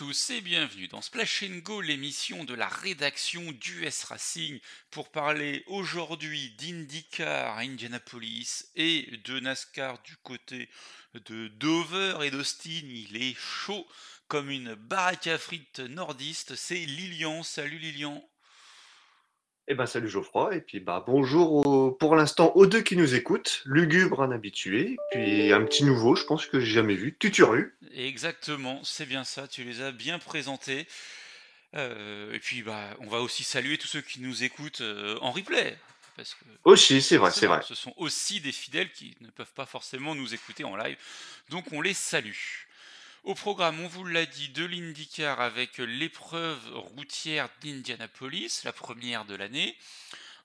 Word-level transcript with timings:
Tous 0.00 0.30
et 0.30 0.40
bienvenue 0.40 0.88
dans 0.88 1.02
Splash 1.02 1.44
Go, 1.44 1.82
l'émission 1.82 2.44
de 2.44 2.54
la 2.54 2.68
rédaction 2.68 3.52
d'US 3.52 4.04
Racing 4.08 4.58
pour 4.90 5.10
parler 5.10 5.62
aujourd'hui 5.66 6.52
d'IndyCar 6.56 7.58
à 7.58 7.60
Indianapolis 7.60 8.70
et 8.76 9.18
de 9.26 9.40
NASCAR 9.40 10.00
du 10.02 10.16
côté 10.16 10.70
de 11.12 11.48
Dover 11.48 12.16
et 12.22 12.30
d'Austin. 12.30 12.80
Il 12.82 13.14
est 13.14 13.36
chaud 13.36 13.86
comme 14.26 14.48
une 14.48 14.74
baraque 14.74 15.26
à 15.26 15.36
frites 15.36 15.80
nordiste. 15.80 16.56
C'est 16.56 16.86
Lilian. 16.86 17.42
Salut 17.42 17.78
Lilian. 17.78 18.26
Eh 19.72 19.74
ben 19.74 19.86
salut 19.86 20.08
Geoffroy, 20.08 20.56
et 20.56 20.60
puis 20.60 20.80
bah 20.80 21.04
bonjour 21.06 21.96
pour 21.96 22.16
l'instant 22.16 22.50
aux 22.56 22.66
deux 22.66 22.80
qui 22.80 22.96
nous 22.96 23.14
écoutent, 23.14 23.62
lugubre 23.64 24.20
un 24.20 24.32
habitué, 24.32 24.96
puis 25.12 25.52
un 25.52 25.64
petit 25.64 25.84
nouveau, 25.84 26.16
je 26.16 26.24
pense 26.24 26.44
que 26.46 26.58
j'ai 26.58 26.72
jamais 26.72 26.96
vu, 26.96 27.16
Tuturu. 27.16 27.72
Exactement, 27.94 28.80
c'est 28.82 29.06
bien 29.06 29.22
ça, 29.22 29.46
tu 29.46 29.62
les 29.62 29.80
as 29.80 29.92
bien 29.92 30.18
présentés. 30.18 30.88
Euh, 31.76 32.32
et 32.32 32.40
puis 32.40 32.62
bah 32.62 32.96
on 32.98 33.06
va 33.06 33.20
aussi 33.20 33.44
saluer 33.44 33.78
tous 33.78 33.86
ceux 33.86 34.00
qui 34.00 34.20
nous 34.20 34.42
écoutent 34.42 34.80
euh, 34.80 35.16
en 35.20 35.30
replay. 35.30 35.78
Parce 36.16 36.34
que 36.34 36.44
Aussi, 36.64 37.00
c'est 37.00 37.16
vrai, 37.16 37.30
c'est 37.30 37.46
vrai. 37.46 37.60
ce 37.62 37.76
sont 37.76 37.94
aussi 37.96 38.40
des 38.40 38.50
fidèles 38.50 38.90
qui 38.90 39.14
ne 39.20 39.28
peuvent 39.28 39.52
pas 39.54 39.66
forcément 39.66 40.16
nous 40.16 40.34
écouter 40.34 40.64
en 40.64 40.74
live. 40.74 40.96
Donc 41.48 41.66
on 41.70 41.80
les 41.80 41.94
salue. 41.94 42.34
Au 43.24 43.34
programme, 43.34 43.78
on 43.80 43.86
vous 43.86 44.06
l'a 44.06 44.24
dit, 44.24 44.48
de 44.48 44.64
l'IndyCar 44.64 45.42
avec 45.42 45.76
l'épreuve 45.76 46.58
routière 46.96 47.50
d'Indianapolis, 47.62 48.62
la 48.64 48.72
première 48.72 49.26
de 49.26 49.34
l'année. 49.34 49.76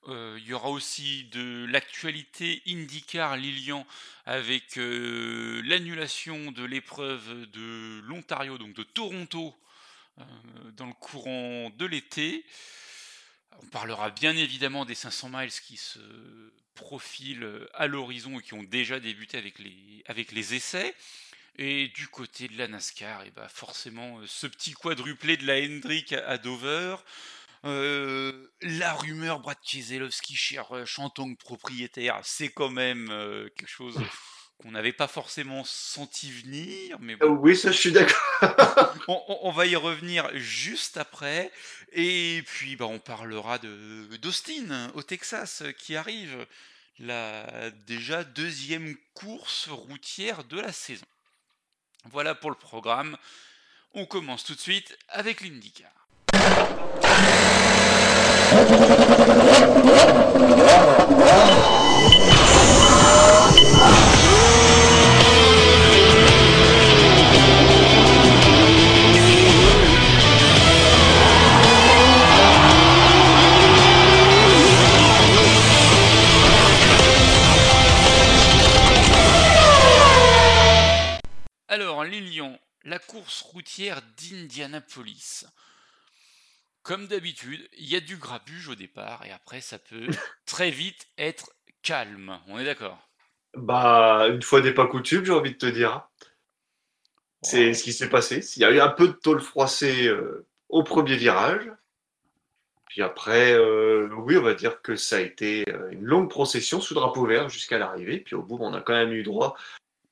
Euh, 0.09 0.37
il 0.41 0.45
y 0.45 0.53
aura 0.53 0.69
aussi 0.69 1.23
de 1.31 1.65
l'actualité 1.69 2.61
IndyCar 2.67 3.37
Lilian 3.37 3.87
avec 4.25 4.77
euh, 4.77 5.61
l'annulation 5.63 6.51
de 6.51 6.65
l'épreuve 6.65 7.49
de 7.51 8.01
l'Ontario, 8.01 8.57
donc 8.57 8.73
de 8.73 8.83
Toronto, 8.83 9.55
euh, 10.19 10.23
dans 10.75 10.85
le 10.85 10.93
courant 10.93 11.69
de 11.69 11.85
l'été. 11.85 12.45
On 13.63 13.67
parlera 13.67 14.09
bien 14.09 14.35
évidemment 14.35 14.83
des 14.83 14.95
500 14.95 15.29
miles 15.29 15.49
qui 15.49 15.77
se 15.77 15.99
profilent 16.73 17.69
à 17.73 17.87
l'horizon 17.87 18.37
et 18.37 18.43
qui 18.43 18.53
ont 18.53 18.63
déjà 18.63 18.99
débuté 18.99 19.37
avec 19.37 19.59
les, 19.59 20.03
avec 20.07 20.33
les 20.33 20.55
essais. 20.55 20.93
Et 21.57 21.87
du 21.89 22.07
côté 22.09 22.47
de 22.49 22.57
la 22.57 22.67
NASCAR, 22.67 23.23
et 23.23 23.31
bah 23.31 23.47
forcément, 23.49 24.19
euh, 24.19 24.25
ce 24.27 24.45
petit 24.47 24.73
quadruplé 24.73 25.37
de 25.37 25.45
la 25.47 25.55
Hendrick 25.57 26.11
à 26.13 26.37
Dover, 26.37 26.97
euh, 27.65 28.47
la 28.61 28.93
rumeur 28.93 29.39
Brad 29.39 29.57
Keselowski 29.65 30.35
chez 30.35 30.59
Rush 30.59 30.99
en 30.99 31.09
tant 31.09 31.33
que 31.33 31.37
propriétaire, 31.39 32.19
c'est 32.23 32.49
quand 32.49 32.69
même 32.69 33.09
euh, 33.11 33.49
quelque 33.57 33.69
chose 33.69 33.95
qu'on 34.59 34.71
n'avait 34.71 34.93
pas 34.93 35.07
forcément 35.07 35.63
senti 35.65 36.31
venir, 36.31 36.97
mais 36.99 37.15
bon, 37.15 37.27
Oui, 37.29 37.55
ça 37.55 37.71
je 37.71 37.77
suis 37.79 37.91
d'accord. 37.91 38.17
on, 39.07 39.21
on- 39.27 39.39
on 39.43 39.51
va 39.51 39.65
y 39.65 39.75
revenir 39.75 40.29
juste 40.37 40.97
après. 40.97 41.51
Et 41.93 42.43
puis, 42.45 42.75
bah, 42.75 42.85
on 42.85 42.99
parlera 42.99 43.57
de 43.59 44.07
d'Austin 44.21 44.91
au 44.93 45.03
Texas 45.03 45.63
qui 45.79 45.95
arrive, 45.95 46.45
la 46.99 47.71
déjà 47.87 48.23
deuxième 48.23 48.95
course 49.13 49.67
routière 49.69 50.43
de 50.45 50.59
la 50.59 50.71
saison. 50.73 51.05
Voilà 52.11 52.35
pour 52.35 52.49
le 52.49 52.55
programme. 52.55 53.17
On 53.93 54.05
commence 54.05 54.43
tout 54.43 54.55
de 54.55 54.59
suite 54.59 54.97
avec 55.09 55.41
l'IndyCar. 55.41 55.89
Alors, 81.75 82.05
Lilian, 82.05 82.57
la 82.85 82.99
course 82.99 83.41
routière 83.41 84.01
d'Indianapolis. 84.15 85.45
Comme 86.83 87.05
d'habitude, 87.05 87.67
il 87.77 87.89
y 87.89 87.97
a 87.97 87.99
du 87.99 88.15
grabuge 88.15 88.69
au 88.69 88.75
départ 88.75 89.25
et 89.25 89.31
après 89.33 89.59
ça 89.59 89.77
peut 89.77 90.07
très 90.45 90.71
vite 90.71 91.05
être 91.17 91.51
calme. 91.81 92.39
On 92.47 92.57
est 92.59 92.63
d'accord? 92.63 93.09
Bah, 93.57 94.25
une 94.29 94.41
fois 94.41 94.61
n'est 94.61 94.71
pas 94.71 94.87
coutume, 94.87 95.25
j'ai 95.25 95.33
envie 95.33 95.51
de 95.51 95.57
te 95.57 95.65
dire. 95.65 96.07
C'est 97.41 97.73
ce 97.73 97.83
qui 97.83 97.91
s'est 97.91 98.09
passé. 98.09 98.39
Il 98.55 98.61
y 98.61 98.65
a 98.65 98.71
eu 98.71 98.79
un 98.79 98.87
peu 98.87 99.09
de 99.09 99.13
tôle 99.13 99.41
froissée 99.41 100.07
euh, 100.07 100.47
au 100.69 100.81
premier 100.81 101.17
virage. 101.17 101.69
Puis 102.87 103.01
après, 103.01 103.51
euh, 103.51 104.07
oui, 104.19 104.37
on 104.37 104.43
va 104.43 104.53
dire 104.53 104.81
que 104.81 104.95
ça 104.95 105.17
a 105.17 105.19
été 105.19 105.65
euh, 105.67 105.89
une 105.91 106.05
longue 106.05 106.29
procession 106.29 106.79
sous 106.79 106.93
drapeau 106.93 107.25
vert 107.25 107.49
jusqu'à 107.49 107.77
l'arrivée. 107.77 108.21
Puis 108.21 108.35
au 108.35 108.43
bout, 108.43 108.59
on 108.61 108.73
a 108.73 108.79
quand 108.79 108.93
même 108.93 109.11
eu 109.11 109.23
droit 109.23 109.57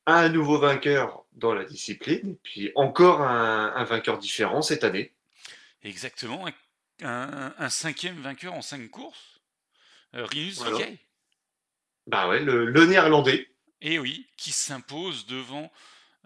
un 0.06 0.30
nouveau 0.30 0.58
vainqueur 0.60 1.24
dans 1.34 1.54
la 1.54 1.64
discipline. 1.66 2.32
Et 2.32 2.40
puis 2.44 2.72
encore 2.76 3.22
un, 3.22 3.74
un 3.76 3.84
vainqueur 3.84 4.18
différent 4.18 4.62
cette 4.62 4.84
année. 4.84 5.14
Exactement, 5.84 6.48
un, 6.48 7.08
un- 7.08 7.54
un 7.58 7.70
cinquième 7.70 8.20
vainqueur 8.22 8.54
en 8.54 8.62
cinq 8.62 8.90
courses. 8.90 9.42
Euh, 10.16 10.26
Rinus 10.26 10.60
Voilà. 10.60 10.86
Bah 12.08 12.28
ouais, 12.28 12.40
le, 12.40 12.66
le 12.66 12.86
néerlandais. 12.86 13.50
Et 13.82 14.00
oui, 14.00 14.28
qui 14.38 14.52
s'impose 14.52 15.26
devant 15.26 15.72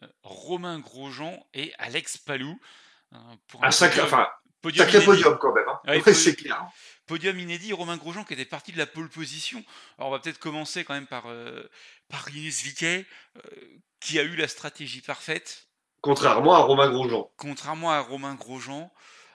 euh, 0.03 0.07
Romain 0.23 0.79
Grosjean 0.79 1.43
et 1.53 1.73
Alex 1.77 2.17
Palou. 2.17 2.59
euh, 3.13 3.17
pour 3.47 3.63
Un 3.63 3.71
sacré, 3.71 4.01
enfin, 4.01 4.27
podium 4.61 4.85
sacré 4.85 5.03
inédit. 5.03 5.23
podium 5.23 5.37
quand 5.39 5.53
même. 5.53 5.67
hein. 5.67 5.79
Ouais, 5.87 6.03
Ouais, 6.03 6.13
c'est 6.13 6.35
clair. 6.35 6.65
Podium 7.05 7.39
inédit, 7.39 7.71
Romain 7.73 7.95
Grosjean 7.97 8.23
qui 8.25 8.33
était 8.33 8.43
parti 8.45 8.71
de 8.73 8.77
la 8.77 8.85
pole 8.85 9.09
position. 9.09 9.63
Alors 9.97 10.09
on 10.09 10.11
va 10.11 10.19
peut-être 10.19 10.39
commencer 10.39 10.83
quand 10.83 10.93
même 10.93 11.07
par, 11.07 11.23
euh, 11.27 11.63
par 12.09 12.21
Rinus 12.25 12.63
VeeKay, 12.63 13.05
euh, 13.37 13.41
qui 14.01 14.19
a 14.19 14.23
eu 14.23 14.35
la 14.35 14.47
stratégie 14.47 15.01
parfaite, 15.01 15.67
Contrairement 16.01 16.53
à 16.53 16.59
Romain 16.59 16.89
Grosjean. 16.91 17.29
contrairement 17.37 17.91
à 17.91 17.99
Romain 18.01 18.35
Grosjean. 18.35 18.91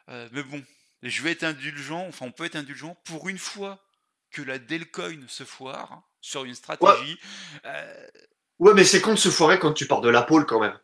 Euh, 0.08 0.28
mais 0.32 0.42
bon, 0.42 0.62
je 1.02 1.22
vais 1.22 1.32
être 1.32 1.42
indulgent, 1.44 2.06
enfin 2.08 2.26
on 2.26 2.30
peut 2.32 2.44
être 2.44 2.56
indulgent, 2.56 2.96
pour 3.04 3.28
une 3.28 3.38
fois 3.38 3.78
que 4.30 4.42
la 4.42 4.58
Delcoin 4.58 5.20
se 5.28 5.44
foire 5.44 5.92
hein, 5.92 6.04
sur 6.20 6.44
une 6.44 6.54
stratégie. 6.54 7.18
euh, 7.66 8.06
Ouais, 8.58 8.74
mais 8.74 8.84
c'est 8.84 9.00
con 9.00 9.12
de 9.12 9.18
se 9.18 9.28
foirer 9.30 9.58
quand 9.58 9.72
tu 9.72 9.86
pars 9.86 10.00
de 10.02 10.08
la 10.10 10.22
pole 10.22 10.46
quand 10.46 10.60
même. 10.60 10.78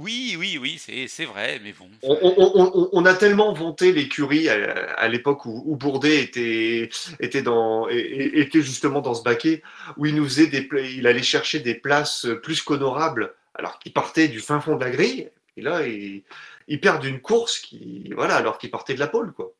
Oui, 0.00 0.36
oui, 0.38 0.58
oui, 0.60 1.06
c'est 1.08 1.24
vrai, 1.24 1.60
mais 1.62 1.72
bon. 1.72 1.88
On, 2.02 2.18
on- 2.22 2.52
on- 2.54 2.72
on- 2.74 2.88
on 2.92 3.04
a 3.06 3.14
tellement 3.14 3.52
vanté 3.52 3.92
l'écurie 3.92 4.48
à, 4.48 4.94
à 4.94 5.08
l'époque 5.08 5.46
où, 5.46 5.62
où 5.66 5.76
Bourdet 5.76 6.22
était, 6.22 6.88
était, 7.20 7.42
dans, 7.42 7.88
était 7.88 8.62
justement 8.62 9.00
dans 9.00 9.14
ce 9.14 9.22
baquet, 9.22 9.62
où 9.96 10.06
il 10.06 10.14
nous 10.14 10.24
faisait 10.24 10.46
des, 10.46 10.68
il 10.96 11.06
allait 11.06 11.22
chercher 11.22 11.60
des 11.60 11.74
places 11.74 12.26
plus 12.42 12.62
qu'honorables, 12.62 13.34
alors 13.54 13.78
qu'il 13.78 13.92
partait 13.92 14.28
du 14.28 14.40
fin 14.40 14.60
fond 14.60 14.76
de 14.76 14.84
la 14.84 14.90
grille. 14.90 15.30
Et 15.56 15.62
là, 15.62 15.86
il, 15.86 16.22
il 16.68 16.80
perd 16.80 17.02
d'une 17.02 17.20
course 17.20 17.58
qui, 17.58 18.10
voilà, 18.14 18.36
alors 18.36 18.58
qu'il 18.58 18.70
partait 18.70 18.94
de 18.94 19.00
la 19.00 19.08
pole, 19.08 19.32
quoi. 19.32 19.52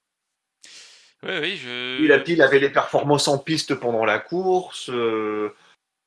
Oui, 1.22 1.32
oui, 1.40 1.56
je. 1.62 2.02
Il 2.28 2.40
avait 2.42 2.58
les 2.58 2.70
performances 2.70 3.28
en 3.28 3.36
piste 3.36 3.74
pendant 3.74 4.06
la 4.06 4.18
course. 4.18 4.88
euh, 4.88 5.50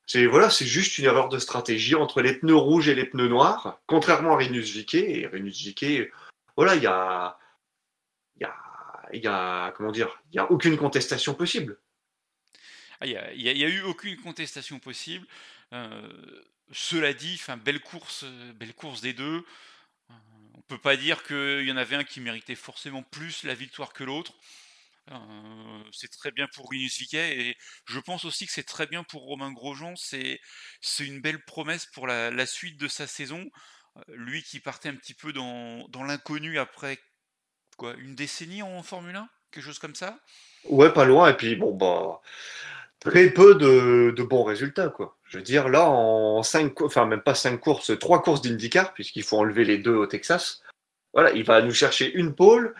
c'est 0.06 0.26
voilà, 0.26 0.50
c'est 0.50 0.66
juste 0.66 0.98
une 0.98 1.06
erreur 1.06 1.28
de 1.28 1.38
stratégie 1.38 1.94
entre 1.94 2.20
les 2.20 2.34
pneus 2.34 2.56
rouges 2.56 2.88
et 2.88 2.94
les 2.94 3.06
pneus 3.06 3.28
noirs, 3.28 3.80
contrairement 3.86 4.34
à 4.34 4.36
Rinus 4.36 4.74
VeeKay. 4.74 5.20
Et 5.22 6.12
voilà, 6.56 6.74
il 6.74 6.82
y 6.82 6.86
a, 6.86 7.38
y 8.40 8.44
a, 8.44 8.54
y 9.12 9.26
a, 9.26 9.72
comment 9.76 9.92
dire, 9.92 10.20
il 10.32 10.36
y 10.36 10.38
a 10.38 10.50
aucune 10.50 10.76
contestation 10.76 11.34
possible. 11.34 11.78
Ah, 13.00 13.06
Il 13.06 13.12
n'y 13.12 13.64
a, 13.64 13.66
a- 13.66 13.70
eu 13.70 13.82
aucune 13.82 14.16
contestation 14.16 14.78
possible. 14.78 15.26
Euh, 15.72 16.10
cela 16.70 17.12
dit, 17.12 17.36
enfin, 17.40 17.56
belle 17.56 17.80
course, 17.80 18.24
belle 18.54 18.74
course 18.74 19.00
des 19.00 19.12
deux. 19.12 19.44
Euh, 20.10 20.14
on 20.54 20.60
peut 20.62 20.78
pas 20.78 20.96
dire 20.96 21.22
qu'il 21.24 21.64
y 21.64 21.72
en 21.72 21.76
avait 21.76 21.96
un 21.96 22.04
qui 22.04 22.20
méritait 22.20 22.54
forcément 22.54 23.02
plus 23.02 23.42
la 23.44 23.54
victoire 23.54 23.92
que 23.92 24.04
l'autre. 24.04 24.32
Euh, 25.10 25.82
c'est 25.92 26.10
très 26.10 26.30
bien 26.30 26.46
pour 26.54 26.70
Rinus 26.70 26.98
VeeKay 26.98 27.38
et 27.38 27.56
je 27.86 28.00
pense 28.00 28.24
aussi 28.24 28.46
que 28.46 28.52
c'est 28.52 28.62
très 28.62 28.86
bien 28.86 29.04
pour 29.04 29.22
Romain 29.22 29.52
Grosjean. 29.52 29.94
C'est 29.96 30.40
une 31.00 31.20
belle 31.20 31.44
promesse 31.44 31.86
pour 31.92 32.06
la, 32.06 32.46
suite 32.46 32.80
de 32.80 32.88
sa 32.88 33.06
saison. 33.06 33.44
Lui 34.08 34.42
qui 34.42 34.60
partait 34.60 34.88
un 34.88 34.96
petit 34.96 35.14
peu 35.14 35.32
dans, 35.32 35.86
dans 35.88 36.02
l'inconnu 36.02 36.58
après 36.58 36.98
quoi, 37.76 37.94
une 37.98 38.14
décennie 38.14 38.62
en 38.62 38.82
Formule 38.82 39.16
1, 39.16 39.28
quelque 39.50 39.64
chose 39.64 39.78
comme 39.78 39.94
ça? 39.94 40.18
Ouais, 40.64 40.92
pas 40.92 41.04
loin. 41.04 41.28
Et 41.30 41.36
puis 41.36 41.56
bon, 41.56 41.74
bah, 41.74 42.20
très 43.00 43.30
peu 43.30 43.54
de, 43.54 44.12
de 44.16 44.22
bons 44.22 44.44
résultats, 44.44 44.88
quoi. 44.88 45.16
Je 45.24 45.38
veux 45.38 45.44
dire, 45.44 45.68
là, 45.68 45.84
en 45.88 46.42
cinq, 46.42 46.74
cou- 46.74 46.86
enfin 46.86 47.06
même 47.06 47.22
pas 47.22 47.34
cinq 47.34 47.58
courses, 47.58 47.98
trois 47.98 48.22
courses 48.22 48.42
d'IndyCar, 48.42 48.94
puisqu'il 48.94 49.22
faut 49.22 49.38
enlever 49.38 49.64
les 49.64 49.78
deux 49.78 49.94
au 49.94 50.06
Texas. 50.06 50.62
Voilà, 51.12 51.32
il 51.32 51.44
va 51.44 51.62
nous 51.62 51.74
chercher 51.74 52.12
une 52.12 52.34
pole 52.34 52.74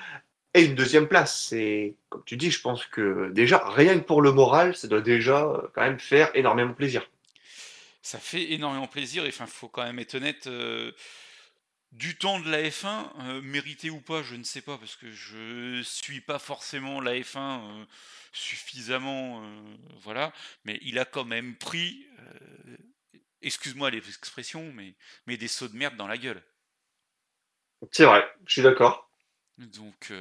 et 0.55 0.65
une 0.65 0.75
deuxième 0.75 1.09
place. 1.09 1.47
C'est, 1.49 1.97
comme 2.09 2.23
tu 2.25 2.37
dis, 2.37 2.51
je 2.51 2.61
pense 2.61 2.87
que 2.87 3.31
déjà, 3.33 3.69
rien 3.71 3.99
que 3.99 4.05
pour 4.05 4.23
le 4.23 4.33
moral, 4.33 4.77
ça 4.77 4.89
doit 4.89 5.01
déjà 5.03 5.45
euh, 5.45 5.69
quand 5.75 5.83
même 5.83 5.99
faire 6.01 6.31
énormément 6.35 6.75
plaisir. 6.75 7.06
Ça 8.03 8.19
fait 8.21 8.53
énormément 8.53 8.87
plaisir 8.87 9.25
et 9.25 9.29
enfin, 9.29 9.47
faut 9.47 9.69
quand 9.69 9.83
même 9.85 9.99
être 9.99 10.15
honnête. 10.15 10.47
euh, 10.47 10.93
du 11.93 12.17
temps 12.19 12.41
de 12.41 12.51
la 12.51 12.62
F1, 12.62 13.11
euh, 13.21 13.41
mérité 13.43 13.89
ou 13.91 14.01
pas, 14.01 14.23
je 14.23 14.35
ne 14.35 14.43
sais 14.45 14.62
pas, 14.62 14.77
parce 14.79 14.97
que 14.97 15.11
je 15.12 15.81
suis 15.83 16.21
pas 16.21 16.39
forcément 16.39 17.01
la 17.01 17.15
F1 17.15 17.39
euh, 17.83 17.85
suffisamment, 18.33 19.43
voilà, 20.03 20.33
mais 20.65 20.79
il 20.83 20.99
a 20.99 21.05
quand 21.05 21.25
même 21.25 21.56
pris, 21.56 22.05
excuse-moi 23.43 23.91
les 23.91 23.99
expressions, 23.99 24.73
mais, 24.73 24.95
mais 25.27 25.37
des 25.37 25.47
sauts 25.49 25.69
de 25.69 25.77
merde 25.77 25.97
dans 25.97 26.09
la 26.09 26.19
gueule. 26.19 26.43
C'est 27.93 28.05
vrai, 28.05 28.25
je 28.47 28.53
suis 28.53 28.62
d'accord. 28.62 29.09
Donc, 29.59 30.12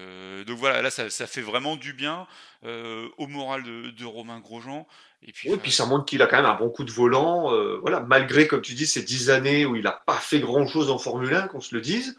donc 0.46 0.58
voilà, 0.60 0.84
là 0.84 0.92
ça, 0.92 1.10
fait 1.10 1.42
vraiment 1.42 1.76
du 1.76 1.94
bien 1.94 2.28
au 2.64 3.28
moral 3.28 3.64
de, 3.64 4.06
Romain 4.06 4.40
Grosjean. 4.40 4.88
Et 5.24 5.32
puis, 5.32 5.50
oui, 5.50 5.58
puis 5.62 5.72
ça 5.72 5.86
montre 5.86 6.06
qu'il 6.06 6.22
a 6.22 6.28
quand 6.28 6.36
même 6.36 6.46
un 6.46 6.56
bon 6.56 6.70
coup 6.70 6.84
de 6.84 6.92
volant. 6.92 7.50
voilà, 7.80 8.00
malgré, 8.02 8.48
comme 8.48 8.62
tu 8.62 8.74
dis, 8.74 8.86
ces 8.86 9.02
dix 9.02 9.32
années 9.32 9.66
où 9.66 9.76
il 9.76 9.84
n'a 9.84 9.92
pas 9.92 10.18
fait 10.18 10.40
grand-chose 10.40 10.92
en 10.92 11.00
Formule 11.00 11.34
1, 11.34 11.48
qu'on 11.48 11.62
se 11.62 11.74
le 11.74 11.82
dise. 11.82 12.18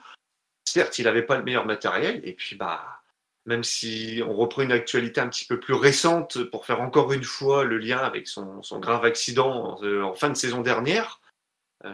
Certes, 0.65 0.99
il 0.99 1.05
n'avait 1.05 1.23
pas 1.23 1.37
le 1.37 1.45
meilleur 1.45 1.67
matériel. 1.67 2.21
Et 2.25 2.33
puis, 2.33 2.57
bah, 2.57 3.01
même 3.47 3.63
si 3.63 4.23
on 4.27 4.35
reprend 4.35 4.63
une 4.63 4.73
actualité 4.73 5.21
un 5.21 5.29
petit 5.29 5.45
peu 5.45 5.61
plus 5.61 5.75
récente 5.75 6.43
pour 6.45 6.67
faire 6.67 6.81
encore 6.81 7.13
une 7.13 7.25
fois 7.25 7.65
le 7.65 7.79
lien 7.79 7.99
avec 7.99 8.27
son, 8.27 8.61
grave 8.81 9.05
accident 9.05 9.79
en, 9.81 10.15
fin 10.15 10.31
de 10.31 10.35
saison 10.35 10.63
dernière, 10.63 11.21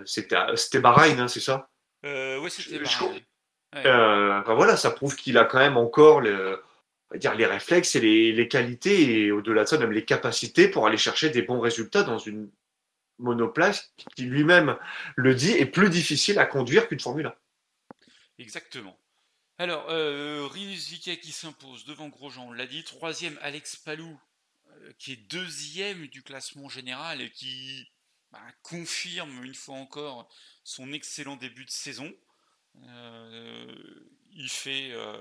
c'était 0.05 0.81
Bahreïn, 0.81 1.19
hein, 1.19 1.29
c'est 1.29 1.41
ça? 1.41 1.69
Oui, 2.05 2.51
c'était 2.51 2.79
Bahreïn. 2.79 3.21
Euh, 3.77 4.41
voilà, 4.43 4.77
ça 4.77 4.91
prouve 4.91 5.17
qu'il 5.17 5.39
a 5.39 5.45
quand 5.45 5.59
même 5.59 5.77
encore 5.77 6.21
le, 6.21 6.63
dire, 7.15 7.35
les 7.35 7.47
réflexes 7.47 7.95
et 7.95 8.33
les, 8.33 8.49
qualités, 8.49 9.19
et 9.19 9.33
au-delà 9.33 9.65
de 9.65 9.69
ça, 9.69 9.79
même 9.79 9.93
les 9.93 10.05
capacités 10.05 10.69
pour 10.69 10.87
aller 10.87 10.97
chercher 10.97 11.31
des 11.31 11.43
bons 11.43 11.61
résultats 11.61 12.03
dans 12.03 12.19
une 12.19 12.51
monoplace 13.19 13.93
qui 14.17 14.25
lui-même 14.25 14.77
le 15.15 15.35
dit 15.35 15.53
est 15.53 15.67
plus 15.67 15.91
difficile 15.91 16.39
à 16.39 16.47
conduire 16.47 16.89
qu'une 16.89 17.01
Formule 17.01 17.27
1. 17.27 17.35
Exactement. 18.39 18.99
Alors, 19.59 19.91
euh, 19.91 20.47
Rinus 20.47 20.89
qui 20.89 21.33
s'impose 21.33 21.85
devant 21.85 22.09
Grosjean, 22.09 22.49
on 22.49 22.53
l'a 22.53 22.67
dit. 22.67 22.83
Troisième, 22.83 23.39
Alex 23.43 23.77
Palou, 23.77 24.19
euh, 24.71 24.93
qui 24.99 25.13
est 25.13 25.17
deuxième 25.17 26.07
du 26.07 26.23
classement 26.23 26.71
général 26.71 27.21
et 27.21 27.31
qui 27.31 27.87
bah, 28.33 28.41
confirme 28.63 29.45
une 29.45 29.55
fois 29.55 29.75
encore 29.75 30.29
son 30.65 30.93
excellent 30.95 31.37
début 31.37 31.67
de 31.67 31.71
saison. 31.71 32.11
Euh, 32.77 33.75
il 34.33 34.49
fait, 34.49 34.91
euh, 34.93 35.19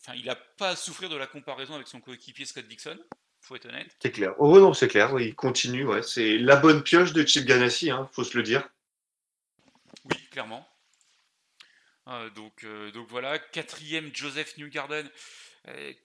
enfin, 0.00 0.14
il 0.14 0.26
n'a 0.26 0.36
pas 0.36 0.70
à 0.70 0.76
souffrir 0.76 1.08
de 1.08 1.16
la 1.16 1.26
comparaison 1.26 1.74
avec 1.74 1.88
son 1.88 2.00
coéquipier 2.00 2.44
Scott 2.44 2.66
Dixon. 2.66 2.98
Faut 3.40 3.56
être 3.56 3.66
honnête. 3.66 3.94
C'est 4.00 4.10
clair. 4.10 4.34
Oh 4.38 4.58
non, 4.58 4.72
c'est 4.72 4.88
clair. 4.88 5.18
il 5.20 5.34
continue. 5.34 5.84
Ouais. 5.84 6.02
C'est 6.02 6.38
la 6.38 6.56
bonne 6.56 6.82
pioche 6.82 7.12
de 7.12 7.26
Chip 7.26 7.44
Ganassi, 7.44 7.90
hein, 7.90 8.08
faut 8.12 8.24
se 8.24 8.36
le 8.36 8.42
dire. 8.42 8.66
Oui, 10.06 10.16
clairement. 10.30 10.66
Euh, 12.08 12.30
donc, 12.30 12.66
donc 12.94 13.08
voilà, 13.08 13.38
quatrième 13.38 14.14
Joseph 14.14 14.56
Newgarden 14.56 15.08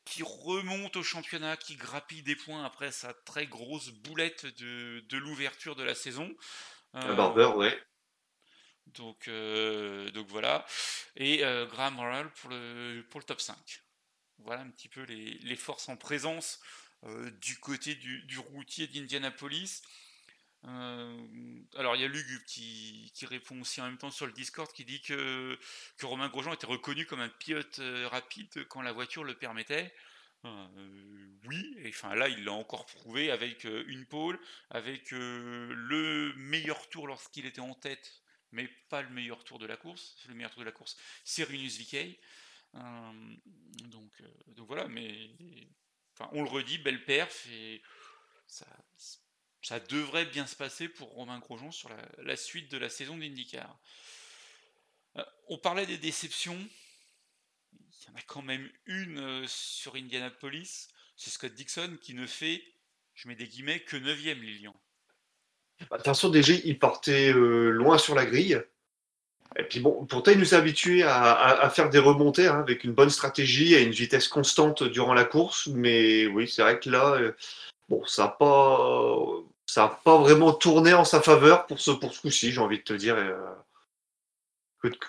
qui 0.06 0.24
remonte 0.24 0.96
au 0.96 1.04
championnat, 1.04 1.58
qui 1.58 1.76
grappille 1.76 2.24
des 2.24 2.38
points 2.38 2.64
après 2.64 2.94
sa 2.94 3.14
très 3.14 3.46
grosse 3.46 3.90
boulette 3.90 4.46
de, 4.58 5.02
de 5.02 5.18
l'ouverture 5.18 5.76
de 5.76 5.84
la 5.84 5.96
saison. 5.96 6.34
Euh, 6.96 7.14
Barber, 7.14 7.52
ouais. 7.56 7.78
Donc, 8.96 9.28
euh, 9.28 10.10
donc 10.12 10.28
voilà. 10.28 10.66
Et 11.16 11.44
euh, 11.44 11.66
Graham 11.66 11.96
Morrell 11.96 12.30
pour 12.42 12.50
le, 12.50 13.04
top 13.26 13.42
5. 13.42 13.56
Voilà 14.40 14.62
un 14.62 14.70
petit 14.70 14.88
peu 14.88 15.04
les, 15.04 15.56
forces 15.56 15.90
en 15.90 15.98
présence 15.98 16.60
euh, 17.04 17.30
du 17.42 17.60
côté 17.60 17.96
du, 17.96 18.40
routier 18.40 18.88
d'Indianapolis. 18.88 19.82
alors 20.64 21.96
il 21.96 22.02
y 22.02 22.06
a 22.06 22.08
Lugu 22.08 22.44
qui, 22.46 23.12
répond 23.24 23.60
aussi 23.62 23.82
en 23.82 23.86
même 23.86 23.98
temps 23.98 24.12
sur 24.12 24.26
le 24.26 24.32
Discord 24.32 24.72
qui 24.72 24.86
dit 24.86 25.02
que, 25.02 25.60
que 25.98 26.06
Romain 26.06 26.30
Grosjean 26.30 26.54
était 26.54 26.68
reconnu 26.68 27.06
comme 27.06 27.20
un 27.20 27.30
pilote 27.30 27.82
rapide 28.06 28.66
quand 28.70 28.82
la 28.82 28.94
voiture 28.94 29.26
le 29.26 29.36
permettait. 29.36 29.94
oui, 30.46 31.76
et 31.80 31.90
enfin 31.90 32.16
là 32.16 32.30
il 32.30 32.46
l'a 32.46 32.54
encore 32.54 32.86
prouvé 32.86 33.30
avec 33.30 33.66
une 33.66 34.06
pole, 34.06 34.40
avec 34.70 35.12
le 35.12 36.34
meilleur 36.38 36.88
tour 36.88 37.08
lorsqu'il 37.08 37.46
était 37.46 37.60
en 37.60 37.76
tête 37.76 38.22
mais 38.52 38.68
pas 38.90 39.02
le 39.02 39.10
meilleur 39.10 39.44
tour 39.44 39.60
de 39.60 39.66
la 39.66 39.78
course. 39.78 40.16
Le 40.28 40.34
meilleur 40.34 40.52
tour 40.52 40.62
de 40.62 40.66
la 40.66 40.72
course, 40.72 40.98
c'est 41.24 41.44
Rinus 41.44 41.80
VK. 41.80 42.20
Euh, 42.76 43.36
donc, 43.86 44.12
euh, 44.22 44.28
donc 44.48 44.68
voilà, 44.68 44.88
mais 44.88 45.30
on 46.32 46.44
le 46.44 46.50
redit, 46.50 46.78
belle 46.78 47.04
perf 47.06 47.48
et 47.48 47.82
ça, 48.48 49.80
devrait 49.90 50.26
bien 50.26 50.48
se 50.48 50.56
passer 50.56 50.90
pour 50.90 51.10
Romain 51.10 51.40
Grosjean 51.40 51.72
sur 51.72 51.90
la, 52.18 52.36
suite 52.36 52.72
de 52.72 52.78
la 52.78 52.90
saison 52.90 53.18
d'IndyCar. 53.18 53.80
Euh, 55.18 55.26
on 55.48 55.58
parlait 55.58 55.86
des 55.86 55.98
déceptions. 55.98 56.68
Il 57.72 58.08
y 58.08 58.12
en 58.12 58.16
a 58.16 58.22
quand 58.24 58.42
même 58.42 58.72
une 58.86 59.48
sur 59.48 59.96
Indianapolis. 59.96 60.90
C'est 61.16 61.30
Scott 61.30 61.54
Dixon 61.54 61.98
qui 62.02 62.14
ne 62.14 62.26
fait, 62.26 62.64
je 63.14 63.28
mets 63.28 63.36
des 63.36 63.48
guillemets, 63.48 63.84
que 63.84 63.98
9ème 63.98 64.40
Lilian. 64.40 64.76
Attention, 65.92 66.30
déjà, 66.30 66.54
il 66.64 66.78
partait 66.78 67.34
euh, 67.34 67.70
loin 67.70 67.98
sur 67.98 68.16
la 68.16 68.26
grille. 68.26 68.62
Et 69.58 69.64
puis 69.64 69.80
bon, 69.80 70.06
pourtant, 70.06 70.32
il 70.32 70.40
nous 70.40 70.54
a 70.54 70.58
habitués 70.58 71.04
à, 71.04 71.70
faire 71.74 71.90
des 71.90 72.00
remontées 72.00 72.48
hein, 72.48 72.60
avec 72.60 72.84
une 72.84 72.94
bonne 72.94 73.10
stratégie 73.10 73.74
et 73.74 73.82
une 73.82 73.92
vitesse 73.92 74.28
constante 74.28 74.84
durant 74.84 75.14
la 75.14 75.26
course. 75.26 75.68
Mais 75.68 76.28
oui, 76.28 76.48
c'est 76.48 76.62
vrai 76.62 76.80
que 76.80 76.90
là, 76.90 77.16
euh, 77.16 77.32
bon, 77.90 78.06
ça 78.06 78.24
n'a 78.24 78.30
pas, 78.30 79.26
ça 79.66 80.00
pas 80.04 80.18
vraiment 80.20 80.54
tourné 80.54 80.94
en 80.94 81.04
sa 81.04 81.22
faveur 81.22 81.66
pour 81.66 81.80
ce, 81.80 81.92
pour 81.92 82.14
ce 82.14 82.22
coup-ci, 82.22 82.52
j'ai 82.52 82.62
envie 82.62 82.78
de 82.78 82.84
te 82.84 82.94
dire. 82.94 83.16
Euh, 83.16 83.36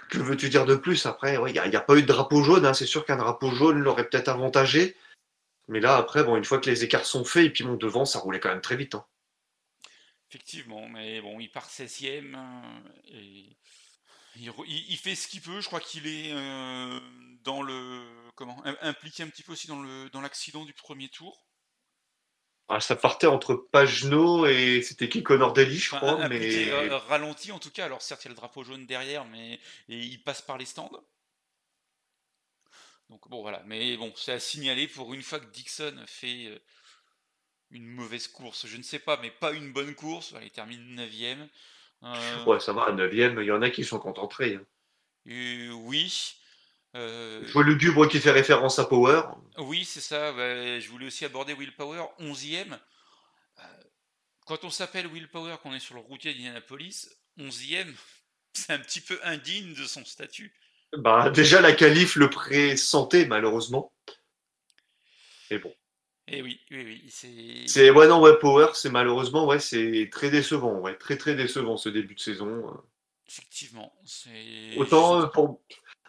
que, 0.08 0.18
veux-tu 0.18 0.48
dire 0.48 0.64
de 0.64 0.74
plus 0.74 1.06
Après, 1.06 1.34
il 1.34 1.52
n'y 1.52 1.76
a, 1.76 1.80
pas 1.80 1.96
eu 1.96 2.02
de 2.02 2.06
drapeau 2.06 2.42
jaune. 2.42 2.66
Hein. 2.66 2.74
C'est 2.74 2.86
sûr 2.86 3.04
qu'un 3.04 3.16
drapeau 3.16 3.50
jaune 3.52 3.78
l'aurait 3.78 4.08
peut-être 4.08 4.28
avantagé. 4.28 4.96
Mais 5.68 5.80
là, 5.80 5.96
après, 5.96 6.24
bon, 6.24 6.36
une 6.36 6.44
fois 6.44 6.58
que 6.58 6.68
les 6.68 6.82
écarts 6.82 7.06
sont 7.06 7.24
faits 7.24 7.44
et 7.44 7.50
puis 7.50 7.62
mon 7.62 7.76
devant, 7.76 8.04
ça 8.04 8.18
roulait 8.18 8.40
quand 8.40 8.48
même 8.48 8.60
très 8.60 8.76
vite. 8.76 8.96
Hein. 8.96 9.04
Effectivement, 10.30 10.88
mais 10.88 11.20
bon, 11.20 11.40
il 11.40 11.50
part 11.50 11.68
16ème 11.68 12.36
hein, 12.36 12.62
et 13.06 13.56
il, 14.36 14.96
fait 14.96 15.16
ce 15.16 15.26
qu'il 15.26 15.40
peut. 15.40 15.60
Je 15.60 15.66
crois 15.66 15.80
qu'il 15.80 16.06
est 16.06 16.30
euh, 16.32 17.00
dans 17.42 17.62
le 17.62 18.00
comment 18.36 18.62
impliqué 18.80 19.24
un 19.24 19.28
petit 19.28 19.42
peu 19.42 19.52
aussi 19.52 19.66
dans 19.66 19.82
le 19.82 20.08
dans 20.10 20.20
l'accident 20.20 20.64
du 20.64 20.72
premier 20.72 21.08
tour. 21.08 21.48
Ah, 22.68 22.78
ça 22.80 22.94
partait 22.94 23.26
entre 23.26 23.56
Pageno 23.56 24.46
et 24.46 24.82
c'était 24.82 25.08
qui 25.08 25.24
Nordelli, 25.28 25.76
je 25.76 25.96
crois. 25.96 26.28
mais... 26.28 26.68
Euh, 26.68 26.96
ralenti 26.98 27.50
en 27.50 27.58
tout 27.58 27.72
cas. 27.72 27.86
Alors 27.86 28.00
certes, 28.00 28.22
il 28.22 28.26
y 28.26 28.28
a 28.28 28.30
le 28.30 28.36
drapeau 28.36 28.62
jaune 28.62 28.86
derrière, 28.86 29.24
mais 29.24 29.54
et 29.88 29.98
il 29.98 30.22
passe 30.22 30.42
par 30.42 30.58
les 30.58 30.66
stands. 30.66 30.92
Donc 33.08 33.28
bon 33.28 33.42
voilà, 33.42 33.64
mais 33.66 33.96
bon, 33.96 34.12
c'est 34.14 34.30
à 34.30 34.38
signaler 34.38 34.86
pour 34.86 35.12
une 35.12 35.22
fois 35.22 35.40
que 35.40 35.50
Dixon 35.50 36.04
fait 36.06 36.46
euh, 36.46 36.58
une 37.70 37.86
mauvaise 37.86 38.28
course, 38.28 38.66
je 38.66 38.76
ne 38.76 38.82
sais 38.82 38.98
pas, 38.98 39.18
mais 39.22 39.30
pas 39.30 39.52
une 39.52 39.72
bonne 39.72 39.94
course. 39.94 40.34
Il 40.42 40.50
termine 40.50 40.96
9ème. 40.96 41.48
Euh, 42.02 42.44
ouais, 42.44 42.60
ça 42.60 42.72
va, 42.72 42.90
9ème, 42.92 43.40
il 43.40 43.46
y 43.46 43.52
en 43.52 43.62
a 43.62 43.70
qui 43.70 43.84
sont 43.84 43.98
concentrés. 43.98 44.56
Hein. 44.56 44.64
Euh, 45.28 45.70
oui. 45.72 46.34
Euh... 46.96 47.42
Je 47.44 47.52
vois 47.52 47.62
le 47.62 47.76
Dubre 47.76 48.08
qui 48.08 48.18
fait 48.18 48.30
référence 48.30 48.78
à 48.78 48.84
Power. 48.84 49.22
Oui, 49.58 49.84
c'est 49.84 50.00
ça. 50.00 50.32
je 50.32 50.88
voulais 50.88 51.06
aussi 51.06 51.24
aborder 51.24 51.52
Will 51.52 51.74
Power, 51.74 52.04
11ème. 52.18 52.78
Euh, 53.58 53.62
quand 54.46 54.64
on 54.64 54.70
s'appelle 54.70 55.06
Will 55.06 55.28
Power, 55.28 55.56
qu'on 55.62 55.74
est 55.74 55.80
sur 55.80 55.94
le 55.94 56.00
routier 56.00 56.32
d'Indianapolis, 56.32 57.08
11ème, 57.38 57.94
c'est 58.54 58.72
un 58.72 58.78
petit 58.78 59.00
peu 59.00 59.20
indigne 59.22 59.74
de 59.74 59.84
son 59.84 60.04
statut. 60.04 60.52
Bah, 60.96 61.30
déjà, 61.30 61.60
la 61.60 61.72
qualif 61.72 62.16
le 62.16 62.28
pré-santé, 62.30 63.26
malheureusement. 63.26 63.92
Mais 65.50 65.58
bon. 65.58 65.72
Et 66.32 66.38
eh 66.38 66.42
oui, 66.42 66.60
oui, 66.70 66.84
oui. 66.84 67.04
C'est... 67.08 67.66
c'est 67.66 67.90
ouais, 67.90 68.06
non, 68.06 68.20
ouais, 68.20 68.38
Power, 68.38 68.68
c'est 68.74 68.88
malheureusement, 68.88 69.46
ouais, 69.46 69.58
c'est 69.58 70.08
très 70.12 70.30
décevant, 70.30 70.78
ouais, 70.78 70.96
très 70.96 71.16
très 71.16 71.34
décevant 71.34 71.76
ce 71.76 71.88
début 71.88 72.14
de 72.14 72.20
saison. 72.20 72.68
Euh. 72.68 72.80
Effectivement. 73.28 73.92
C'est... 74.04 74.76
Autant 74.76 75.22
euh, 75.22 75.26
pour, 75.26 75.60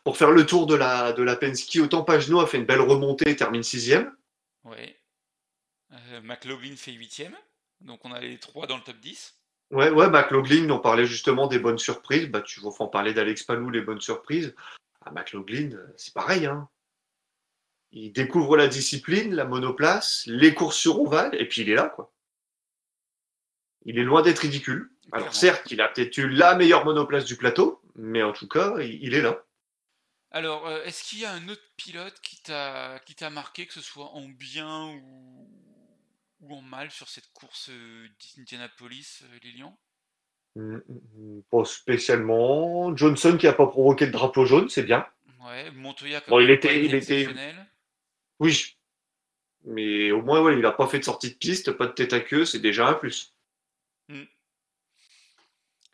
pour 0.04 0.18
faire 0.18 0.30
le 0.30 0.46
tour 0.46 0.68
de 0.68 0.75
la, 0.75 1.12
de 1.12 1.24
la 1.24 1.36
Penske, 1.36 1.80
autant 1.82 2.04
Pageno 2.04 2.40
a 2.40 2.46
fait 2.46 2.60
une 2.60 2.66
belle 2.66 2.82
remontée 2.82 3.32
et 3.32 3.36
termine 3.36 3.63
sixième. 3.63 4.16
Ouais. 4.63 4.96
Euh, 5.92 6.22
McLaughlin 6.22 6.75
fait 6.75 6.92
huitième. 6.92 7.36
Donc 7.80 8.06
on 8.06 8.12
a 8.12 8.20
les 8.20 8.38
trois 8.38 8.68
dans 8.68 8.78
le 8.78 8.84
top 8.84 9.00
10. 9.00 9.36
Ouais, 9.72 9.90
ouais, 9.90 10.10
McLaughlin, 10.10 10.70
on 10.70 10.80
parlait 10.80 11.08
justement 11.08 11.48
des 11.48 11.58
bonnes 11.58 11.80
surprises. 11.80 12.28
Bah, 12.28 12.42
tu 12.42 12.60
vas 12.60 12.70
en 12.78 12.88
parler 12.88 13.16
d'Alex 13.16 13.42
Palou, 13.42 13.72
les 13.72 13.82
bonnes 13.82 14.01
surprises. 14.01 14.54
Ah, 15.04 15.10
McLaughlin, 15.12 15.80
c'est 15.98 16.13
pareil. 16.13 16.46
Hein 16.46 16.70
il 17.91 18.12
découvre 18.12 18.57
la 18.57 18.67
discipline, 18.67 19.36
la 19.36 19.45
monoplace, 19.45 20.24
les 20.27 20.53
courses 20.53 20.77
sur 20.77 21.01
ovale, 21.01 21.36
et 21.39 21.48
puis 21.48 21.62
il 21.62 21.69
est 21.69 21.75
là, 21.75 21.89
quoi. 21.89 22.12
Il 23.86 23.98
est 23.98 24.03
loin 24.03 24.21
d'être 24.21 24.39
ridicule. 24.39 24.91
Alors 25.12 25.33
certes, 25.36 25.71
il 25.71 25.81
a 25.81 25.88
peut-être 25.88 26.17
eu 26.17 26.29
la 26.29 26.55
meilleure 26.55 26.86
monoplace 26.86 27.25
du 27.25 27.36
plateau, 27.36 27.81
mais 27.95 28.24
en 28.24 28.31
tout 28.31 28.48
cas, 28.48 28.75
il 28.79 29.13
est 29.13 29.21
là. 29.21 29.43
Alors, 30.29 30.67
euh, 30.67 30.83
est-ce 30.86 31.03
qu'il 31.03 31.19
y 31.19 31.25
a 31.25 31.31
un 31.31 31.50
autre 31.50 31.63
pilote 31.75 32.17
qui 32.21 32.41
t'a 32.41 33.00
qui 33.05 33.15
t'a 33.15 33.29
marqué, 33.29 33.65
que 33.65 33.74
ce 33.74 33.81
soit 33.81 34.12
en 34.12 34.29
bien 34.29 34.88
ou, 34.88 35.50
ou 36.39 36.55
en 36.55 36.62
mal 36.62 36.89
sur 36.91 37.10
cette 37.10 37.33
course 37.33 37.69
euh, 37.69 38.07
d'Indianapolis, 38.38 39.24
euh, 39.24 39.39
Lilian 39.43 39.77
Mm, 40.55 40.77
mm, 40.77 41.41
Pas 41.50 41.65
spécialement. 41.65 42.95
Johnson 42.95 43.38
qui 43.38 43.48
a 43.48 43.53
pas 43.53 43.67
provoqué 43.67 44.05
le 44.05 44.12
drapeau 44.12 44.45
jaune, 44.45 44.69
c'est 44.69 44.83
bien. 44.83 45.05
Ouais, 45.45 45.71
Montoya 45.71 46.21
quand 46.21 46.31
Bon, 46.31 46.39
il 46.39 46.51
était, 46.51 46.86
il 46.86 46.93
était. 46.93 47.27
Oui, 48.41 48.75
mais 49.65 50.12
au 50.12 50.24
moins, 50.24 50.51
il 50.51 50.65
a 50.65 50.71
pas 50.71 50.88
fait 50.88 50.98
de 50.98 51.03
sortie 51.03 51.29
de 51.29 51.36
piste, 51.36 51.74
pas 51.74 51.86
de 51.86 51.91
tête 51.91 52.12
à 52.12 52.19
queue, 52.19 52.43
c'est 52.43 52.57
déjà 52.57 52.88
un 52.88 52.95
plus. 52.95 53.36
Mm. 54.07 54.24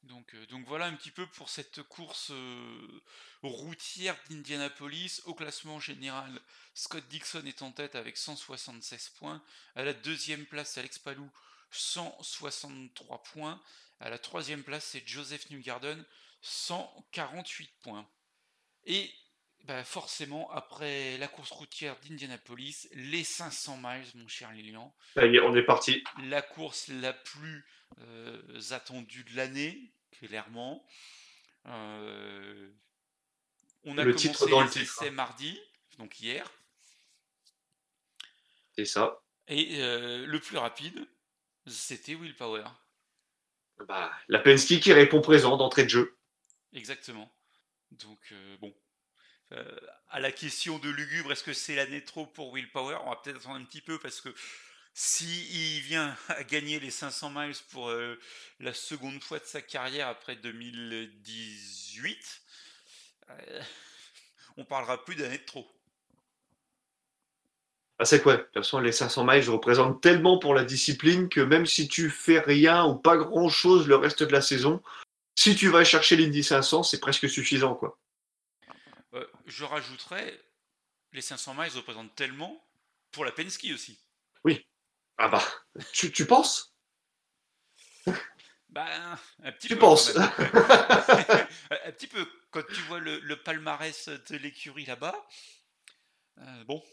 Donc, 0.03 0.33
euh, 0.33 0.45
donc 0.45 0.65
voilà 0.65 0.85
un 0.85 0.93
petit 0.93 1.11
peu 1.11 1.27
pour 1.27 1.49
cette 1.49 1.83
course 1.83 2.31
euh, 2.31 3.01
routière 3.43 4.15
d'Indianapolis. 4.29 5.21
Au 5.25 5.33
classement 5.33 5.81
général, 5.81 6.39
Scott 6.73 7.05
Dixon 7.09 7.45
est 7.45 7.61
en 7.63 7.73
tête 7.73 7.95
avec 7.95 8.15
176 8.15 9.09
points. 9.19 9.43
À 9.75 9.83
la 9.83 9.93
deuxième 9.93 10.45
place, 10.45 10.77
Alex 10.77 10.99
Palou, 10.99 11.29
163 11.71 13.23
points. 13.23 13.61
À 13.99 14.09
la 14.09 14.19
troisième 14.19 14.63
place, 14.63 14.85
c'est 14.85 15.05
Joseph 15.05 15.49
Newgarden, 15.49 16.01
148 16.39 17.69
points. 17.81 18.07
Et 18.85 19.11
bah, 19.67 19.83
forcément, 19.83 20.49
après 20.51 21.17
la 21.17 21.27
course 21.27 21.51
routière 21.51 21.97
d'Indianapolis, 21.99 22.87
les 22.93 23.25
500 23.25 23.77
miles, 23.83 24.05
mon 24.15 24.27
cher 24.29 24.49
Lilian. 24.53 24.95
Ça 25.13 25.25
y 25.25 25.35
est, 25.35 25.41
on 25.41 25.53
est 25.57 25.63
parti. 25.63 26.05
La 26.23 26.41
course 26.41 26.87
la 26.87 27.11
plus 27.11 27.65
euh, 27.99 28.61
attendue 28.71 29.25
de 29.25 29.35
l'année, 29.35 29.91
clairement. 30.11 30.85
Euh, 31.65 32.71
on 33.83 33.97
a 33.97 34.05
Le 34.05 34.13
commencé 34.13 34.29
titre 34.29 34.49
dans 34.49 34.61
le 34.61 34.69
titre, 34.69 34.83
essais 34.83 35.09
hein. 35.09 35.11
mardi, 35.11 35.59
donc 35.97 36.17
hier. 36.21 36.49
C'est 38.73 38.85
ça. 38.85 39.21
Et 39.49 39.81
euh, 39.81 40.25
le 40.25 40.39
plus 40.39 40.57
rapide, 40.57 41.05
c'était 41.65 42.15
Will 42.15 42.37
Power. 42.37 42.63
Bah, 43.85 44.11
la 44.29 44.39
Penske 44.39 44.79
qui 44.79 44.93
répond 44.93 45.19
présent 45.19 45.57
d'entrée 45.57 45.83
de 45.83 45.89
jeu. 45.89 46.17
Exactement. 46.71 47.29
Donc, 47.91 48.33
bon. 48.61 48.73
Euh, 49.53 49.63
à 50.09 50.19
la 50.19 50.31
question 50.31 50.79
de 50.79 50.89
Lugubre, 50.89 51.31
est-ce 51.31 51.43
que 51.43 51.53
c'est 51.53 51.75
l'année 51.75 52.03
trop 52.03 52.25
pour 52.25 52.51
Will 52.51 52.69
Power 52.71 52.97
On 53.05 53.09
va 53.09 53.15
peut-être 53.17 53.37
attendre 53.37 53.55
un 53.55 53.63
petit 53.63 53.81
peu 53.81 53.99
parce 53.99 54.19
que 54.19 54.29
si 54.93 55.47
il 55.51 55.81
vient 55.81 56.15
à 56.27 56.43
gagner 56.43 56.79
les 56.79 56.91
500 56.91 57.29
miles 57.29 57.55
pour 57.71 57.89
euh, 57.89 58.19
la 58.59 58.73
seconde 58.73 59.23
fois 59.23 59.39
de 59.39 59.45
sa 59.45 59.61
carrière 59.61 60.07
après 60.07 60.35
2018, 60.35 62.41
euh, 63.29 63.61
on 64.57 64.65
parlera 64.65 65.03
plus 65.03 65.15
d'année 65.15 65.43
trop. 65.45 65.67
Ah, 67.99 68.05
c'est 68.05 68.21
quoi? 68.21 68.37
De 68.37 68.43
toute 68.43 68.53
façon, 68.53 68.79
les 68.79 68.91
500 68.91 69.25
miles 69.25 69.49
représentent 69.49 70.01
tellement 70.01 70.37
pour 70.37 70.53
la 70.53 70.63
discipline 70.63 71.29
que 71.29 71.41
même 71.41 71.65
si 71.65 71.87
tu 71.87 72.11
fais 72.11 72.39
rien 72.39 72.85
ou 72.85 72.95
pas 72.95 73.17
grand-chose 73.17 73.87
le 73.87 73.95
reste 73.95 74.21
de 74.21 74.31
la 74.31 74.41
saison, 74.41 74.83
si 75.35 75.55
tu 75.55 75.69
vas 75.69 75.83
chercher 75.83 76.15
l'Indy 76.15 76.43
500, 76.43 76.83
c'est 76.83 76.99
presque 76.99 77.29
suffisant, 77.29 77.73
quoi. 77.73 77.97
Euh, 79.17 79.27
je 79.45 79.63
rajouterais, 79.65 80.39
les 81.13 81.21
500 81.21 81.53
miles 81.55 81.71
représentent 81.75 82.15
tellement 82.15 82.65
pour 83.11 83.25
la 83.25 83.31
Penske 83.33 83.67
aussi. 83.73 83.99
Ah 85.19 85.27
bah, 85.29 85.43
tu, 85.93 86.11
tu 86.11 86.25
penses? 86.25 86.75
Bah, 88.69 89.17
un 89.43 89.51
petit 89.53 89.67
Tu 89.67 89.75
peu. 89.75 89.79
penses 89.79 90.15
un 90.17 91.91
petit 91.91 92.07
peu. 92.07 92.27
Quand 92.51 92.63
tu 92.73 92.81
vois 92.81 92.99
le, 92.99 93.19
le 93.19 93.35
palmarès 93.41 94.09
de 94.09 94.37
l'écurie 94.37 94.85
là-bas, 94.85 95.15
euh, 96.39 96.63
bon, 96.65 96.83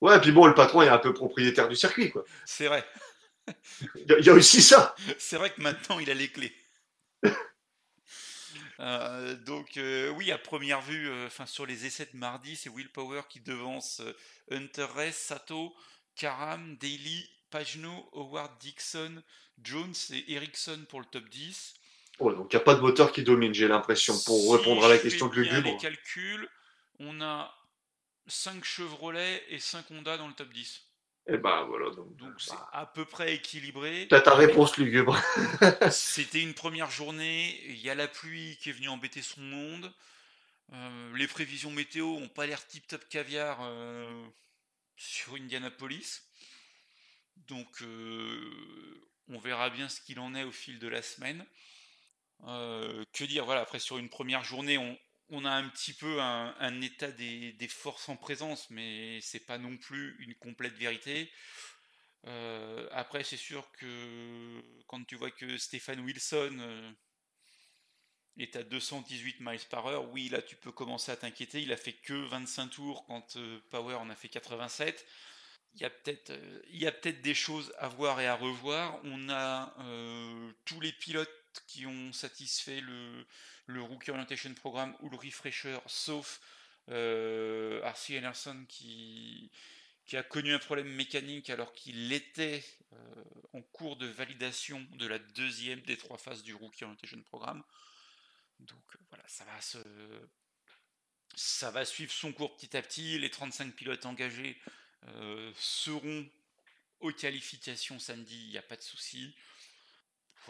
Ouais, 0.00 0.20
puis 0.20 0.32
bon, 0.32 0.46
le 0.46 0.54
patron 0.54 0.82
est 0.82 0.88
un 0.88 0.98
peu 0.98 1.12
propriétaire 1.14 1.68
du 1.68 1.76
circuit, 1.76 2.10
quoi. 2.10 2.24
c'est 2.44 2.66
vrai. 2.66 2.84
Il 3.94 4.06
y, 4.08 4.12
a- 4.12 4.18
il 4.18 4.26
y 4.26 4.30
a 4.30 4.34
aussi 4.34 4.62
ça. 4.62 4.94
C'est 5.18 5.36
vrai 5.36 5.50
que 5.50 5.60
maintenant 5.60 5.98
il 6.00 6.10
a 6.10 6.14
les 6.14 6.30
clés. 6.30 6.54
Euh, 8.80 9.36
donc 9.36 9.76
euh, 9.76 10.08
oui, 10.10 10.32
à 10.32 10.38
première 10.38 10.80
vue, 10.80 11.08
euh, 11.08 11.28
sur 11.44 11.66
les 11.66 11.84
essais 11.86 12.08
de 12.12 12.16
mardi, 12.16 12.56
c'est 12.56 12.70
Will 12.70 12.90
Power 12.90 13.22
qui 13.28 13.40
devance 13.40 14.00
Hunter 14.50 14.86
Reyes, 14.94 15.12
Sato, 15.12 15.74
Karam, 16.16 16.76
Daly, 16.76 17.28
Pagno, 17.50 18.08
Howard 18.12 18.58
Dixon, 18.58 19.22
Jones 19.62 19.94
et 20.12 20.32
Ericsson 20.32 20.86
pour 20.88 21.00
le 21.00 21.06
top 21.06 21.28
10. 21.28 21.74
Oh, 22.20 22.32
donc 22.32 22.52
il 22.52 22.56
n'y 22.56 22.62
a 22.62 22.64
pas 22.64 22.74
de 22.74 22.80
moteur 22.80 23.12
qui 23.12 23.22
domine, 23.22 23.52
j'ai 23.52 23.68
l'impression, 23.68 24.14
pour 24.24 24.40
Si 24.40 24.52
répondre 24.56 24.84
à 24.84 24.88
la 24.88 24.98
question 24.98 25.28
de 25.28 25.42
bien 25.42 25.42
les 25.42 25.50
Lugubre. 25.50 25.80
calculs, 25.80 26.48
on 26.98 27.20
a 27.20 27.54
5 28.26 28.64
Chevrolet 28.64 29.42
et 29.48 29.58
5 29.58 29.90
Honda 29.90 30.16
dans 30.16 30.28
le 30.28 30.34
top 30.34 30.52
10. 30.52 30.89
Et 31.26 31.36
bah 31.36 31.64
voilà, 31.68 31.90
donc. 31.90 32.16
Donc 32.16 32.40
c'est 32.40 32.52
bah, 32.52 32.70
à 32.72 32.86
peu 32.86 33.04
près 33.04 33.34
équilibré. 33.34 34.06
T'as 34.08 34.20
ta 34.20 34.34
réponse, 34.34 34.76
Lugubre. 34.76 35.16
C'était 35.90 36.42
une 36.42 36.54
première 36.54 36.90
journée, 36.90 37.60
il 37.66 37.78
y 37.78 37.90
a 37.90 37.94
la 37.94 38.08
pluie 38.08 38.56
qui 38.60 38.70
est 38.70 38.72
venue 38.72 38.88
embêter 38.88 39.22
son 39.22 39.40
monde. 39.40 39.92
Euh, 40.72 41.16
les 41.16 41.26
prévisions 41.26 41.70
météo 41.70 42.06
ont 42.06 42.28
pas 42.28 42.46
l'air 42.46 42.66
tip 42.66 42.86
top 42.86 43.08
caviar 43.08 43.58
euh, 43.62 44.26
sur 44.96 45.34
Indianapolis. 45.34 46.22
Donc 47.48 47.82
euh, 47.82 49.00
on 49.28 49.38
verra 49.38 49.70
bien 49.70 49.88
ce 49.88 50.00
qu'il 50.00 50.20
en 50.20 50.34
est 50.34 50.44
au 50.44 50.52
fil 50.52 50.78
de 50.78 50.88
la 50.88 51.02
semaine. 51.02 51.44
Euh, 52.46 53.04
que 53.12 53.24
dire, 53.24 53.44
voilà, 53.44 53.60
après 53.60 53.78
sur 53.78 53.98
une 53.98 54.08
première 54.08 54.44
journée, 54.44 54.78
on, 54.78 54.98
on 55.30 55.44
a 55.44 55.50
un 55.50 55.68
petit 55.68 55.92
peu 55.92 56.20
un, 56.20 56.80
état 56.80 57.10
des, 57.10 57.68
forces 57.68 58.08
en 58.08 58.16
présence, 58.16 58.68
mais 58.70 59.20
c'est 59.20 59.46
pas 59.46 59.58
non 59.58 59.76
plus 59.76 60.16
une 60.20 60.34
complète 60.34 60.74
vérité. 60.74 61.30
Euh, 62.26 62.88
après, 62.92 63.24
c'est 63.24 63.36
sûr 63.36 63.70
que 63.72 64.62
quand 64.86 65.02
tu 65.06 65.16
vois 65.16 65.30
que 65.30 65.56
Stéphane 65.56 66.00
Wilson 66.00 66.58
euh, 66.60 66.90
est 68.38 68.56
à 68.56 68.62
218 68.62 69.40
miles 69.40 69.60
par 69.70 69.86
heure, 69.86 70.10
oui, 70.10 70.28
là 70.28 70.42
tu 70.42 70.56
peux 70.56 70.72
commencer 70.72 71.12
à 71.12 71.16
t'inquiéter. 71.16 71.62
Il 71.62 71.72
a 71.72 71.76
fait 71.76 71.94
que 71.94 72.12
25 72.12 72.68
tours 72.68 73.06
quand 73.06 73.36
euh, 73.36 73.60
Power 73.70 73.94
en 73.94 74.10
a 74.10 74.16
fait 74.16 74.28
87. 74.28 75.06
Il 75.74 75.80
y 75.82 75.84
a 76.86 76.90
peut-être 76.92 77.22
des 77.22 77.34
choses 77.34 77.72
à 77.78 77.88
voir 77.88 78.20
et 78.20 78.26
à 78.26 78.34
revoir. 78.34 78.98
On 79.04 79.30
a 79.30 79.72
tous 80.64 80.80
les 80.80 80.92
pilotes 80.92 81.30
qui 81.66 81.86
ont 81.86 82.12
satisfait 82.12 82.80
le, 82.80 83.82
Rookie 83.82 84.10
Orientation 84.10 84.52
Programme 84.54 84.96
ou 85.00 85.08
le 85.08 85.16
Refresher, 85.16 85.78
sauf 85.86 86.40
euh, 86.88 87.82
RC 87.82 88.18
Anderson 88.18 88.64
qui, 88.68 89.50
qui 90.06 90.16
a 90.16 90.22
connu 90.24 90.52
un 90.52 90.58
problème 90.58 90.88
mécanique 90.88 91.50
alors 91.50 91.72
qu'il 91.72 92.12
était 92.12 92.64
euh, 92.92 93.24
en 93.52 93.62
cours 93.62 93.96
de 93.96 94.06
validation 94.06 94.84
de 94.94 95.06
la 95.06 95.20
deuxième 95.20 95.80
des 95.82 95.96
trois 95.96 96.18
phases 96.18 96.42
du 96.42 96.54
Rookie 96.54 96.82
Orientation 96.82 97.22
Programme. 97.22 97.62
Donc 98.58 98.82
euh, 98.94 98.98
voilà, 99.08 99.22
ça 99.28 99.44
va 99.44 99.60
se 99.60 99.78
ça 101.36 101.70
va 101.70 101.84
suivre 101.84 102.12
son 102.12 102.32
cours 102.32 102.56
petit 102.56 102.76
à 102.76 102.82
petit. 102.82 103.18
Les 103.18 103.30
35 103.30 103.72
pilotes 103.74 104.04
engagés 104.04 104.60
euh, 105.06 105.52
seront 105.56 106.28
aux 107.00 107.12
qualifications 107.12 107.98
samedi, 107.98 108.36
il 108.46 108.50
n'y 108.50 108.58
a 108.58 108.62
pas 108.62 108.76
de 108.76 108.82
souci. 108.82 109.34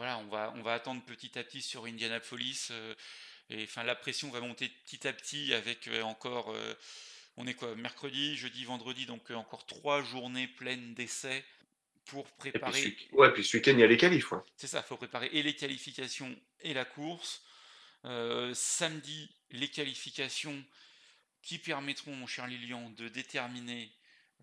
Voilà, 0.00 0.16
on 0.16 0.28
va, 0.28 0.50
on 0.56 0.62
va 0.62 0.72
attendre 0.72 1.02
petit 1.04 1.38
à 1.38 1.44
petit 1.44 1.60
sur 1.60 1.84
Indianapolis. 1.84 2.68
euh, 2.70 2.94
et 3.50 3.64
enfin, 3.64 3.82
la 3.82 3.94
pression 3.94 4.30
va 4.30 4.40
monter 4.40 4.70
petit 4.86 5.06
à 5.06 5.12
petit 5.12 5.52
avec 5.52 5.88
euh, 5.88 6.00
encore. 6.00 6.52
euh, 6.54 6.74
on 7.36 7.46
est 7.46 7.52
quoi 7.52 7.74
Mercredi, 7.76 8.34
jeudi, 8.34 8.64
vendredi, 8.64 9.04
donc 9.04 9.30
encore 9.30 9.66
trois 9.66 10.02
journées 10.02 10.48
pleines 10.48 10.94
d'essais 10.94 11.44
pour 12.06 12.26
Et 12.26 12.30
puis, 12.30 12.50
préparer. 12.50 12.96
ouais, 13.12 13.30
puis 13.34 13.44
ce 13.44 13.58
week-end, 13.58 13.72
il 13.72 13.80
y 13.80 13.82
a 13.82 13.86
les 13.86 13.98
qualifs. 13.98 14.32
ouais. 14.32 14.38
C'est 14.56 14.68
ça, 14.68 14.78
il 14.78 14.88
faut 14.88 14.96
préparer 14.96 15.26
et 15.34 15.42
les 15.42 15.54
qualifications 15.54 16.34
et 16.60 16.72
la 16.72 16.86
course. 16.86 17.42
Euh, 18.06 18.54
samedi, 18.54 19.30
les 19.50 19.68
qualifications 19.68 20.64
qui 21.42 21.58
permettront, 21.58 22.14
mon 22.16 22.26
cher 22.26 22.46
Lilian, 22.46 22.88
de 22.88 23.08
déterminer 23.08 23.92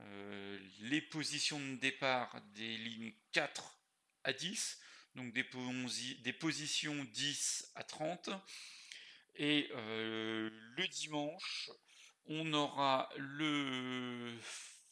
euh, 0.02 0.60
les 0.82 1.02
positions 1.02 1.60
de 1.60 1.78
départ 1.78 2.40
des 2.54 2.78
lignes 2.78 3.12
4 3.32 3.76
à 4.24 4.34
10, 4.34 4.80
donc 5.18 5.34
des, 5.34 5.46
des 6.24 6.34
positions 6.34 7.04
10 7.14 7.72
à 7.76 7.84
30. 7.84 8.30
Et 9.36 9.70
euh, 9.76 10.50
le 10.78 10.88
dimanche, 10.88 11.70
on 12.26 12.54
aura 12.54 13.10
le 13.18 14.34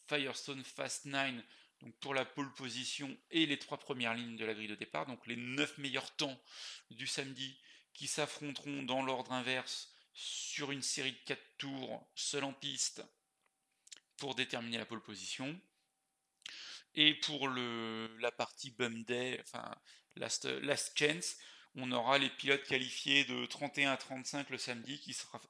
Firestone 0.08 0.64
Fast 0.64 1.06
9 1.06 1.42
donc 1.82 1.94
pour 2.00 2.14
la 2.14 2.26
pole 2.26 2.52
position 2.54 3.16
et 3.32 3.46
les 3.46 3.60
trois 3.60 3.78
premières 3.78 4.14
lignes 4.14 4.38
de 4.38 4.46
la 4.46 4.54
grille 4.54 4.68
de 4.68 4.76
départ, 4.76 5.06
donc 5.06 5.26
les 5.28 5.36
9 5.36 5.78
meilleurs 5.78 6.16
temps 6.16 6.40
du 6.90 7.06
samedi 7.06 7.60
qui 7.94 8.08
s'affronteront 8.08 8.84
dans 8.84 9.04
l'ordre 9.04 9.34
inverse 9.34 9.94
sur 10.14 10.72
une 10.72 10.82
série 10.82 11.12
de 11.12 11.20
4 11.26 11.58
tours 11.58 12.10
seul 12.16 12.44
en 12.46 12.54
piste 12.54 13.04
pour 14.18 14.36
déterminer 14.36 14.78
la 14.78 14.86
pole 14.86 15.04
position. 15.04 15.60
Et 16.94 17.14
pour 17.16 17.50
le, 17.50 18.16
la 18.20 18.32
partie 18.32 18.72
Bum 18.72 19.04
Day, 19.04 19.38
enfin 19.42 19.76
last, 20.16 20.98
Chance, 20.98 21.38
on 21.76 21.92
aura 21.92 22.18
les 22.18 22.30
pilotes 22.30 22.64
qualifiés 22.64 23.26
de 23.26 23.46
31 23.46 23.92
à 23.92 23.98
35 23.98 24.50
le 24.50 24.58
samedi 24.58 25.00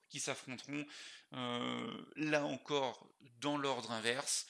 qui, 0.09 0.19
s'affronteront 0.19 0.85
euh, 1.33 2.05
là 2.15 2.43
encore 2.45 3.07
dans 3.41 3.57
l'ordre 3.57 3.91
inverse. 3.91 4.47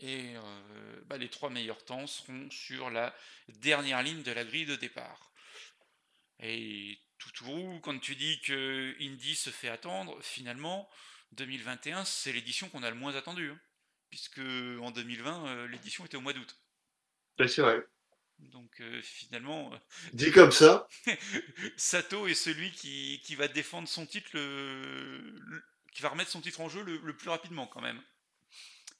Et 0.00 0.34
euh, 0.36 1.00
bah, 1.06 1.16
les 1.16 1.28
trois 1.28 1.50
meilleurs 1.50 1.84
temps 1.84 2.06
seront 2.06 2.50
sur 2.50 2.90
la 2.90 3.14
dernière 3.48 4.02
ligne 4.02 4.22
de 4.22 4.32
la 4.32 4.44
grille 4.44 4.66
de 4.66 4.76
départ. 4.76 5.32
Et 6.40 6.98
tout 7.18 7.80
quand 7.82 7.98
tu 7.98 8.16
dis 8.16 8.40
que 8.42 8.94
Indy 9.00 9.34
se 9.34 9.50
fait 9.50 9.68
attendre, 9.68 10.20
finalement, 10.22 10.88
2021, 11.32 12.04
c'est 12.04 12.32
l'édition 12.32 12.68
qu'on 12.68 12.82
a 12.82 12.90
le 12.90 12.96
moins 12.96 13.14
attendue. 13.14 13.50
Hein. 13.50 13.60
puisque 14.10 14.38
en 14.38 14.90
2020, 14.90 15.46
euh, 15.46 15.68
l'édition 15.68 16.04
était 16.04 16.16
au 16.16 16.20
mois 16.20 16.32
d'août. 16.32 16.60
c'est 17.38 17.62
vrai. 17.62 17.84
Donc 18.38 18.80
euh, 18.80 19.00
finalement. 19.02 19.72
Euh, 19.72 19.78
Dit 20.12 20.30
comme 20.32 20.52
ça. 20.52 20.88
Sato 21.76 22.26
est 22.26 22.34
celui 22.34 22.70
qui, 22.72 23.34
va 23.36 23.48
défendre 23.48 23.88
son 23.88 24.06
titre, 24.06 24.30
qui 25.92 26.02
va 26.02 26.08
remettre 26.08 26.30
son 26.30 26.40
titre 26.40 26.60
en 26.60 26.68
jeu 26.68 26.82
le 26.82 27.16
plus 27.16 27.30
rapidement 27.30 27.66
quand 27.66 27.80
même. 27.80 28.00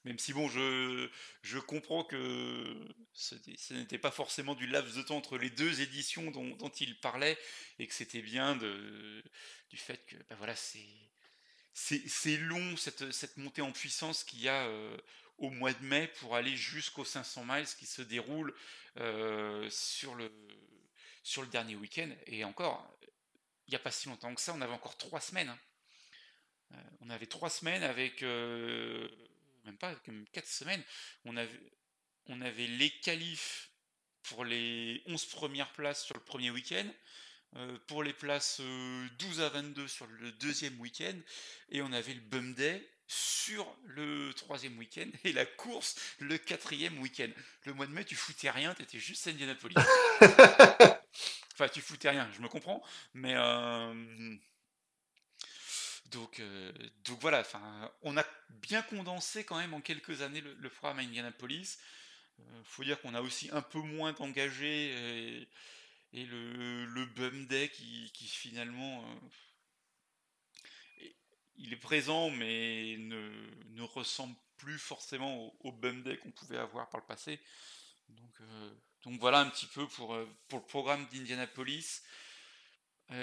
Même 0.05 0.19
si 0.19 0.33
bon, 0.33 0.47
je, 0.47 1.09
je 1.41 1.57
comprends 1.57 2.03
que 2.03 2.75
ce, 3.11 3.35
n'était 3.73 3.97
pas 3.97 4.11
forcément 4.11 4.53
du 4.53 4.67
laps 4.67 4.95
de 4.95 5.01
temps 5.01 5.17
entre 5.17 5.39
les 5.39 5.49
deux 5.49 5.81
éditions 5.81 6.29
dont, 6.29 6.71
il 6.79 6.99
parlait, 6.99 7.37
et 7.79 7.87
que 7.87 7.93
c'était 7.93 8.21
bien 8.21 8.55
de, 8.55 9.23
du 9.71 9.77
fait 9.77 10.05
que 10.05 10.15
ben 10.29 10.35
voilà, 10.37 10.55
c'est, 10.55 10.85
c'est, 11.73 12.37
long 12.37 12.77
cette, 12.77 13.11
cette, 13.11 13.37
montée 13.37 13.63
en 13.63 13.71
puissance 13.71 14.23
qu'il 14.23 14.41
y 14.41 14.47
a 14.47 14.67
euh, 14.67 14.95
au 15.37 15.49
mois 15.49 15.73
de 15.73 15.83
mai 15.83 16.07
pour 16.19 16.35
aller 16.35 16.55
jusqu'aux 16.55 17.05
500 17.05 17.45
miles 17.45 17.65
qui 17.77 17.85
se 17.85 18.01
déroulent 18.01 18.53
euh, 18.97 19.69
sur, 19.69 20.15
le, 20.15 20.31
sur 21.23 21.41
le 21.41 21.47
dernier 21.49 21.75
week-end. 21.75 22.09
Et 22.27 22.43
encore, 22.43 22.97
il 23.67 23.71
n'y 23.71 23.75
a 23.75 23.79
pas 23.79 23.91
si 23.91 24.07
longtemps 24.07 24.33
que 24.33 24.41
ça, 24.41 24.53
on 24.53 24.61
avait 24.61 24.73
encore 24.73 24.97
trois 24.97 25.21
semaines. 25.21 25.49
Hein. 25.49 25.59
Euh, 26.73 26.77
on 27.01 27.09
avait 27.09 27.27
trois 27.27 27.49
semaines 27.49 27.83
avec 27.83 28.23
même 29.65 29.77
pas, 29.77 29.93
comme 30.05 30.25
4 30.31 30.47
semaines, 30.47 30.83
on 31.25 31.35
avait, 31.35 31.59
on 32.27 32.41
avait 32.41 32.67
les 32.67 32.89
qualifs 32.89 33.71
pour 34.23 34.45
les 34.45 35.01
11 35.07 35.25
premières 35.25 35.71
places 35.73 36.05
sur 36.05 36.15
le 36.15 36.21
premier 36.21 36.51
week-end, 36.51 36.87
euh, 37.55 37.77
pour 37.87 38.03
les 38.03 38.13
places 38.13 38.59
12 38.59 39.39
euh, 39.39 39.45
à 39.45 39.49
22 39.49 39.87
sur 39.87 40.07
le 40.07 40.31
deuxième 40.33 40.79
week-end, 40.79 41.17
et 41.69 41.81
on 41.81 41.91
avait 41.91 42.13
le 42.13 42.21
Bum 42.21 42.53
Day 42.53 42.87
sur 43.07 43.75
le 43.85 44.33
troisième 44.33 44.77
week-end, 44.77 45.09
et 45.23 45.33
la 45.33 45.45
course 45.45 45.95
le 46.19 46.37
quatrième 46.37 46.99
week-end. 46.99 47.29
Le 47.65 47.73
mois 47.73 47.85
de 47.85 47.91
mai, 47.91 48.05
tu 48.05 48.15
foutais 48.15 48.49
rien, 48.49 48.73
tu 48.73 48.83
étais 48.83 48.99
juste 48.99 49.27
à 49.27 49.29
Indianapolis. 49.29 49.75
enfin, 50.21 51.67
tu 51.71 51.81
foutais 51.81 52.09
rien, 52.09 52.29
je 52.35 52.41
me 52.41 52.47
comprends, 52.47 52.83
mais... 53.13 53.33
Euh, 53.35 54.37
donc, 56.11 56.39
euh, 56.39 56.71
donc 57.03 57.19
voilà, 57.19 57.43
on 58.03 58.15
a 58.15 58.23
bien 58.49 58.81
condensé 58.83 59.43
quand 59.43 59.57
même 59.57 59.73
en 59.73 59.81
quelques 59.81 60.21
années 60.21 60.41
le, 60.41 60.69
programme 60.69 60.99
à 60.99 61.01
Indianapolis. 61.01 61.77
Il 62.37 62.43
euh, 62.43 62.63
faut 62.63 62.83
dire 62.83 63.01
qu'on 63.01 63.13
a 63.15 63.21
aussi 63.21 63.49
un 63.51 63.61
peu 63.61 63.79
moins 63.79 64.15
engagé 64.19 65.47
et, 66.13 66.25
le, 66.25 66.85
le, 66.85 67.05
Bum 67.07 67.47
Day 67.47 67.69
qui, 67.69 68.27
finalement 68.27 69.03
euh, 69.03 69.15
il 71.57 71.73
est 71.73 71.77
présent 71.77 72.29
mais 72.29 72.95
ne, 72.97 73.81
ressemble 73.81 74.35
plus 74.57 74.77
forcément 74.77 75.53
au, 75.61 75.71
Bum 75.71 76.01
Day 76.03 76.17
qu'on 76.17 76.31
pouvait 76.31 76.57
avoir 76.57 76.89
par 76.89 76.99
le 76.99 77.05
passé. 77.05 77.39
Donc, 78.09 78.47
donc 79.03 79.19
voilà 79.19 79.39
un 79.39 79.49
petit 79.49 79.67
peu 79.67 79.85
pour, 79.87 80.17
pour 80.47 80.59
le 80.59 80.65
programme 80.65 81.05
d'Indianapolis. 81.11 82.01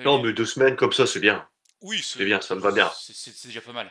non, 0.05 0.23
mais 0.23 0.33
deux 0.33 0.47
semaines 0.47 0.77
comme 0.77 0.93
ça, 0.93 1.07
c'est 1.07 1.21
bien. 1.21 1.49
Oui, 1.83 2.01
c'est 2.03 2.25
bien, 2.25 2.41
ça 2.41 2.55
me 2.55 2.61
va 2.61 2.71
bien. 2.71 2.91
C'est 2.97 3.47
déjà 3.47 3.61
pas 3.61 3.73
mal. 3.73 3.91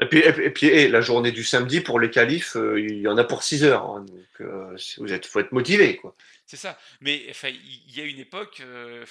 Et 0.00 0.06
puis, 0.06 0.18
et 0.20 0.50
puis 0.50 0.88
la 0.88 1.00
journée 1.00 1.32
du 1.32 1.42
samedi 1.42 1.80
pour 1.80 1.98
les 1.98 2.10
qualifs, 2.10 2.56
euh, 2.56 2.80
il 2.80 3.00
y 3.00 3.08
en 3.08 3.18
a 3.18 3.24
pour 3.24 3.42
6 3.42 3.64
heures. 3.64 3.84
Hein, 3.84 4.06
donc, 4.06 4.40
euh, 4.40 4.76
vous 4.98 5.12
êtes, 5.12 5.26
faut 5.26 5.40
être 5.40 5.52
motivé, 5.52 5.96
quoi. 5.96 6.14
C'est 6.46 6.56
ça. 6.56 6.78
Mais 7.00 7.26
enfin, 7.30 7.48
il 7.48 7.96
y 7.96 8.00
a 8.00 8.04
une 8.04 8.20
époque, 8.20 8.60
euh, 8.60 9.04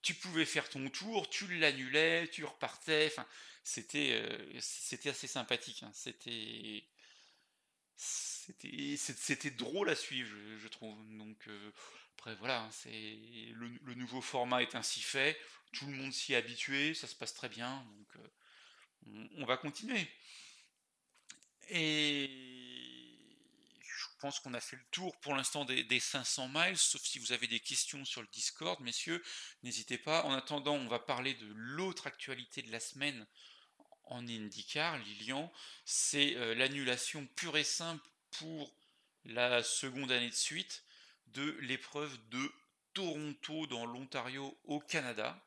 tu 0.00 0.14
pouvais 0.14 0.44
faire 0.44 0.68
ton 0.68 0.88
tour, 0.90 1.28
tu 1.28 1.46
l'annulais, 1.58 2.28
tu 2.28 2.44
repartais. 2.44 3.06
Enfin, 3.08 3.26
c'était, 3.68 4.22
c'était 4.60 5.10
assez 5.10 5.26
sympathique. 5.26 5.82
Hein. 5.82 5.92
C'était, 5.94 6.84
drôle 9.56 9.90
à 9.90 9.96
suivre, 9.96 10.30
je, 10.58 10.68
trouve. 10.68 10.96
Donc 11.16 11.48
après, 12.16 12.34
voilà, 12.36 12.62
hein, 12.62 12.70
c'est 12.72 12.90
le, 13.52 13.94
nouveau 13.94 14.20
format 14.20 14.62
est 14.62 14.74
ainsi 14.74 15.00
fait 15.00 15.38
tout 15.72 15.86
le 15.86 15.92
monde 15.92 16.12
s'y 16.12 16.32
est 16.32 16.36
habitué, 16.36 16.94
ça 16.94 17.06
se 17.06 17.14
passe 17.14 17.34
très 17.34 17.48
bien, 17.48 17.86
euh, 18.16 19.28
on, 19.36 19.44
va 19.44 19.56
continuer. 19.56 20.08
Et 21.68 22.30
je 23.82 24.06
pense 24.20 24.40
qu'on 24.40 24.54
a 24.54 24.60
fait 24.60 24.76
le 24.76 24.84
tour 24.90 25.18
pour 25.20 25.34
l'instant 25.34 25.64
des, 25.64 26.00
500 26.00 26.48
miles, 26.48 26.78
sauf 26.78 27.02
si 27.02 27.18
vous 27.18 27.32
avez 27.32 27.46
des 27.46 27.60
questions 27.60 28.04
sur 28.04 28.22
le 28.22 28.28
Discord, 28.28 28.80
messieurs, 28.80 29.22
n'hésitez 29.62 29.98
pas. 29.98 30.24
En 30.24 30.32
attendant, 30.32 30.74
on 30.74 30.88
va 30.88 30.98
parler 30.98 31.34
de 31.34 31.46
l'autre 31.54 32.06
actualité 32.06 32.62
de 32.62 32.72
la 32.72 32.80
semaine 32.80 33.26
en 34.10 34.26
IndyCar, 34.26 34.98
Lilian, 34.98 35.52
c'est 35.84 36.36
euh, 36.36 36.54
l'annulation 36.54 37.26
pure 37.36 37.56
et 37.56 37.64
simple 37.64 38.06
pour 38.38 38.72
la 39.24 39.62
seconde 39.62 40.10
année 40.12 40.30
de 40.30 40.34
suite 40.34 40.84
de 41.28 41.56
l'épreuve 41.60 42.16
de 42.30 42.50
Toronto 42.94 43.66
dans 43.66 43.86
l'Ontario 43.86 44.56
au 44.64 44.80
Canada. 44.80 45.38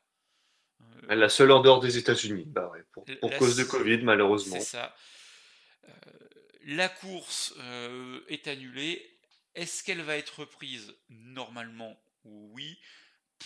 Euh, 1.10 1.14
la 1.14 1.28
seule 1.28 1.52
en 1.52 1.60
dehors 1.60 1.80
des 1.80 1.98
États-Unis, 1.98 2.44
bah 2.46 2.72
pour, 2.92 3.04
cause 3.38 3.56
de 3.56 3.64
Covid, 3.64 3.98
malheureusement. 3.98 4.58
C'est 4.58 4.64
ça. 4.64 4.96
Euh, 5.88 5.92
la 6.64 6.88
course 6.88 7.54
euh, 7.58 8.20
est 8.28 8.46
annulée. 8.48 9.18
Est-ce 9.54 9.84
qu'elle 9.84 10.02
va 10.02 10.16
être 10.16 10.40
reprise? 10.40 10.94
Normalement, 11.10 12.00
oui. 12.24 12.78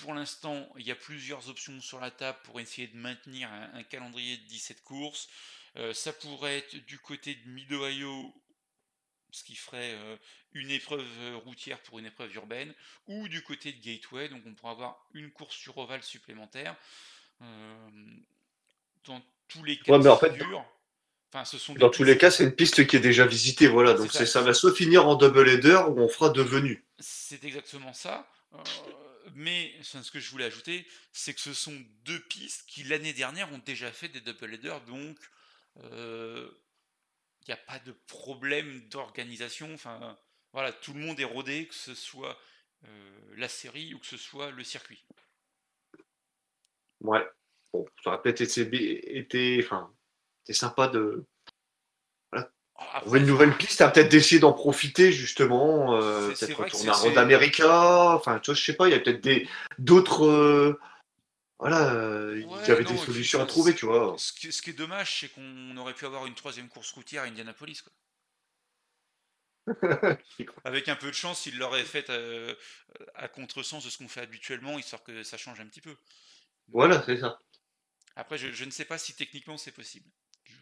Pour 0.00 0.14
l'instant, 0.14 0.68
il 0.78 0.86
y 0.86 0.90
a 0.90 0.96
plusieurs 0.96 1.48
options 1.48 1.80
sur 1.80 2.00
la 2.00 2.10
table 2.10 2.38
pour 2.44 2.60
essayer 2.60 2.88
de 2.88 2.96
maintenir 2.96 3.50
un, 3.50 3.82
calendrier 3.82 4.36
de 4.36 4.46
17 4.46 4.82
courses. 4.82 5.28
ça 5.92 6.12
pourrait 6.12 6.58
être 6.58 6.76
du 6.86 6.98
côté 6.98 7.34
de 7.34 7.48
Mid-Ohio, 7.48 8.34
ce 9.30 9.44
qui 9.44 9.56
ferait 9.56 9.94
une 10.52 10.70
épreuve 10.70 11.04
routière 11.44 11.80
pour 11.82 11.98
une 11.98 12.06
épreuve 12.06 12.34
urbaine, 12.34 12.74
ou 13.06 13.28
du 13.28 13.42
côté 13.42 13.72
de 13.72 13.82
Gateway, 13.82 14.28
donc 14.28 14.42
on 14.46 14.54
pourra 14.54 14.72
avoir 14.72 15.06
une 15.14 15.30
course 15.30 15.54
sur 15.54 15.76
ovale 15.78 16.02
supplémentaire. 16.02 16.76
Euh, 17.42 17.88
dans 19.04 19.22
tous 19.48 19.62
les 19.62 19.78
cas, 19.78 19.92
en 19.92 20.16
fait, 20.16 20.32
enfin, 21.32 21.44
ce 21.44 21.58
sont 21.58 21.74
dans 21.74 21.90
tous 21.90 22.04
les 22.04 22.16
cas, 22.16 22.30
c'est 22.30 22.44
une 22.44 22.54
piste 22.54 22.86
qui 22.86 22.96
est 22.96 23.00
déjà 23.00 23.26
visitée, 23.26 23.68
voilà. 23.68 23.94
Donc 23.94 24.12
ça. 24.12 24.26
ça. 24.26 24.40
va 24.40 24.54
soit 24.54 24.74
finir 24.74 25.06
en 25.06 25.14
double 25.14 25.48
header 25.48 25.82
ou 25.88 26.00
on 26.00 26.08
fera 26.08 26.30
devenu. 26.30 26.84
C'est 26.98 27.44
exactement 27.44 27.92
ça. 27.92 28.28
Euh, 29.26 29.30
mais 29.34 29.72
ce 29.82 30.10
que 30.10 30.20
je 30.20 30.30
voulais 30.30 30.44
ajouter, 30.44 30.86
c'est 31.12 31.34
que 31.34 31.40
ce 31.40 31.54
sont 31.54 31.76
deux 32.04 32.20
pistes 32.20 32.66
qui 32.68 32.84
l'année 32.84 33.12
dernière 33.12 33.52
ont 33.52 33.58
déjà 33.58 33.92
fait 33.92 34.08
des 34.08 34.20
double 34.20 34.54
headers, 34.54 34.84
donc 34.84 35.18
il 35.76 35.82
euh, 35.92 36.50
n'y 37.46 37.54
a 37.54 37.58
pas 37.58 37.78
de 37.78 37.92
problème 38.06 38.88
d'organisation. 38.88 39.72
Enfin, 39.74 40.18
voilà, 40.52 40.72
tout 40.72 40.94
le 40.94 41.00
monde 41.00 41.20
est 41.20 41.24
rodé, 41.24 41.66
que 41.68 41.74
ce 41.74 41.94
soit 41.94 42.38
la 43.36 43.48
série 43.48 43.94
ou 43.94 43.98
que 43.98 44.06
ce 44.06 44.16
soit 44.16 44.52
le 44.52 44.62
circuit. 44.62 45.04
Ouais. 47.00 47.26
Bon, 47.72 47.84
ça 48.02 48.10
aurait 48.10 48.22
peut-être 48.22 48.58
été, 48.58 49.60
enfin, 49.62 49.92
c'est 50.44 50.52
sympa 50.52 50.88
de. 50.88 51.26
Voilà. 53.04 53.22
une 53.22 53.26
nouvelle 53.26 53.56
piste, 53.56 53.80
à 53.80 53.88
peut-être 53.88 54.10
d'essayer 54.10 54.40
d'en 54.40 54.52
profiter 54.52 55.12
justement, 55.12 55.96
euh, 55.96 56.28
peut-être 56.28 56.62
retourner 56.62 56.90
à 56.90 56.92
Road 56.92 57.16
America, 57.16 58.14
enfin, 58.14 58.38
tu 58.38 58.50
vois, 58.50 58.54
je 58.54 58.64
sais 58.64 58.74
pas, 58.74 58.88
il 58.88 58.92
y 58.92 58.94
a 58.94 59.00
peut-être 59.00 59.22
des 59.22 59.48
d'autres. 59.78 60.26
Euh, 60.26 60.78
voilà, 61.58 61.94
euh, 61.94 62.38
il 62.38 62.68
y 62.68 62.70
avait 62.70 62.84
des 62.84 62.98
solutions 62.98 63.40
à 63.40 63.46
trouver, 63.46 63.74
tu 63.74 63.86
vois. 63.86 64.14
Ce 64.18 64.32
qui, 64.32 64.52
ce 64.52 64.60
qui 64.60 64.70
est 64.70 64.74
dommage, 64.74 65.20
c'est 65.20 65.28
qu'on 65.28 65.76
aurait 65.78 65.94
pu 65.94 66.04
avoir 66.04 66.26
une 66.26 66.34
troisième 66.34 66.68
course 66.68 66.92
routière 66.92 67.22
à 67.22 67.26
Indianapolis, 67.26 67.82
quoi. 67.82 67.92
Avec 70.64 70.88
un 70.88 70.96
peu 70.96 71.08
de 71.08 71.14
chance, 71.14 71.46
il 71.46 71.58
l'aurait 71.58 71.82
fait 71.82 72.12
à 73.14 73.26
contresens 73.28 73.84
de 73.84 73.90
ce 73.90 73.98
qu'on 73.98 74.08
fait 74.08 74.20
habituellement, 74.20 74.78
histoire 74.78 75.02
que 75.02 75.22
ça 75.22 75.38
change 75.38 75.60
un 75.60 75.66
petit 75.66 75.80
peu. 75.80 75.96
Voilà, 76.68 77.02
c'est 77.04 77.16
ça. 77.16 77.38
Après, 78.16 78.38
je, 78.38 78.64
ne 78.64 78.70
sais 78.70 78.84
pas 78.84 78.98
si 78.98 79.14
techniquement 79.14 79.56
c'est 79.58 79.72
possible. 79.72 80.06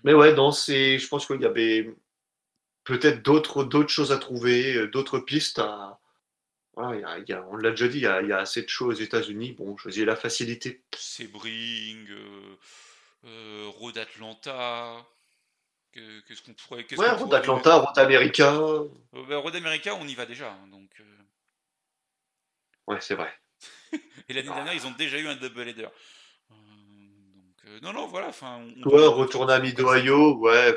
Mais 0.02 0.14
ouais, 0.14 0.34
non, 0.34 0.50
c'est, 0.50 0.98
je 0.98 1.08
pense 1.08 1.26
qu'il 1.26 1.40
y 1.40 1.46
avait 1.46 1.94
peut-être 2.84 3.22
d'autres, 3.22 3.64
d'autres 3.64 3.90
choses 3.90 4.12
à 4.12 4.18
trouver, 4.18 4.74
euh, 4.74 4.88
d'autres 4.88 5.18
pistes 5.18 5.58
à. 5.58 6.00
Voilà, 6.76 7.18
il 7.18 7.24
y 7.28 7.32
a, 7.32 7.46
on 7.50 7.56
l'a 7.56 7.70
déjà 7.70 7.86
dit, 7.86 7.98
il 7.98 8.02
y, 8.02 8.06
a, 8.06 8.20
il 8.20 8.28
y, 8.28 8.32
a, 8.32 8.38
assez 8.38 8.62
de 8.62 8.68
choses 8.68 8.98
aux 8.98 9.02
États-Unis. 9.02 9.52
Bon, 9.52 9.76
choisir 9.76 10.06
la 10.06 10.16
facilité. 10.16 10.82
Sebring, 10.96 12.08
euh, 12.10 12.56
euh, 13.26 13.68
Road 13.78 13.96
Atlanta. 13.96 15.06
Qu'est-ce 15.92 16.42
qu'on 16.42 16.54
pourrait. 16.54 16.84
ouais, 16.98 17.10
Road 17.10 17.32
Atlanta, 17.32 17.76
Road 17.76 17.96
America. 17.98 18.58
Ben, 19.12 19.36
Road 19.36 19.54
America, 19.54 19.94
on 19.94 20.08
y 20.08 20.16
va 20.16 20.26
déjà. 20.26 20.50
Hein, 20.50 20.66
donc, 20.72 20.90
Ouais, 22.86 22.98
c'est 23.00 23.14
vrai. 23.14 23.32
Et 24.28 24.32
l'année 24.32 24.48
dernière, 24.48 24.74
ils 24.74 24.86
ont 24.86 24.94
déjà 24.96 25.18
eu 25.18 25.26
un 25.26 25.36
double 25.36 25.68
header. 25.68 25.88
Euh, 26.50 26.54
donc, 26.54 27.56
euh, 27.66 27.80
non, 27.82 27.92
non, 27.92 28.06
voilà. 28.06 28.28
Enfin, 28.28 28.62
Toi, 28.82 29.08
retourner 29.08 29.54
à 29.54 29.58
Mid-Ohio, 29.58 30.36
ouais. 30.38 30.76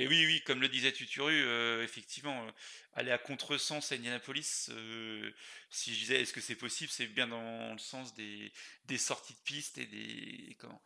Et 0.00 0.08
oui, 0.08 0.40
comme 0.46 0.62
le 0.62 0.68
disait 0.70 0.92
Tuturu, 0.92 1.42
euh, 1.44 1.84
effectivement, 1.84 2.46
euh, 2.46 2.50
aller 2.94 3.10
à 3.10 3.18
contresens 3.18 3.92
à 3.92 3.96
Indianapolis, 3.96 4.70
euh, 4.70 5.30
si 5.68 5.92
je 5.92 5.98
disais 5.98 6.22
est-ce 6.22 6.32
que 6.32 6.40
c'est 6.40 6.54
possible, 6.56 6.90
c'est 6.90 7.06
bien 7.06 7.26
dans 7.26 7.72
le 7.72 7.78
sens 7.78 8.14
des, 8.14 8.50
sorties 8.96 9.34
de 9.34 9.40
piste 9.44 9.76
et 9.76 9.84
des 9.84 10.56
comment 10.58 10.80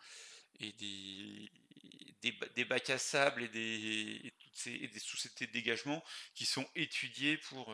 et 0.59 0.73
des, 0.73 2.65
bacs 2.65 2.91
à 2.91 2.99
sable 2.99 3.45
et 3.45 3.49
des, 3.49 4.21
et 4.25 4.33
toutes 4.33 4.67
et 4.67 4.99
sociétés 4.99 5.49
qui 6.35 6.45
sont 6.45 6.67
étudiées 6.75 7.37
pour 7.37 7.73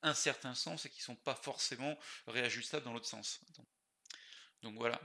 un 0.00 0.14
certain 0.14 0.54
sens 0.54 0.86
et 0.86 0.90
qui 0.90 1.02
sont 1.02 1.16
pas 1.16 1.34
forcément 1.34 1.98
réajustables 2.26 2.86
dans 2.86 2.94
l'autre 2.94 3.06
sens. 3.06 3.40
Donc, 4.62 4.76
voilà, 4.76 4.98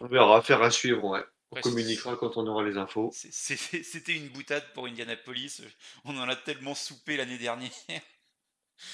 On 0.00 0.06
verra, 0.06 0.38
affaire 0.38 0.62
à 0.62 0.70
suivre, 0.70 1.04
ouais. 1.04 1.24
On 1.52 1.56
ouais, 1.56 1.60
communiquera 1.60 2.16
quand 2.16 2.38
on 2.38 2.46
aura 2.46 2.64
les 2.64 2.78
infos. 2.78 3.10
c'était 3.12 4.16
une 4.16 4.28
boutade 4.30 4.72
pour 4.72 4.86
Indianapolis. 4.86 5.60
On 6.06 6.16
en 6.16 6.26
a 6.26 6.34
tellement 6.34 6.74
soupé 6.74 7.18
l'année 7.18 7.36
dernière. 7.36 7.70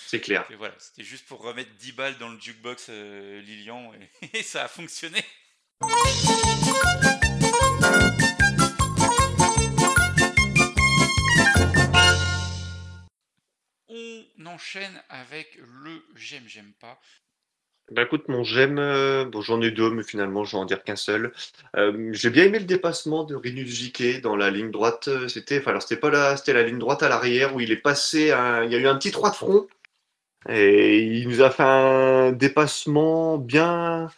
C'est 0.09 0.21
clair. 0.21 0.44
Et 0.51 0.57
voilà, 0.57 0.75
c'était 0.81 1.05
juste 1.05 1.25
pour 1.27 1.40
remettre 1.40 1.71
10 1.77 1.92
balles 1.92 2.18
dans 2.18 2.29
le 2.29 2.38
jukebox 2.38 2.87
euh, 2.90 3.40
Lilian 3.42 3.92
et, 3.94 4.29
et 4.38 4.42
ça 4.42 4.64
a 4.64 4.68
fonctionné. 4.68 5.25
On 13.88 14.47
enchaîne 14.47 15.01
avec 15.09 15.57
le 15.62 16.05
j'aime, 16.16 16.49
j'aime 16.49 16.73
pas. 16.81 17.01
Bah 17.90 18.03
écoute, 18.03 18.29
mon 18.29 18.44
j'aime, 18.44 18.79
euh, 18.79 19.24
bon, 19.24 19.40
j'en 19.40 19.62
ai 19.62 19.70
deux, 19.70 19.90
mais 19.90 20.03
finalement, 20.03 20.44
je 20.44 20.53
vais 20.53 20.59
en 20.59 20.66
dire 20.66 20.85
qu'un 20.85 20.96
seul. 20.96 21.33
Euh, 21.77 22.11
j'ai 22.12 22.29
bien 22.29 22.44
aimé 22.44 22.59
le 22.59 22.66
dépassement 22.66 23.24
de 23.24 23.35
Rinus 23.35 23.68
Jike 23.70 24.20
dans 24.20 24.37
la 24.37 24.51
ligne 24.51 24.70
droite. 24.70 25.09
euh, 25.09 25.27
C'était, 25.29 25.62
alors 25.66 25.83
pas 26.01 26.37
c'était 26.37 26.53
la 26.53 26.62
ligne 26.64 26.79
droite 26.79 27.03
à 27.03 27.09
l'arrière 27.09 27.55
où 27.55 27.61
il 27.61 27.72
est 27.72 27.77
passé, 27.77 28.24
il 28.64 28.72
y 28.72 28.74
a 28.74 28.79
eu 28.79 28.87
un 28.87 28.96
petit 28.96 29.11
3 29.11 29.31
de 29.31 29.37
front 29.37 29.66
et 30.48 30.98
il 31.01 31.29
nous 31.29 31.42
a 31.42 31.51
fait 31.51 31.62
un 31.64 32.33
dépassement 32.33 33.38
bien, 33.38 34.11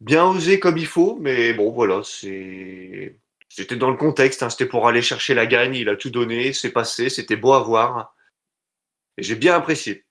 bien 0.00 0.24
osé 0.26 0.60
comme 0.60 0.78
il 0.78 0.86
faut. 0.86 1.16
Mais 1.20 1.54
bon, 1.54 1.70
voilà, 1.72 2.02
c'est, 2.04 3.16
c'était 3.48 3.76
dans 3.76 3.90
le 3.90 3.96
contexte, 3.96 4.42
hein, 4.42 4.50
c'était 4.50 4.66
pour 4.66 4.88
aller 4.88 5.02
chercher 5.02 5.34
la 5.34 5.46
gagne. 5.46 5.74
Il 5.74 5.88
a 5.88 5.96
tout 5.96 6.10
donné, 6.10 6.52
c'est 6.52 6.72
passé, 6.72 7.08
c'était 7.10 7.36
beau 7.36 7.54
à 7.54 7.62
voir 7.62 8.14
et 9.18 9.22
j'ai 9.22 9.36
bien 9.36 9.54
apprécié. 9.54 10.04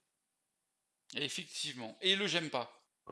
Effectivement. 1.16 1.96
Et 2.02 2.16
le 2.16 2.26
j'aime 2.26 2.50
pas. 2.50 2.70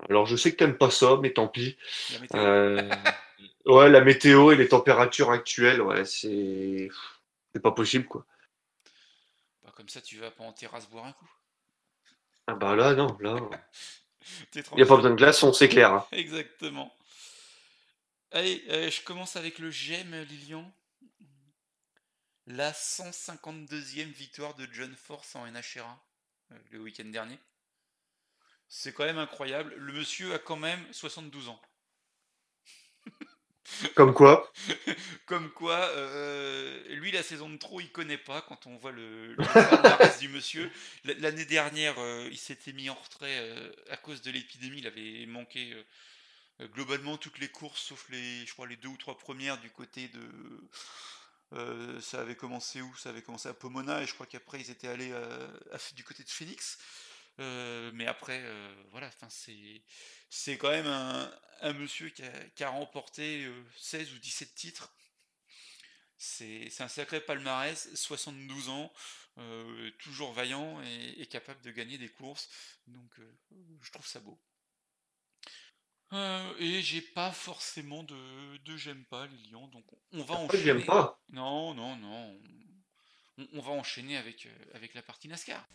Alors 0.09 0.27
je 0.27 0.37
sais 0.37 0.53
que 0.53 0.57
t'aimes 0.57 0.77
pas 0.77 0.91
ça, 0.91 1.19
mais 1.23 1.33
tant 1.33 1.49
pis. 1.49 1.77
La 2.13 2.19
météo. 2.21 2.41
Euh, 2.41 2.91
ouais, 3.67 3.91
la 3.91 4.01
météo 4.01 4.53
et 4.53 4.57
les 4.57 4.69
températures 4.69 5.31
actuelles, 5.31 5.81
ouais, 5.81 6.05
c'est 6.05 6.89
c'est 7.53 7.61
pas 7.63 7.73
possible 7.73 8.07
quoi. 8.07 8.27
Bah, 9.63 9.73
comme 9.77 9.89
ça, 9.89 10.01
tu 10.01 10.19
vas 10.19 10.31
pas 10.31 10.45
en 10.45 10.53
terrasse 10.53 10.89
boire 10.89 11.07
un 11.07 11.13
coup. 11.13 11.31
Ah 12.47 12.55
bah 12.55 12.77
là, 12.77 12.95
non, 12.95 13.17
là, 13.21 13.37
il 14.55 14.79
y 14.79 14.83
a 14.83 14.87
pas 14.87 14.97
besoin 14.97 15.11
de 15.11 15.17
glaçons, 15.17 15.53
c'est 15.53 15.69
clair. 15.69 15.93
hein. 15.93 16.07
Exactement. 16.13 16.95
Allez, 18.33 18.65
euh, 18.69 18.91
je 18.91 19.01
commence 19.03 19.37
avec 19.37 19.59
le 19.59 19.71
j'aime, 19.71 20.15
Lilian. 20.23 20.71
La 22.47 22.73
152e 22.73 24.13
victoire 24.13 24.55
de 24.55 24.69
John 24.73 24.95
Force 24.97 25.35
en 25.37 25.47
NHRA 25.47 26.05
euh, 26.53 26.59
le 26.73 26.81
week-end 26.81 27.07
dernier. 27.07 27.39
C'est 28.69 28.93
quand 28.93 29.07
même 29.07 29.17
incroyable. 29.17 29.75
Le 29.79 29.95
monsieur 29.95 30.35
a 30.35 30.39
quand 30.39 30.57
même 30.57 30.87
72 30.93 31.49
ans. 31.49 31.63
Comme 33.95 34.13
quoi, 34.15 34.53
Comme 35.27 35.51
quoi, 35.51 35.77
euh, 35.97 36.83
lui, 36.97 37.11
la 37.11 37.23
saison 37.23 37.49
de 37.49 37.57
trop, 37.57 37.81
il 37.81 37.91
connaît 37.91 38.19
pas 38.19 38.43
quand 38.43 38.67
on 38.67 38.77
voit 38.77 38.93
le, 38.93 39.35
le 39.35 40.19
du 40.21 40.29
monsieur. 40.29 40.71
L'année 41.05 41.45
dernière, 41.45 41.99
euh, 41.99 42.29
il 42.31 42.39
s'était 42.39 42.73
mis 42.73 42.91
en 42.91 42.95
retrait 42.95 43.39
euh, 43.41 43.73
à 43.91 43.97
cause 43.97 44.23
de 44.23 44.31
l'épidémie. 44.31 44.79
Il 44.79 44.87
avait 44.87 45.27
manqué 45.27 45.75
globalement 46.75 47.17
toutes 47.19 47.39
les 47.39 47.49
courses, 47.49 47.83
sauf 47.83 48.09
les, 48.11 48.47
je 48.47 48.53
crois, 48.53 48.67
les 48.67 48.77
deux 48.77 48.89
ou 48.89 48.97
trois 48.97 49.19
premières 49.19 49.59
du 49.61 49.71
côté 49.71 50.09
de. 50.09 50.23
ça 52.01 52.21
avait 52.21 52.37
commencé 52.37 52.81
où? 52.83 52.97
Ça 52.97 53.11
avait 53.11 53.23
commencé 53.23 53.49
à 53.49 53.55
Pomona 53.55 54.03
et 54.03 54.07
je 54.07 54.15
crois 54.15 54.27
qu'après 54.27 54.61
ils 54.61 54.71
étaient 54.71 54.89
allés 54.89 55.13
à- 55.13 55.79
du 55.95 56.05
côté 56.05 56.23
de 56.25 56.31
Phoenix. 56.31 56.79
Euh, 57.41 57.91
mais 57.95 58.07
après, 58.07 58.41
euh, 58.45 58.85
voilà, 58.91 59.11
c'est 60.31 60.57
quand 60.59 60.71
même 60.71 60.87
un, 60.87 61.31
un 61.63 61.73
monsieur 61.73 62.09
qui 62.11 62.23
a, 62.23 62.49
qui 62.51 62.65
a 62.65 62.71
remporté 62.71 63.45
euh, 63.45 63.65
16 63.77 64.13
ou 64.15 64.19
17 64.19 64.55
titres. 64.55 64.95
C'est 66.17 66.71
un 66.81 66.89
sacré 66.89 67.21
palmarès, 67.21 67.93
72 67.95 68.69
ans, 68.69 68.93
euh, 69.39 69.91
toujours 69.99 70.33
vaillant 70.33 70.81
et, 70.83 71.21
et 71.21 71.27
capable 71.27 71.61
de 71.63 71.71
gagner 71.71 71.99
des 71.99 72.09
courses. 72.09 72.49
Donc 72.87 73.11
euh, 73.19 73.39
je 73.83 73.91
trouve 73.91 74.07
ça 74.07 74.21
beau. 74.21 74.41
Euh, 76.13 76.55
et 76.59 76.81
j'ai 76.83 77.03
pas 77.03 77.33
forcément 77.33 78.05
de, 78.05 78.57
de 78.59 78.77
j'aime 78.77 79.05
pas 79.07 79.27
Lilian, 79.27 79.67
donc 79.69 79.85
on 80.13 80.23
va 80.23 80.37
j'aime 80.53 80.79
enchaîner. 80.79 80.85
pas? 80.85 81.21
Non, 81.31 81.75
non, 81.75 81.97
non. 81.97 82.41
On, 83.39 83.49
on 83.55 83.61
va 83.61 83.73
enchaîner 83.73 84.17
avec, 84.17 84.47
euh, 84.47 84.57
avec 84.75 84.95
la 84.95 85.03
partie 85.03 85.27
NASCAR. 85.27 85.67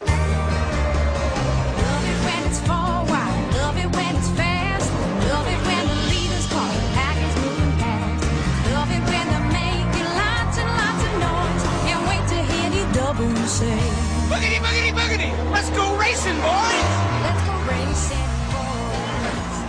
Say. 13.50 13.66
Boogity, 14.30 14.60
boogity, 14.60 14.92
boogity! 14.94 15.30
Let's 15.52 15.70
go 15.72 15.98
racing, 15.98 16.36
boys! 16.40 16.86
Let's 17.24 17.44
go 17.46 17.54
racing, 17.68 18.28
boys. 18.52 19.66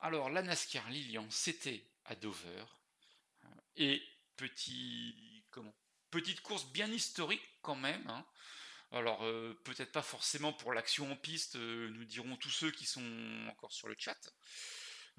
Alors, 0.00 0.30
la 0.30 0.42
NASCAR 0.42 0.88
Lilian, 0.90 1.26
c'était 1.30 1.84
à 2.04 2.14
Dover. 2.14 2.64
Euh, 3.44 3.48
Et 3.76 4.02
petit, 4.36 5.44
comment? 5.50 5.74
Petite 6.10 6.40
course 6.40 6.66
bien 6.72 6.88
historique 6.90 7.42
quand 7.62 7.76
même. 7.76 8.06
hein. 8.08 8.24
Alors, 8.92 9.22
euh, 9.24 9.54
peut-être 9.64 9.92
pas 9.92 10.02
forcément 10.02 10.52
pour 10.52 10.72
l'action 10.72 11.10
en 11.12 11.16
piste, 11.16 11.54
euh, 11.56 11.88
nous 11.90 12.04
diront 12.04 12.36
tous 12.36 12.50
ceux 12.50 12.70
qui 12.72 12.86
sont 12.86 13.02
encore 13.48 13.72
sur 13.72 13.88
le 13.88 13.94
chat. 13.98 14.16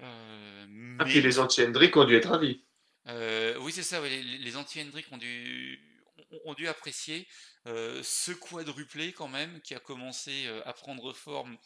Euh, 0.00 0.64
Ah, 0.98 1.04
mais, 1.04 1.04
puis 1.10 1.22
les 1.22 1.38
anti-Hendrick 1.38 1.96
ont 1.96 2.04
dû 2.04 2.16
être 2.16 2.28
ravis. 2.30 2.62
Euh, 3.08 3.56
oui, 3.58 3.72
c'est 3.72 3.82
ça, 3.82 4.00
les, 4.00 4.22
les 4.22 4.56
anti-Hendrick 4.56 5.06
ont 5.12 5.18
dû, 5.18 6.68
apprécier 6.68 7.26
euh, 7.66 8.00
ce 8.02 8.32
quadruplé 8.32 9.12
quand 9.12 9.28
même 9.28 9.60
qui 9.62 9.74
a 9.74 9.80
commencé 9.80 10.46
euh, 10.46 10.62
à 10.64 10.72
prendre 10.72 11.12
forme 11.12 11.56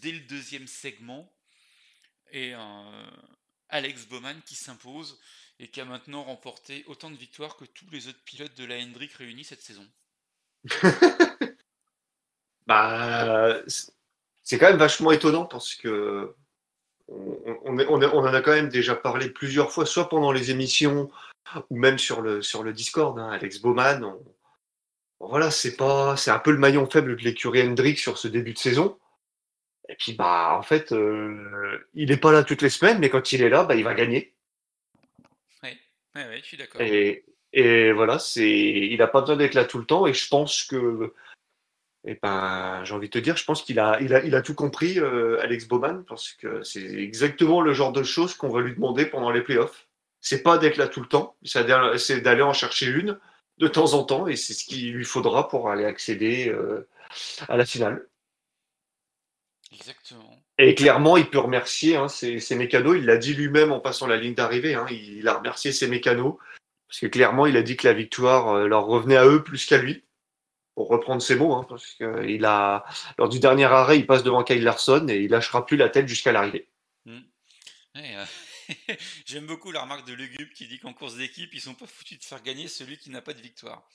dès 0.00 0.12
le 0.12 0.20
deuxième 0.20 0.68
segment 0.68 1.28
et 2.30 2.52
Alex 3.68 4.06
Bowman 4.06 4.40
qui 4.46 4.54
s'impose 4.54 5.18
et 5.58 5.68
qui 5.68 5.80
a 5.80 5.84
maintenant 5.84 6.22
remporté 6.22 6.84
autant 6.86 7.10
de 7.10 7.16
victoires 7.16 7.56
que 7.56 7.64
tous 7.64 7.90
les 7.90 8.06
autres 8.06 8.22
pilotes 8.22 8.54
de 8.54 8.64
la 8.64 8.76
Hendrick 8.76 9.12
réunis 9.14 9.42
cette 9.42 9.62
saison. 9.62 9.90
Bah, 12.66 13.60
c'est 14.42 14.58
quand 14.58 14.68
même 14.68 14.78
vachement 14.78 15.12
étonnant 15.12 15.44
parce 15.44 15.74
que 15.74 16.34
on, 17.08 17.58
on, 17.64 17.78
est- 17.78 17.86
on 17.88 18.00
est- 18.02 18.06
on 18.06 18.18
en 18.18 18.34
a 18.34 18.40
quand 18.40 18.52
même 18.52 18.68
déjà 18.68 18.94
parlé 18.94 19.30
plusieurs 19.30 19.70
fois, 19.72 19.86
soit 19.86 20.08
pendant 20.08 20.32
les 20.32 20.50
émissions 20.50 21.10
ou 21.70 21.76
même 21.76 21.98
sur 21.98 22.20
le, 22.22 22.42
sur 22.42 22.62
le 22.62 22.72
Discord. 22.72 23.18
hein, 23.18 23.30
Alex 23.30 23.60
Bowman, 23.60 24.02
on- 24.04 24.24
voilà, 25.20 25.50
c'est 25.50 25.76
pas, 25.76 26.16
c'est 26.16 26.30
un 26.30 26.38
peu 26.38 26.50
le 26.50 26.58
maillon 26.58 26.88
faible 26.88 27.16
de 27.16 27.22
l'écurie 27.22 27.62
Hendrick 27.62 27.98
sur 27.98 28.18
ce 28.18 28.28
début 28.28 28.52
de 28.52 28.58
saison. 28.58 28.98
Et 29.88 29.96
puis, 29.96 30.14
bah, 30.14 30.56
en 30.58 30.62
fait, 30.62 30.92
euh, 30.92 31.78
il 31.94 32.08
n'est 32.08 32.16
pas 32.16 32.32
là 32.32 32.42
toutes 32.42 32.62
les 32.62 32.70
semaines, 32.70 32.98
mais 32.98 33.10
quand 33.10 33.32
il 33.32 33.42
est 33.42 33.48
là, 33.48 33.64
bah, 33.64 33.74
il 33.74 33.84
va 33.84 33.94
gagner. 33.94 34.34
Ouais, 35.62 35.78
ouais, 36.14 36.38
je 36.40 36.44
suis 36.44 36.56
d'accord. 36.56 36.80
Et, 36.80 37.24
et 37.52 37.92
voilà, 37.92 38.18
c'est, 38.18 38.48
il 38.50 38.96
n'a 38.98 39.08
pas 39.08 39.20
besoin 39.20 39.36
d'être 39.36 39.54
là 39.54 39.64
tout 39.64 39.78
le 39.78 39.84
temps. 39.84 40.06
Et 40.06 40.14
je 40.14 40.28
pense 40.28 40.62
que, 40.64 41.12
et 42.06 42.18
ben, 42.22 42.82
j'ai 42.84 42.94
envie 42.94 43.08
de 43.08 43.12
te 43.12 43.18
dire, 43.18 43.36
je 43.36 43.44
pense 43.44 43.62
qu'il 43.62 43.78
a, 43.78 43.98
il 44.00 44.14
a, 44.14 44.22
il 44.24 44.34
a 44.34 44.42
tout 44.42 44.54
compris, 44.54 44.98
euh, 44.98 45.40
Alex 45.42 45.66
Bowman, 45.66 46.04
parce 46.06 46.32
que 46.32 46.62
c'est 46.62 46.84
exactement 46.84 47.60
le 47.60 47.72
genre 47.72 47.92
de 47.92 48.02
choses 48.02 48.34
qu'on 48.34 48.48
va 48.50 48.60
lui 48.60 48.74
demander 48.74 49.06
pendant 49.06 49.30
les 49.30 49.40
playoffs. 49.42 49.88
C'est 50.20 50.42
pas 50.42 50.58
d'être 50.58 50.76
là 50.76 50.88
tout 50.88 51.00
le 51.00 51.08
temps, 51.08 51.36
c'est 51.44 51.64
d'a- 51.64 51.98
c'est 51.98 52.20
d'aller 52.20 52.42
en 52.42 52.52
chercher 52.52 52.86
une 52.86 53.18
de 53.58 53.68
temps 53.68 53.94
en 53.94 54.04
temps, 54.04 54.26
et 54.26 54.36
c'est 54.36 54.54
ce 54.54 54.64
qu'il 54.64 54.92
lui 54.92 55.04
faudra 55.04 55.48
pour 55.48 55.70
aller 55.70 55.84
accéder 55.84 56.48
euh, 56.48 56.88
à 57.48 57.56
la 57.56 57.64
finale. 57.64 58.06
Exactement. 59.72 60.42
Et 60.58 60.74
clairement, 60.74 61.16
il 61.16 61.28
peut 61.28 61.38
remercier 61.38 61.96
hein, 61.96 62.08
ses, 62.08 62.38
ses 62.38 62.54
mécanos. 62.54 62.96
Il 62.96 63.06
l'a 63.06 63.16
dit 63.16 63.34
lui-même 63.34 63.72
en 63.72 63.80
passant 63.80 64.06
la 64.06 64.16
ligne 64.16 64.34
d'arrivée. 64.34 64.74
hein, 64.74 64.86
il 64.90 65.26
a 65.26 65.34
remercié 65.34 65.72
ses 65.72 65.88
mécanos. 65.88 66.36
Parce 66.88 67.00
que 67.00 67.06
clairement, 67.06 67.46
il 67.46 67.56
a 67.56 67.62
dit 67.62 67.76
que 67.76 67.88
la 67.88 67.94
victoire 67.94 68.50
euh, 68.50 68.68
leur 68.68 68.86
revenait 68.86 69.16
à 69.16 69.26
eux 69.26 69.42
plus 69.42 69.66
qu'à 69.66 69.78
lui. 69.78 70.04
Pour 70.74 70.88
reprendre 70.88 71.22
ses 71.22 71.36
mots. 71.36 71.54
hein, 71.54 71.66
parce 71.68 71.94
que 71.94 72.26
il 72.28 72.44
a, 72.44 72.84
lors 73.18 73.28
du 73.28 73.38
dernier 73.40 73.64
arrêt, 73.64 73.98
il 73.98 74.06
passe 74.06 74.22
devant 74.24 74.42
Kyle 74.42 74.62
Larson 74.62 75.06
et 75.08 75.18
il 75.18 75.30
lâchera 75.30 75.64
plus 75.66 75.76
la 75.76 75.88
tête 75.88 76.08
jusqu'à 76.08 76.32
l'arrivée. 76.32 76.68
Mm. 77.04 77.20
Ouais, 77.94 78.16
euh, 78.16 78.24
J'aime 79.26 79.46
beaucoup 79.46 79.70
la 79.70 79.82
remarque 79.82 80.06
de 80.06 80.14
Lugub 80.14 80.50
qui 80.52 80.66
dit 80.66 80.78
qu'en 80.80 80.92
course 80.92 81.14
d'équipe, 81.16 81.50
ils 81.54 81.60
sont 81.60 81.74
pas 81.74 81.86
foutus 81.86 82.18
de 82.18 82.24
faire 82.24 82.42
gagner 82.42 82.66
celui 82.66 82.98
qui 82.98 83.10
n'a 83.10 83.22
pas 83.22 83.34
de 83.34 83.40
victoire. 83.40 83.86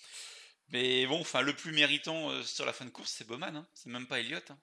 Mais 0.69 1.05
bon, 1.07 1.19
enfin, 1.21 1.41
le 1.41 1.53
plus 1.53 1.71
méritant 1.73 2.29
euh, 2.29 2.43
sur 2.43 2.65
la 2.65 2.73
fin 2.73 2.85
de 2.85 2.91
course, 2.91 3.11
c'est 3.17 3.27
Bowman. 3.27 3.55
hein. 3.57 3.67
C'est 3.73 3.89
même 3.89 4.07
pas 4.07 4.19
Elliott. 4.19 4.49
hein. 4.51 4.57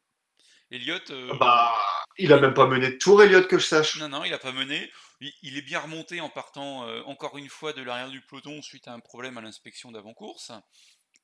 Elliott, 0.71 1.11
euh, 1.11 1.35
Bah, 1.39 1.75
il 2.19 2.33
a 2.33 2.41
même 2.41 2.55
pas 2.55 2.67
mené 2.67 2.91
de 2.93 2.97
tour, 2.97 3.23
Elliott, 3.23 3.47
que 3.47 3.59
je 3.59 3.67
sache. 3.67 3.99
non, 3.99 4.09
non, 4.09 4.25
il 4.25 4.33
a 4.33 4.39
pas 4.39 4.53
mené. 4.53 4.91
Il, 5.21 5.33
il 5.43 5.57
est 5.59 5.63
bien 5.63 5.81
remonté 5.81 6.21
en 6.21 6.29
partant 6.31 6.87
euh, 6.89 7.03
encore 7.07 7.37
une 7.39 7.49
fois 7.49 7.73
de 7.73 7.83
l'arrière 7.83 8.11
du 8.11 8.21
peloton 8.21 8.63
suite 8.63 8.89
à 8.89 8.93
un 8.93 9.01
problème 9.01 9.37
à 9.39 9.41
l'inspection 9.43 9.93
d'avant-course. 9.93 10.53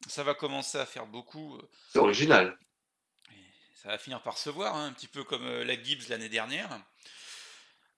Ça 0.09 0.23
va 0.25 0.35
commencer 0.35 0.79
à 0.79 0.87
faire 0.87 1.07
beaucoup. 1.07 1.57
euh, 1.57 1.71
C'est 1.93 1.99
original. 1.99 2.59
ça 3.75 3.89
va 3.89 3.99
finir 3.99 4.23
par 4.23 4.39
se 4.39 4.51
voir, 4.51 4.77
hein, 4.77 4.87
un 4.87 4.93
petit 4.93 5.09
peu 5.09 5.25
comme 5.25 5.47
euh, 5.47 5.65
la 5.65 5.81
Gibbs 5.81 6.09
l'année 6.09 6.29
dernière. 6.29 6.81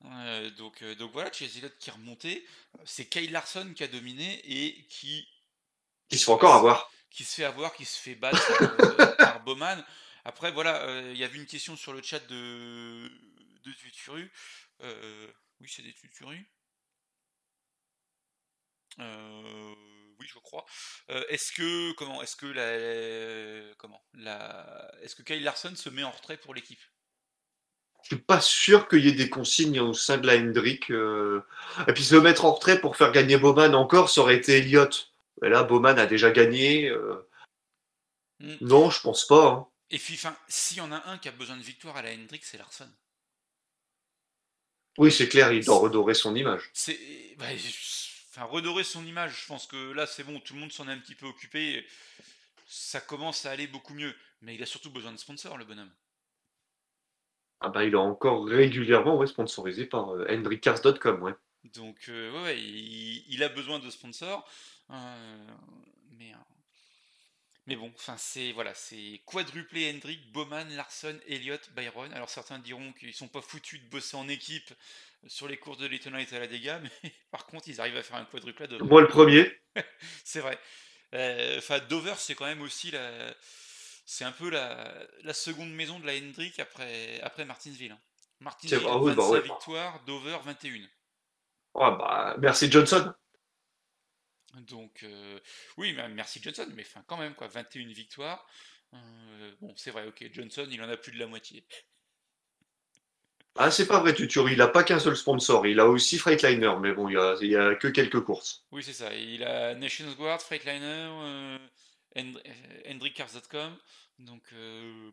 Euh, 0.04 0.50
donc, 0.50 0.82
euh, 0.82 0.94
donc 0.96 1.12
voilà, 1.12 1.32
Chase 1.32 1.56
Elliott 1.56 1.76
qui 1.78 1.88
est 1.88 1.92
remonté. 1.92 2.46
C'est 2.84 3.06
Kyle 3.06 3.32
Larson 3.32 3.72
qui 3.74 3.82
a 3.84 3.88
dominé 3.88 4.40
et 4.44 4.84
qui, 4.88 5.26
Il 6.10 6.18
se 6.18 6.26
fait 6.26 6.32
encore 6.32 6.54
avoir. 6.54 6.90
qui 7.10 7.24
se 7.24 7.34
fait 7.36 7.44
avoir, 7.44 7.74
qui 7.74 7.84
se 7.86 7.98
fait 7.98 8.14
battre 8.14 8.52
euh, 8.62 9.06
par 9.18 9.40
Bowman. 9.44 9.82
Après, 10.26 10.52
voilà, 10.52 11.10
il 11.10 11.16
y 11.18 11.24
avait 11.24 11.36
une 11.38 11.46
question 11.46 11.76
sur 11.76 11.92
le 11.92 12.02
chat 12.02 12.20
de, 12.28 13.10
de 13.64 13.72
Tuturu. 13.72 14.30
Oui, 15.60 15.68
c'est 15.68 15.82
des 15.82 15.92
Tuturu. 15.92 16.46
Euh, 19.00 19.74
oui, 20.24 20.30
je 20.32 20.38
crois. 20.38 20.64
Euh, 21.10 21.22
est-ce 21.28 21.52
que 21.52 21.92
comment 21.92 22.22
est-ce 22.22 22.36
que 22.36 22.46
la 22.46 23.74
comment 23.76 24.02
la 24.14 24.90
est-ce 25.02 25.14
que 25.14 25.22
Kyle 25.22 25.42
Larson 25.42 25.74
se 25.76 25.90
met 25.90 26.02
en 26.02 26.10
retrait 26.10 26.38
pour 26.38 26.54
l'équipe? 26.54 26.80
Je 28.02 28.16
suis 28.16 28.22
pas 28.22 28.40
sûr 28.40 28.88
qu'il 28.88 29.04
y 29.04 29.08
ait 29.08 29.12
des 29.12 29.30
consignes 29.30 29.80
au 29.80 29.94
sein 29.94 30.18
de 30.18 30.26
la 30.26 30.34
Hendrick. 30.36 30.90
euh. 30.90 31.42
Et 31.88 31.92
puis 31.92 32.04
se 32.04 32.16
mettre 32.16 32.44
en 32.44 32.52
retrait 32.52 32.80
pour 32.80 32.96
faire 32.96 33.12
gagner 33.12 33.38
Bowman 33.38 33.74
encore, 33.74 34.10
ça 34.10 34.20
aurait 34.20 34.36
été 34.36 34.58
Elliott. 34.58 35.12
Mais 35.40 35.48
là, 35.48 35.62
Bowman 35.62 35.98
a 35.98 36.06
déjà 36.06 36.30
gagné. 36.30 36.88
euh. 36.88 37.28
Hmm. 38.40 38.56
Non, 38.60 38.90
je 38.90 39.00
pense 39.00 39.26
pas. 39.26 39.46
hein. 39.46 39.68
Et 39.90 39.98
puis, 39.98 40.18
s'il 40.48 40.78
y 40.78 40.80
en 40.80 40.92
a 40.92 41.02
un 41.08 41.18
qui 41.18 41.28
a 41.28 41.32
besoin 41.32 41.56
de 41.56 41.62
victoire 41.62 41.96
à 41.96 42.02
la 42.02 42.12
Hendrick, 42.12 42.44
c'est 42.44 42.58
Larson. 42.58 42.90
Oui, 44.98 45.10
c'est 45.10 45.28
clair, 45.28 45.52
il 45.52 45.64
doit 45.64 45.78
redorer 45.78 46.14
son 46.14 46.34
image. 46.36 46.70
C'est, 46.72 46.98
bah, 47.38 47.46
enfin, 48.34 48.46
redorer 48.46 48.84
son 48.84 49.04
image. 49.06 49.42
Je 49.42 49.46
pense 49.46 49.66
que 49.66 49.92
là, 49.92 50.06
c'est 50.06 50.24
bon, 50.24 50.40
tout 50.40 50.54
le 50.54 50.60
monde 50.60 50.72
s'en 50.72 50.88
est 50.88 50.92
un 50.92 50.98
petit 50.98 51.14
peu 51.14 51.26
occupé. 51.26 51.86
Ça 52.66 53.00
commence 53.00 53.46
à 53.46 53.50
aller 53.50 53.66
beaucoup 53.66 53.94
mieux. 53.94 54.14
Mais 54.42 54.54
il 54.54 54.62
a 54.62 54.66
surtout 54.66 54.90
besoin 54.90 55.12
de 55.12 55.16
sponsors, 55.18 55.56
le 55.56 55.64
bonhomme. 55.64 55.92
Ah 57.60 57.68
bah, 57.68 57.84
il 57.84 57.92
est 57.92 57.96
encore 57.96 58.46
régulièrement 58.46 59.16
ouais, 59.16 59.26
sponsorisé 59.26 59.86
par 59.86 60.10
euh, 60.10 60.26
hendrickcars.com. 60.28 61.22
Ouais. 61.22 61.32
Donc, 61.72 62.08
euh, 62.08 62.30
ouais, 62.32 62.42
ouais, 62.42 62.60
il, 62.60 63.24
il 63.28 63.42
a 63.42 63.48
besoin 63.48 63.78
de 63.78 63.88
sponsors. 63.88 64.46
Euh, 64.90 65.46
mais, 66.10 66.32
euh, 66.32 66.36
mais 67.66 67.76
bon, 67.76 67.90
enfin, 67.94 68.16
c'est 68.18 68.52
voilà, 68.52 68.74
c'est 68.74 69.22
quadruplé 69.24 69.90
Hendrick, 69.90 70.30
Bowman, 70.32 70.68
Larson, 70.76 71.18
Elliott, 71.26 71.70
Byron. 71.74 72.12
Alors 72.12 72.28
certains 72.28 72.58
diront 72.58 72.92
qu'ils 72.92 73.14
sont 73.14 73.28
pas 73.28 73.40
foutus 73.40 73.80
de 73.82 73.88
bosser 73.88 74.16
en 74.16 74.28
équipe 74.28 74.70
sur 75.26 75.48
les 75.48 75.56
courses 75.56 75.78
de 75.78 75.88
Daytona 75.88 76.20
et 76.20 76.26
Talladega, 76.26 76.80
mais 77.02 77.12
par 77.30 77.46
contre, 77.46 77.68
ils 77.68 77.80
arrivent 77.80 77.96
à 77.96 78.02
faire 78.02 78.16
un 78.16 78.24
quadruplé 78.24 78.64
à 78.64 78.68
Dover. 78.68 78.84
Moi, 78.84 79.00
le 79.02 79.08
premier. 79.08 79.50
C'est 80.24 80.40
vrai. 80.40 80.58
Euh, 81.14 81.58
Enfin, 81.58 81.78
Dover, 81.80 82.14
c'est 82.18 82.34
quand 82.34 82.46
même 82.46 82.62
aussi 82.62 82.90
la. 82.90 83.34
C'est 84.06 84.24
un 84.24 84.32
peu 84.32 84.50
la, 84.50 84.92
la 85.22 85.32
seconde 85.32 85.72
maison 85.72 85.98
de 85.98 86.06
la 86.06 86.14
Hendrick 86.14 86.58
après, 86.60 87.20
après 87.22 87.44
Martinsville. 87.44 87.92
hein. 87.92 88.00
Martinsville, 88.40 88.80
C'est- 88.80 88.86
ah 88.88 88.98
oui, 88.98 89.12
25 89.14 89.16
bah 89.16 89.28
ouais. 89.30 89.40
victoires, 89.42 90.04
Dover, 90.04 90.38
21. 90.44 90.86
Ah 91.76 91.90
bah, 91.92 92.36
merci 92.38 92.70
Johnson. 92.70 93.12
Donc, 94.68 95.02
euh, 95.02 95.40
oui, 95.78 95.92
merci 96.10 96.40
Johnson, 96.42 96.68
mais 96.74 96.82
enfin, 96.86 97.02
quand 97.08 97.16
même, 97.16 97.34
quoi, 97.34 97.48
21 97.48 97.88
victoires. 97.92 98.46
Euh, 98.92 99.54
bon, 99.60 99.74
c'est 99.76 99.90
vrai, 99.90 100.06
ok, 100.06 100.28
Johnson, 100.32 100.66
il 100.70 100.80
en 100.82 100.88
a 100.88 100.96
plus 100.96 101.10
de 101.12 101.18
la 101.18 101.26
moitié. 101.26 101.66
Ah, 103.56 103.70
c'est 103.70 103.86
pas 103.86 104.00
vrai, 104.00 104.14
Tuturi. 104.14 104.54
Il 104.54 104.62
a 104.62 104.68
pas 104.68 104.82
qu'un 104.82 104.98
seul 104.98 105.16
sponsor. 105.16 105.66
Il 105.66 105.78
a 105.80 105.86
aussi 105.86 106.18
Freightliner. 106.18 106.74
Mais 106.80 106.92
bon, 106.92 107.08
il 107.08 107.14
y 107.48 107.56
a, 107.56 107.66
a 107.68 107.74
que 107.76 107.88
quelques 107.88 108.20
courses. 108.20 108.64
Oui, 108.72 108.82
c'est 108.82 108.92
ça. 108.92 109.14
Il 109.14 109.44
a 109.44 109.74
Nations 109.74 110.10
Guard, 110.14 110.40
Freightliner, 110.42 110.80
euh, 111.12 111.58
euh, 112.16 112.32
HendrickCars.com. 112.90 113.76
Donc, 114.18 114.42
euh, 114.52 115.10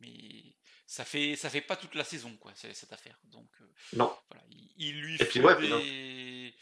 mais 0.00 0.56
ça 0.86 1.04
fait 1.04 1.36
ça 1.36 1.48
fait 1.50 1.60
pas 1.60 1.76
toute 1.76 1.94
la 1.94 2.04
saison, 2.04 2.36
quoi, 2.36 2.52
cette 2.54 2.92
affaire. 2.92 3.18
Donc, 3.24 3.48
euh, 3.60 3.64
Non. 3.92 4.12
voilà, 4.28 4.44
il, 4.50 4.68
il 4.76 5.00
lui 5.00 5.14
Et 5.14 5.24
faut 5.24 5.30
puis, 5.30 5.40
ouais, 5.40 5.60
des, 5.60 6.54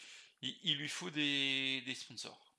il, 0.42 0.57
il 0.62 0.77
lui 0.79 0.88
faut 0.88 1.11
des, 1.11 1.83
des 1.87 1.94
sponsors. 1.94 2.52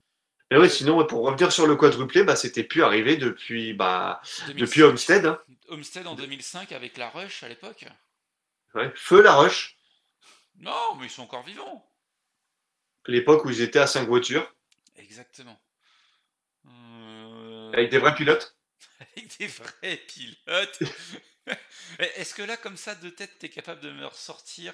Mais 0.54 0.60
oui, 0.60 0.70
sinon, 0.70 0.96
ouais, 0.98 1.06
pour 1.08 1.24
revenir 1.24 1.50
sur 1.50 1.66
le 1.66 1.74
quadruplé, 1.74 2.22
bah, 2.22 2.36
c'était 2.36 2.62
plus 2.62 2.84
arrivé 2.84 3.16
depuis, 3.16 3.72
bah, 3.74 4.20
2005. 4.46 4.60
depuis 4.60 4.82
Homestead. 4.84 5.26
hein. 5.26 5.40
Homestead 5.66 6.06
en 6.06 6.14
2005 6.14 6.70
avec 6.70 6.96
la 6.96 7.10
Rush 7.10 7.42
à 7.42 7.48
l'époque. 7.48 7.84
Ouais. 8.72 8.92
Feu 8.94 9.20
la 9.20 9.34
Rush, 9.34 9.76
Non, 10.60 10.94
mais 10.94 11.06
ils 11.06 11.10
sont 11.10 11.24
encore 11.24 11.42
vivants. 11.42 11.84
l'époque 13.08 13.44
où 13.44 13.50
ils 13.50 13.62
étaient 13.62 13.80
à 13.80 13.88
5 13.88 14.06
voitures, 14.06 14.48
Exactement. 14.94 15.60
Euh, 16.68 17.72
avec 17.72 17.90
des 17.90 17.98
vrais 17.98 18.14
pilotes. 18.14 18.56
avec 19.00 19.36
des 19.36 19.48
vrais 19.48 19.96
pilotes. 20.06 20.78
Est-ce 21.98 22.32
que 22.32 22.42
là, 22.42 22.56
comme 22.56 22.76
ça, 22.76 22.94
de 22.94 23.10
tête, 23.10 23.32
tu 23.40 23.46
es 23.46 23.48
capable 23.48 23.80
de 23.80 23.90
me 23.90 24.06
ressortir 24.06 24.72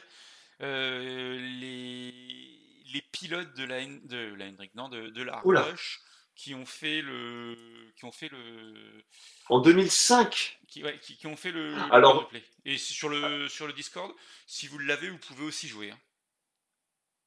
euh, 0.60 1.38
les, 1.58 2.58
les 2.92 3.02
pilotes 3.02 3.54
de 3.54 3.64
la, 3.64 3.84
de 3.84 4.34
la 4.34 4.46
Hendrick, 4.46 4.74
non, 4.74 4.88
de, 4.88 5.08
de 5.08 5.22
la 5.22 5.44
Oula. 5.46 5.62
Rush 5.62 6.00
qui 6.36 6.54
ont 6.54 6.64
fait 6.64 7.02
le, 7.02 7.54
qui 7.96 8.04
ont 8.06 8.12
fait 8.12 8.28
le, 8.30 9.04
En 9.50 9.58
2005, 9.58 10.58
qui, 10.68 10.82
ouais, 10.82 10.98
qui, 11.00 11.16
qui 11.18 11.26
ont 11.26 11.36
fait 11.36 11.50
le, 11.50 11.74
le 11.74 11.92
Alors-. 11.92 12.30
Et 12.64 12.78
sur 12.78 13.08
le, 13.10 13.46
sur 13.48 13.66
le 13.66 13.72
Discord, 13.74 14.10
si 14.46 14.66
vous 14.66 14.78
l'avez, 14.78 15.10
vous 15.10 15.18
pouvez 15.18 15.44
aussi 15.44 15.68
jouer. 15.68 15.90
hein. 15.90 15.98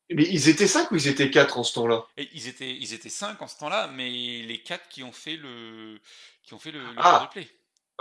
mais 0.10 0.24
ils 0.30 0.50
étaient 0.50 0.68
5 0.68 0.90
ou 0.92 0.96
ils 0.96 1.08
étaient 1.08 1.30
4 1.30 1.58
en 1.60 1.64
ce 1.64 1.74
temps-là? 1.76 2.06
Ils 2.18 2.48
étaient, 2.48 2.76
ils 2.76 2.94
étaient 2.94 3.10
cinq 3.10 3.42
en 3.42 3.48
ce 3.48 3.58
temps-là, 3.60 3.88
mais 3.88 4.10
les 4.10 4.62
quatre 4.64 4.88
qui 4.90 5.04
ont 5.04 5.12
fait 5.12 5.36
le, 5.38 6.00
qui 6.44 6.54
ont 6.56 6.60
fait 6.60 6.72
le, 6.72 6.80
le 6.80 6.94
Ah, 6.98 7.30
quadruplé. 7.30 7.50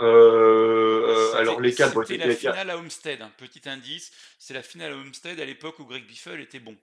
Euh, 0.01 1.33
euh, 1.33 1.35
Alors 1.35 1.61
les 1.61 1.73
4, 1.75 2.03
C'était 2.05 2.17
la 2.25 2.35
finale 2.35 2.69
à 2.71 2.77
Homestead. 2.77 3.21
Un 3.21 3.29
petit 3.29 3.67
indice, 3.69 4.11
c'est 4.39 4.53
la 4.55 4.63
finale 4.63 4.93
à 4.93 4.95
Homestead 4.95 5.39
à 5.39 5.45
l'époque 5.45 5.77
où 5.79 5.85
Greg 5.85 6.05
Biffle 6.05 6.39
était 6.39 6.59
bon. 6.59 6.75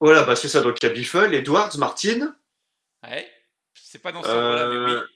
Voilà, 0.00 0.22
bah, 0.22 0.36
c'est 0.36 0.48
ça. 0.48 0.60
Donc 0.60 0.78
il 0.82 0.86
y 0.86 0.90
a 0.90 0.92
Biffle, 0.92 1.34
Edwards, 1.34 1.76
Martin. 1.78 2.34
Ouais. 3.02 3.30
C'est 3.74 4.02
pas 4.02 4.12
dans 4.12 4.22
ce 4.22 4.28
ordre-là, 4.28 4.68
mais 4.68 4.76
oui. 4.76 4.92
Euh, 4.92 5.06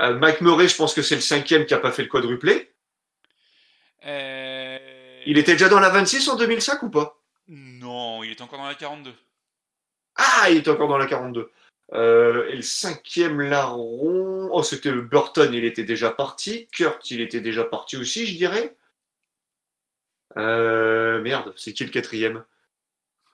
euh, 0.00 0.18
Mike 0.18 0.40
Murray, 0.40 0.68
je 0.68 0.76
pense 0.76 0.94
que 0.94 1.02
c'est 1.02 1.14
le 1.14 1.20
cinquième 1.20 1.66
qui 1.66 1.74
a 1.74 1.78
pas 1.78 1.92
fait 1.92 2.02
le 2.02 2.08
quadruplé. 2.08 2.72
Euh, 4.06 4.78
Il 5.26 5.38
était 5.38 5.52
déjà 5.52 5.68
dans 5.68 5.80
la 5.80 5.90
26 5.90 6.28
en 6.28 6.36
2005 6.36 6.82
ou 6.82 6.90
pas? 6.90 7.20
Non, 7.48 8.22
il 8.22 8.30
est 8.30 8.40
encore 8.40 8.58
dans 8.58 8.66
la 8.66 8.74
42. 8.74 9.12
Ah, 10.16 10.50
il 10.50 10.58
était 10.58 10.70
encore 10.70 10.88
dans 10.88 10.98
la 10.98 11.06
42. 11.06 11.50
Euh, 11.92 12.48
et 12.48 12.56
le 12.56 12.62
cinquième 12.62 13.40
larron, 13.40 14.48
oh, 14.52 14.62
c'était 14.62 14.92
Burton, 14.92 15.52
il 15.52 15.64
était 15.64 15.84
déjà 15.84 16.10
parti. 16.10 16.66
Kurt, 16.72 17.10
il 17.10 17.20
était 17.20 17.40
déjà 17.40 17.64
parti 17.64 17.96
aussi, 17.96 18.26
je 18.26 18.36
dirais. 18.36 18.76
Euh, 20.36 21.20
merde, 21.20 21.52
c'est 21.56 21.72
qui 21.72 21.84
le 21.84 21.90
quatrième? 21.90 22.44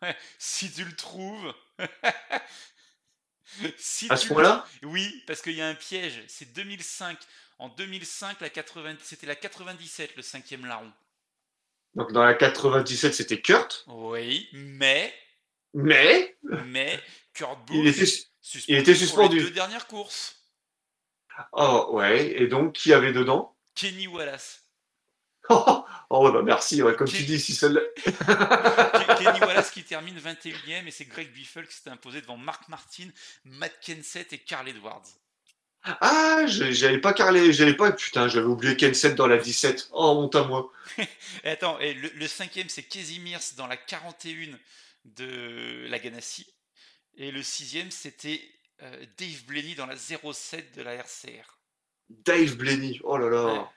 Si 0.38 0.70
tu 0.72 0.84
le 0.84 0.94
trouves. 0.96 1.54
si 3.76 4.06
À 4.10 4.16
ce 4.16 4.28
point-là 4.28 4.64
Oui, 4.82 5.22
parce 5.26 5.42
qu'il 5.42 5.54
y 5.54 5.60
a 5.62 5.68
un 5.68 5.74
piège. 5.74 6.22
C'est 6.28 6.52
2005. 6.52 7.18
En 7.58 7.68
2005, 7.68 8.40
la 8.40 8.48
80... 8.48 8.96
c'était 9.02 9.26
la 9.26 9.36
97, 9.36 10.16
le 10.16 10.22
cinquième 10.22 10.64
larron. 10.66 10.90
Donc 11.94 12.12
dans 12.12 12.24
la 12.24 12.34
97, 12.34 13.12
c'était 13.14 13.40
Kurt. 13.42 13.84
Oui, 13.88 14.48
mais, 14.52 15.12
Mais 15.74 16.36
mais, 16.42 17.02
Kurt 17.34 17.58
Busch 17.66 17.76
il 17.78 17.86
était. 17.88 18.06
suspendu 18.40 18.64
il 18.68 18.76
était 18.78 18.92
pour 18.92 19.00
suspendu. 19.00 19.36
les 19.36 19.42
deux 19.42 19.50
dernières 19.50 19.86
courses. 19.86 20.36
Oh, 21.52 21.88
ouais. 21.92 22.32
Et 22.42 22.46
donc, 22.48 22.74
qui 22.74 22.92
avait 22.92 23.12
dedans? 23.12 23.56
Kenny 23.74 24.06
Wallace. 24.06 24.64
Oh, 25.48 25.84
ouais, 26.10 26.32
bah 26.32 26.42
merci. 26.42 26.82
ouais, 26.82 26.94
comme 26.96 27.08
tu 27.08 27.24
dis, 27.24 27.40
si 27.40 27.54
celle 27.54 27.80
Ke- 28.94 28.99
Kenny 29.24 29.40
Wallace 29.40 29.70
qui 29.70 29.84
termine 29.84 30.18
21ème 30.18 30.86
et 30.86 30.90
c'est 30.90 31.04
Greg 31.04 31.32
Biffle 31.32 31.66
qui 31.66 31.74
s'est 31.74 31.90
imposé 31.90 32.20
devant 32.20 32.36
Mark 32.36 32.68
Martin, 32.68 33.08
Matt 33.44 33.78
Kenseth 33.80 34.32
et 34.32 34.38
Carl 34.38 34.68
Edwards. 34.68 35.06
Ah, 35.82 36.44
j'avais 36.46 36.98
pas 36.98 37.14
carlé, 37.14 37.52
j'avais 37.52 37.74
pas. 37.74 37.92
Putain, 37.92 38.28
j'avais 38.28 38.46
oublié 38.46 38.76
Kenset 38.76 39.14
dans 39.14 39.26
la 39.26 39.38
17. 39.38 39.88
Oh, 39.92 40.14
honte 40.18 40.34
à 40.36 40.44
moi. 40.44 40.70
Et 41.44 41.48
attends, 41.48 41.78
et 41.80 41.94
le, 41.94 42.10
le 42.14 42.28
cinquième 42.28 42.68
c'est 42.68 42.86
Mears 43.20 43.54
dans 43.56 43.66
la 43.66 43.76
41 43.78 44.58
de 45.06 45.86
la 45.88 45.98
Ganassi. 45.98 46.46
Et 47.16 47.30
le 47.30 47.42
sixième 47.42 47.90
c'était 47.90 48.42
euh, 48.82 49.06
Dave 49.16 49.44
Blaney 49.46 49.74
dans 49.74 49.86
la 49.86 49.96
07 49.96 50.76
de 50.76 50.82
la 50.82 50.94
RCR. 50.94 51.58
Dave 52.10 52.56
Blaney. 52.56 53.00
Oh 53.04 53.16
là 53.16 53.30
là. 53.30 53.72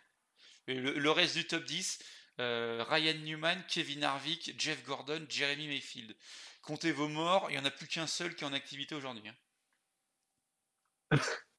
Et 0.67 0.75
le, 0.75 0.93
le 0.97 1.12
reste 1.12 1.36
du 1.36 1.45
top 1.45 1.63
10, 1.63 1.99
Euh, 2.39 2.84
Ryan 2.88 3.17
Newman, 3.19 3.63
Kevin 3.67 4.04
Harvick, 4.04 4.54
Jeff 4.60 4.84
Gordon, 4.84 5.26
Jeremy 5.30 5.67
Mayfield. 5.67 6.15
Comptez 6.62 6.91
vos 6.91 7.08
morts, 7.08 7.48
il 7.50 7.54
n'y 7.54 7.60
en 7.60 7.65
a 7.65 7.72
plus 7.72 7.88
qu'un 7.88 8.08
seul 8.08 8.36
qui 8.36 8.43
est 8.43 8.48
en 8.48 8.54
activité 8.54 8.96
aujourd'hui. 8.96 9.28
hein. 9.28 9.36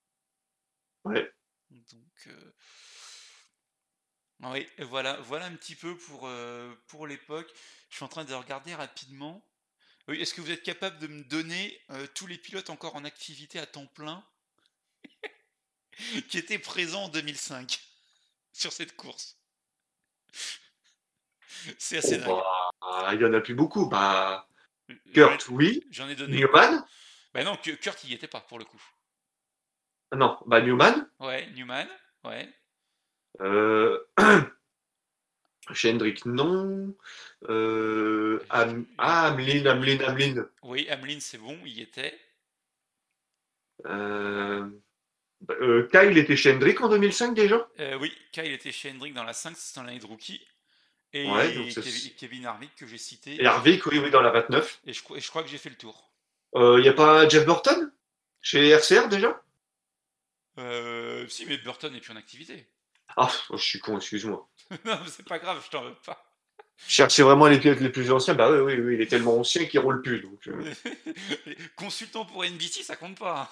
Ouais. 1.05 1.31
Donc, 1.71 2.27
euh, 2.29 2.53
oui, 4.43 4.67
voilà, 4.79 5.15
voilà 5.23 5.47
un 5.47 5.55
petit 5.57 5.75
peu 5.75 5.97
pour, 5.97 6.27
euh, 6.27 6.75
pour 6.89 7.07
l'époque. 7.07 7.51
Je 7.91 7.97
suis 7.97 8.05
en 8.05 8.09
train 8.09 8.25
de 8.25 8.35
regarder 8.35 8.75
rapidement. 8.75 9.45
Oui, 10.09 10.21
est-ce 10.21 10.35
que 10.35 10.41
vous 10.43 10.51
êtes 10.51 10.63
capable 10.63 10.99
de 11.01 11.07
me 11.09 11.25
donner 11.25 11.81
tous 12.15 12.27
les 12.27 12.39
pilotes 12.39 12.71
encore 12.71 12.97
en 12.97 13.05
activité 13.05 13.59
à 13.59 13.67
temps 13.67 13.87
plein 13.87 14.25
qui 16.29 16.39
étaient 16.39 16.59
présents 16.59 17.05
en 17.05 17.09
2005 17.09 17.81
sur 18.53 18.73
cette 18.73 18.97
course? 18.97 19.39
C'est 21.79 21.99
assez 21.99 22.19
dingue. 22.19 22.29
Bah, 22.81 23.11
il 23.15 23.21
y 23.21 23.25
en 23.25 23.33
a 23.33 23.41
plus 23.41 23.55
beaucoup. 23.55 23.89
Bah, 23.89 24.49
Kurt, 25.13 25.49
oui. 25.49 25.83
J'en 25.91 26.09
ai 26.09 26.15
donné. 26.15 26.37
Newman? 26.39 26.85
Bah 27.33 27.45
non, 27.45 27.57
Ku- 27.57 27.77
Kurt, 27.77 28.03
il 28.05 28.11
y 28.11 28.15
était 28.15 28.29
pas 28.29 28.41
pour 28.41 28.59
le 28.59 28.65
coup. 28.65 28.81
Ah 30.11 30.17
Non, 30.17 30.39
bah 30.47 30.61
Newman? 30.61 31.09
Ouais, 31.21 31.49
Newman, 31.55 31.89
ouais. 32.25 32.49
Euh... 33.41 33.99
Non. 36.27 36.95
Euh... 37.49 38.39
Am- 38.51 38.87
Ah, 38.99 39.29
Hamlin, 39.29 39.65
Hamlin, 39.67 39.99
Hamlin. 40.07 40.47
Oui, 40.63 40.87
Hamlin, 40.91 41.19
c'est 41.21 41.39
bon, 41.39 41.59
il 41.65 41.79
y 41.79 41.81
était. 41.81 42.19
Euh... 43.87 44.69
bah, 45.41 45.55
euh, 45.61 45.89
Kyle 45.91 46.17
était 46.19 46.37
chez 46.37 46.53
Hendrick 46.53 46.81
en 46.81 46.89
2005 46.89 47.35
déjà? 47.35 47.67
Oui, 48.01 48.13
Kyle 48.33 48.53
était 48.53 48.73
chez 48.73 48.91
Hendrick 48.91 49.15
dans 49.15 49.25
la 49.25 49.33
5, 49.33 49.57
c'était 49.57 49.81
dans 49.81 49.87
l'année 49.87 49.99
de 49.99 50.07
rookie. 50.07 50.47
Et 51.17 51.31
Ouais, 51.31 51.53
donc 51.55 51.71
c'est- 51.71 51.81
Kevi- 51.81 52.15
Kevin 52.17 52.45
Harvick 52.45 52.75
que 52.75 52.87
j'ai 52.87 52.99
cité. 52.99 53.41
Et 53.41 53.47
Harvick, 53.47 53.87
oui, 53.87 53.99
oui, 53.99 54.11
dans 54.11 54.21
la 54.21 54.31
29. 54.31 54.81
Et 54.85 54.93
je, 54.93 55.03
crois- 55.03 55.17
et 55.17 55.21
je 55.21 55.29
crois 55.29 55.43
que 55.45 55.49
j'ai 55.49 55.59
fait 55.59 55.71
le 55.71 55.77
tour. 55.77 56.11
Il 56.57 56.81
n'y 56.83 56.89
a 56.89 56.93
pas 56.93 57.29
Jeff 57.29 57.47
Burton 57.47 57.91
Chez 58.41 58.69
RCR 58.71 59.09
déjà? 59.09 59.41
Euh, 60.59 61.27
si, 61.29 61.47
mais 61.47 61.57
Burton 61.59 61.93
n'est 61.93 62.01
plus 62.01 62.13
en 62.13 62.17
activité. 62.17 62.67
Ah, 63.17 63.31
je 63.53 63.57
suis 63.57 63.79
con, 63.79 63.97
excuse-moi. 63.97 64.49
non, 64.85 64.99
mais 65.03 65.09
c'est 65.09 65.27
pas 65.27 65.39
grave, 65.39 65.63
je 65.65 65.71
t'en 65.71 65.83
veux 65.83 65.95
pas. 66.05 66.25
Chercher 66.89 67.23
vraiment 67.23 67.47
les 67.47 67.61
pilotes 67.61 67.81
les 67.81 67.89
plus 67.91 68.11
anciens, 68.11 68.35
bah 68.35 68.51
oui, 68.51 68.59
oui, 68.59 68.81
oui, 68.81 68.95
il 68.95 69.01
est 69.01 69.07
tellement 69.07 69.39
ancien 69.39 69.65
qu'il 69.67 69.81
roule 69.81 70.03
plus. 70.03 70.21
Donc, 70.21 70.49
euh. 70.49 70.75
Consultant 71.77 72.25
pour 72.25 72.45
NBC, 72.45 72.83
ça 72.83 72.97
compte 72.97 73.19
pas. 73.19 73.49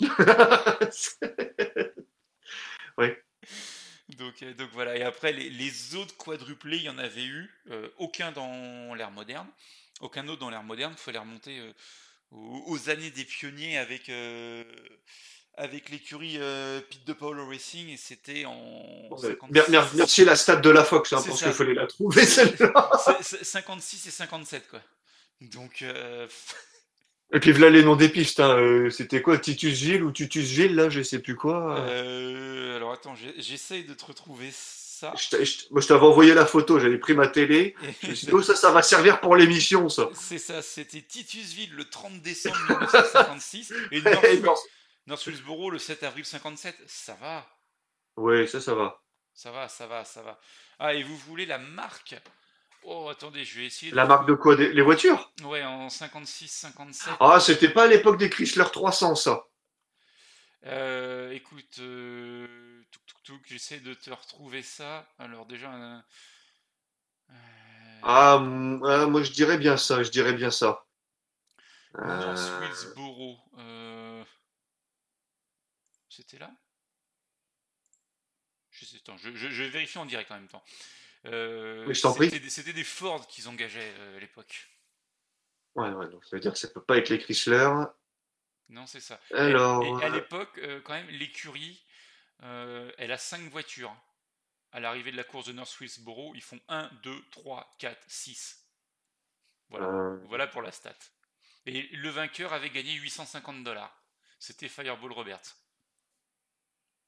Donc, 4.10 4.42
euh, 4.42 4.54
donc 4.54 4.70
voilà, 4.72 4.96
et 4.96 5.02
après 5.02 5.32
les, 5.32 5.50
les 5.50 5.94
autres 5.96 6.16
quadruplés, 6.16 6.76
il 6.76 6.84
y 6.84 6.88
en 6.88 6.98
avait 6.98 7.24
eu, 7.24 7.50
euh, 7.70 7.88
aucun 7.98 8.30
dans 8.32 8.94
l'ère 8.94 9.10
moderne, 9.10 9.48
aucun 10.00 10.26
autre 10.28 10.40
dans 10.40 10.50
l'ère 10.50 10.62
moderne, 10.62 10.94
il 10.96 11.00
fallait 11.00 11.18
remonter 11.18 11.58
euh, 11.58 11.72
aux, 12.30 12.62
aux 12.68 12.88
années 12.90 13.10
des 13.10 13.24
pionniers 13.24 13.78
avec, 13.78 14.10
avec 15.56 15.88
l'écurie 15.88 16.38
Pete 16.88 17.04
de 17.04 17.12
Paolo 17.12 17.48
Racing, 17.48 17.88
et 17.88 17.96
c'était 17.96 18.44
en 18.44 19.08
Ouais. 19.10 19.28
56, 19.30 19.52
Mer- 19.52 19.70
mer- 19.70 19.90
Merci 19.94 20.24
la 20.24 20.36
stat 20.36 20.56
de 20.56 20.70
la 20.70 20.84
Fox, 20.84 21.12
hein, 21.12 21.22
parce 21.26 21.38
ça. 21.40 21.46
qu'il 21.46 21.54
fallait 21.54 21.74
la 21.74 21.86
trouver 21.86 22.24
celle-là. 22.26 22.90
c'est- 23.04 23.22
c'est 23.38 23.44
56 23.44 24.06
et 24.06 24.10
57 24.10 24.68
quoi. 24.68 24.82
Donc 25.40 25.82
Et 27.32 27.40
puis 27.40 27.50
voilà 27.52 27.70
les 27.70 27.82
noms 27.82 27.96
des 27.96 28.08
pistes. 28.08 28.40
hein, 28.40 28.56
euh, 28.56 28.90
C'était 28.90 29.20
quoi 29.22 29.38
Titusville 29.38 30.02
ou 30.04 30.12
Tutusville, 30.12 30.74
là, 30.74 30.88
je 30.90 31.02
sais 31.02 31.18
plus 31.20 31.34
quoi. 31.36 31.78
euh, 31.80 32.76
alors 32.76 32.92
attends, 32.92 33.14
j'ai- 33.14 33.34
j'essaye 33.40 33.84
de 33.84 33.94
te 33.94 34.04
retrouver 34.04 34.50
ça. 34.52 35.12
Je 35.20 35.28
t'a- 35.28 35.44
je 35.44 35.52
t'- 35.58 35.66
moi, 35.70 35.80
je 35.80 35.88
t'avais 35.88 36.06
envoyé 36.06 36.32
la 36.34 36.46
photo, 36.46 36.78
j'avais 36.78 36.98
pris 36.98 37.14
ma 37.14 37.26
télé. 37.28 37.74
Je 38.02 38.08
me 38.10 38.14
suis 38.14 38.26
dit, 38.28 38.32
oh, 38.32 38.40
ça, 38.42 38.54
ça 38.54 38.70
va 38.70 38.80
servir 38.82 39.20
pour 39.20 39.36
l'émission, 39.36 39.88
ça. 39.88 40.08
C'est 40.14 40.38
ça, 40.38 40.62
c'était 40.62 41.02
Titusville 41.02 41.74
le 41.74 41.84
30 41.84 42.22
décembre 42.22 42.56
1956 42.68 43.72
et 43.92 44.00
North, 44.00 44.24
Et 44.24 44.40
non. 44.40 44.54
North 45.06 45.26
Hillsborough 45.26 45.70
le 45.72 45.78
7 45.78 46.02
avril 46.04 46.24
57. 46.24 46.76
Ça 46.86 47.16
va, 47.20 47.46
Ouais, 48.16 48.46
ça, 48.46 48.60
ça 48.60 48.74
va. 48.74 49.02
ça 49.34 49.50
va, 49.50 49.68
ça 49.68 49.86
va, 49.86 50.04
ça 50.04 50.22
va. 50.22 50.40
Ah, 50.78 50.94
et 50.94 51.02
vous 51.02 51.16
voulez 51.18 51.44
la 51.44 51.58
marque? 51.58 52.14
Oh, 52.88 53.08
attendez, 53.10 53.44
je 53.44 53.58
vais 53.58 53.66
essayer 53.66 53.90
de. 53.90 53.96
La 53.96 54.06
marque 54.06 54.28
de 54.28 54.34
quoi 54.34 54.54
des- 54.56 54.72
Les 54.72 54.80
voitures? 54.82 55.32
Ouais, 55.42 55.62
en 55.64 55.88
56, 55.88 56.48
57. 56.52 57.14
Ah, 57.20 57.40
c'était 57.40 57.68
pas 57.68 57.84
à 57.84 57.86
l'époque 57.88 58.16
des 58.18 58.30
Chrysler 58.30 58.64
300, 58.72 59.14
ça. 59.16 59.44
Euh, 60.64 61.32
écoute, 61.32 61.78
euh, 61.78 62.82
j'essaie 63.44 63.80
de 63.80 63.94
te 63.94 64.10
retrouver 64.10 64.62
ça. 64.62 65.06
Alors, 65.18 65.46
déjà. 65.46 65.72
euh, 65.74 65.98
Ah, 68.02 68.38
mm, 68.40 69.06
moi, 69.10 69.22
je 69.22 69.32
dirais 69.32 69.58
bien 69.58 69.76
ça, 69.76 70.02
je 70.02 70.10
dirais 70.10 70.32
bien 70.32 70.50
ça. 70.50 70.86
Euh, 73.58 74.24
C'était 76.08 76.38
là? 76.38 76.50
Je, 78.70 78.84
sais, 78.84 78.96
attends, 78.98 79.16
je, 79.16 79.30
je- 79.34 79.48
je 79.50 79.62
vais 79.64 79.68
vérifier 79.70 80.00
en 80.00 80.06
direct 80.06 80.30
en 80.30 80.36
même 80.36 80.48
temps. 80.48 80.62
Euh, 81.26 81.92
c'était 81.94 82.72
des- 82.72 82.84
Ford 82.84 83.26
qu'ils 83.26 83.48
engageaient 83.48 83.92
euh, 83.98 84.16
à 84.16 84.20
l'époque. 84.20 84.68
Ouais, 85.74 85.90
ouais, 85.90 86.08
donc 86.08 86.24
ça 86.24 86.36
veut 86.36 86.40
dire 86.40 86.52
que 86.52 86.58
ça 86.58 86.68
peut 86.68 86.82
pas 86.82 86.96
être 86.98 87.08
les 87.08 87.18
Chrysler. 87.18 87.70
Non, 88.68 88.86
c'est 88.86 89.00
ça. 89.00 89.20
Et- 89.30 89.34
Alors, 89.34 89.82
et, 89.84 90.04
à 90.04 90.08
euh, 90.08 90.10
l'époque, 90.10 90.58
euh, 90.58 90.80
quand 90.80 90.94
même, 90.94 91.08
l'écurie, 91.08 91.84
euh, 92.42 92.90
elle 92.98 93.12
a 93.12 93.18
5 93.18 93.42
voitures. 93.50 93.94
À 94.72 94.80
l'arrivée 94.80 95.12
de 95.12 95.16
la 95.16 95.24
course 95.24 95.46
de 95.46 95.52
North 95.52 95.74
Hillsborough, 95.80 96.32
ils 96.34 96.42
font 96.42 96.60
1, 96.68 96.90
2, 97.02 97.24
3, 97.30 97.74
4, 97.78 98.02
6. 98.08 98.64
Voilà. 99.68 99.86
euh, 99.86 100.16
Voilà 100.28 100.46
pour 100.46 100.62
la 100.62 100.72
stat. 100.72 100.94
Et 101.66 101.82
le 101.96 102.08
vainqueur 102.10 102.52
avait 102.52 102.70
gagné 102.70 102.92
850 102.94 103.64
dollars. 103.64 103.96
C'était 104.38 104.68
Fireball 104.68 105.12
Roberts. 105.12 105.56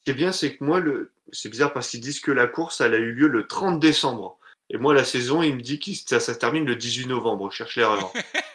Qui 0.05 0.11
est 0.13 0.15
bien, 0.15 0.33
c'est 0.33 0.57
que 0.57 0.65
moi, 0.65 0.81
le... 0.81 1.13
c'est 1.33 1.49
bizarre 1.49 1.73
parce 1.73 1.91
qu'ils 1.91 2.01
disent 2.01 2.21
que 2.21 2.31
la 2.31 2.47
course, 2.47 2.81
elle 2.81 2.95
a 2.95 2.99
eu 2.99 3.13
lieu 3.13 3.29
le 3.29 3.47
30 3.47 3.81
décembre. 3.81 4.39
Et 4.71 4.77
moi, 4.77 4.95
la 4.95 5.05
saison, 5.05 5.43
il 5.43 5.57
me 5.57 5.61
dit 5.61 5.79
que 5.79 5.91
ça, 5.95 6.21
ça 6.21 6.35
se 6.35 6.39
termine 6.39 6.65
le 6.65 6.77
18 6.77 7.07
novembre. 7.07 7.51
Je 7.51 7.57
cherche 7.59 7.77
l'erreur. 7.77 8.13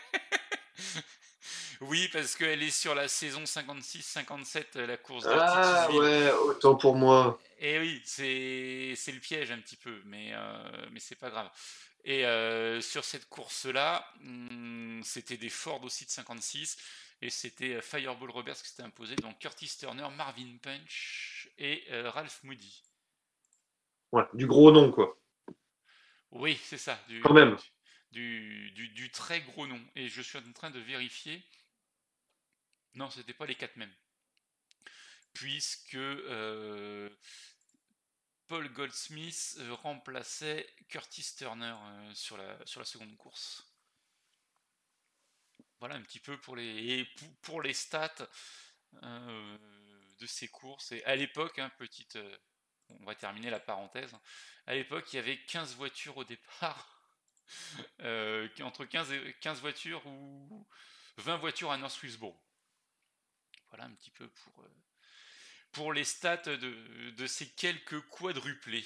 Oui, 1.81 2.09
parce 2.12 2.36
qu'elle 2.36 2.63
est 2.63 2.71
sur 2.71 2.95
la 2.95 3.07
saison 3.07 3.43
56-57, 3.43 4.65
euh, 4.75 4.88
la 4.88 4.97
course 4.97 5.23
de 5.23 5.29
ah, 5.31 5.88
ouais, 5.91 6.31
autant 6.45 6.75
pour 6.75 6.95
moi. 6.95 7.39
Et 7.59 7.79
oui, 7.79 8.01
c'est 8.05 8.95
le 9.07 9.19
piège 9.19 9.51
un 9.51 9.59
petit 9.59 9.75
peu, 9.77 10.01
mais, 10.05 10.31
euh, 10.33 10.88
mais 10.91 10.99
c'est 10.99 11.15
pas 11.15 11.29
grave. 11.29 11.49
Et 12.05 12.25
euh, 12.25 12.81
sur 12.81 13.03
cette 13.05 13.29
course-là, 13.29 14.05
hum, 14.21 15.01
c'était 15.03 15.38
des 15.38 15.49
Ford 15.49 15.83
aussi 15.83 16.05
de 16.05 16.09
56, 16.09 16.77
et 17.21 17.29
c'était 17.29 17.81
Fireball 17.81 18.29
Roberts 18.31 18.62
qui 18.62 18.69
s'était 18.69 18.83
imposé, 18.83 19.15
donc 19.15 19.39
Curtis 19.39 19.77
Turner, 19.79 20.07
Marvin 20.15 20.57
Punch 20.62 21.49
et 21.57 21.83
euh, 21.91 22.09
Ralph 22.09 22.41
Moody. 22.43 22.83
Ouais, 24.12 24.23
du 24.33 24.45
gros 24.45 24.71
nom, 24.71 24.91
quoi. 24.91 25.17
Oui, 26.31 26.59
c'est 26.63 26.77
ça. 26.77 26.99
Du, 27.07 27.21
Quand 27.21 27.33
même. 27.33 27.57
Du, 28.12 28.71
du, 28.71 28.89
du 28.89 29.09
très 29.09 29.41
gros 29.41 29.65
nom. 29.65 29.79
Et 29.95 30.07
je 30.07 30.21
suis 30.21 30.38
en 30.38 30.51
train 30.53 30.69
de 30.71 30.79
vérifier. 30.79 31.43
Non, 32.95 33.10
c'était 33.10 33.34
pas 33.34 33.45
les 33.45 33.56
quatre 33.56 33.75
mêmes. 33.75 33.93
Puisque 35.34 35.95
euh, 35.95 37.10
Paul 38.47 38.69
Goldsmith 38.69 39.56
euh, 39.60 39.73
remplaçait 39.73 40.71
Curtis 40.89 41.36
Turner 41.36 41.75
euh, 41.75 42.13
sur, 42.13 42.38
la, 42.38 42.86
seconde 42.86 43.17
course. 43.17 43.65
Voilà 45.79 45.95
un 45.95 46.01
petit 46.01 46.19
peu 46.19 46.39
pour 46.39 46.56
les, 46.56 47.08
stats 47.73 48.29
de 48.93 50.27
ces 50.27 50.47
courses. 50.47 50.91
Et 50.91 51.04
à 51.06 51.15
l'époque, 51.15 51.58
hein, 51.58 51.71
petite, 51.77 52.17
on 52.89 53.06
va 53.06 53.15
terminer 53.15 53.50
la 53.50 53.60
parenthèse. 53.60 54.15
À 54.67 54.75
l'époque, 54.75 55.12
il 55.12 55.15
y 55.17 55.19
avait 55.19 55.44
15 55.46 55.75
voitures 55.75 56.15
au 56.15 56.23
départ. 56.23 56.89
Entre 58.00 58.85
15, 58.85 59.12
et, 59.12 59.35
15 59.41 59.60
voitures 59.60 60.06
ou 60.06 60.65
20 61.17 61.37
voitures 61.37 61.71
à 61.71 61.77
North 61.77 62.02
Hillsborough. 62.02 62.39
Voilà 63.74 63.86
un 63.86 63.96
petit 63.96 64.12
peu 64.12 64.28
pour, 64.28 64.63
euh, 64.63 64.69
pour 65.71 65.94
les 65.94 66.04
stats 66.04 66.38
de, 66.46 67.10
de 67.10 67.26
ces 67.26 67.50
quelques 67.50 68.00
quadruplés. 68.10 68.86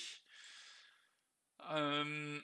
Euh, 1.72 2.40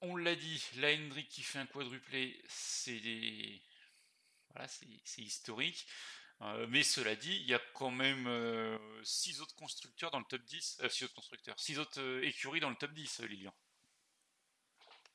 on 0.00 0.14
l'a 0.14 0.36
dit, 0.36 0.64
la 0.76 0.94
Hendrick 0.94 1.28
qui 1.28 1.42
fait 1.42 1.58
un 1.58 1.66
quadruplé, 1.66 2.40
c'est 2.46 3.60
voilà, 4.50 4.68
historique. 5.18 5.84
Euh, 6.42 6.68
mais 6.68 6.84
cela 6.84 7.16
dit, 7.16 7.34
il 7.34 7.48
y 7.48 7.54
a 7.54 7.60
quand 7.74 7.90
même 7.90 8.28
6 9.02 9.40
autres 9.40 9.56
constructeurs 9.56 10.12
dans 10.12 10.20
le 10.20 10.26
top 10.26 10.42
10. 10.42 10.80
6 10.88 11.04
autres 11.06 11.14
constructeurs, 11.14 11.58
6 11.58 11.80
autres 11.80 12.00
écuries 12.22 12.60
dans 12.60 12.70
le 12.70 12.76
top 12.76 12.92
10, 12.92 13.18
euh, 13.18 13.26
Lilian. 13.26 13.54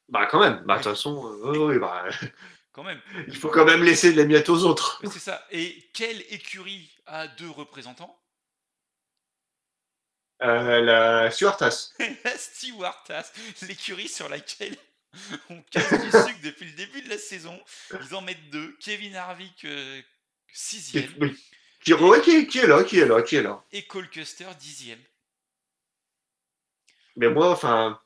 Bah, 0.09 0.25
quand 0.25 0.41
même. 0.41 0.61
Bah, 0.65 0.77
de 0.77 0.83
toute 0.83 0.91
façon, 0.91 1.25
euh, 1.25 1.67
oui, 1.67 1.79
bah, 1.79 2.09
Quand 2.71 2.83
même. 2.83 3.01
il 3.27 3.35
faut 3.35 3.49
quand 3.49 3.65
même 3.65 3.83
laisser 3.83 4.11
de 4.13 4.17
la 4.17 4.25
miette 4.25 4.47
aux 4.49 4.63
autres. 4.63 5.01
C'est 5.11 5.19
ça. 5.19 5.45
Et 5.51 5.89
quelle 5.93 6.21
écurie 6.29 6.89
a 7.07 7.27
deux 7.27 7.49
représentants? 7.49 8.15
Euh, 10.41 10.79
la 10.81 11.31
Stuartas. 11.31 11.93
la 12.23 12.37
Stewardess, 12.37 13.33
l'écurie 13.63 14.07
sur 14.07 14.29
laquelle 14.29 14.77
on 15.49 15.61
casse 15.63 15.91
du 15.91 16.11
sucre 16.11 16.39
depuis 16.43 16.65
le 16.67 16.73
début 16.73 17.01
de 17.01 17.09
la 17.09 17.17
saison. 17.17 17.59
Ils 18.01 18.15
en 18.15 18.21
mettent 18.21 18.49
deux. 18.49 18.77
Kevin 18.79 19.15
Harvick, 19.15 19.65
euh, 19.65 20.01
sixième, 20.53 21.11
oui. 21.19 21.37
qui, 21.83 21.93
ouais, 21.93 22.21
qui- 22.21 22.47
qui 22.47 22.59
est 22.59 22.67
là, 22.67 22.83
qui 22.83 22.99
est 22.99 23.05
là, 23.05 23.21
qui 23.21 23.35
est 23.35 23.43
là. 23.43 23.63
et 23.71 23.85
Cole 23.85 24.09
Custer, 24.09 24.47
dixième. 24.59 25.03
Mais 27.17 27.29
moi, 27.29 27.51
enfin, 27.51 27.99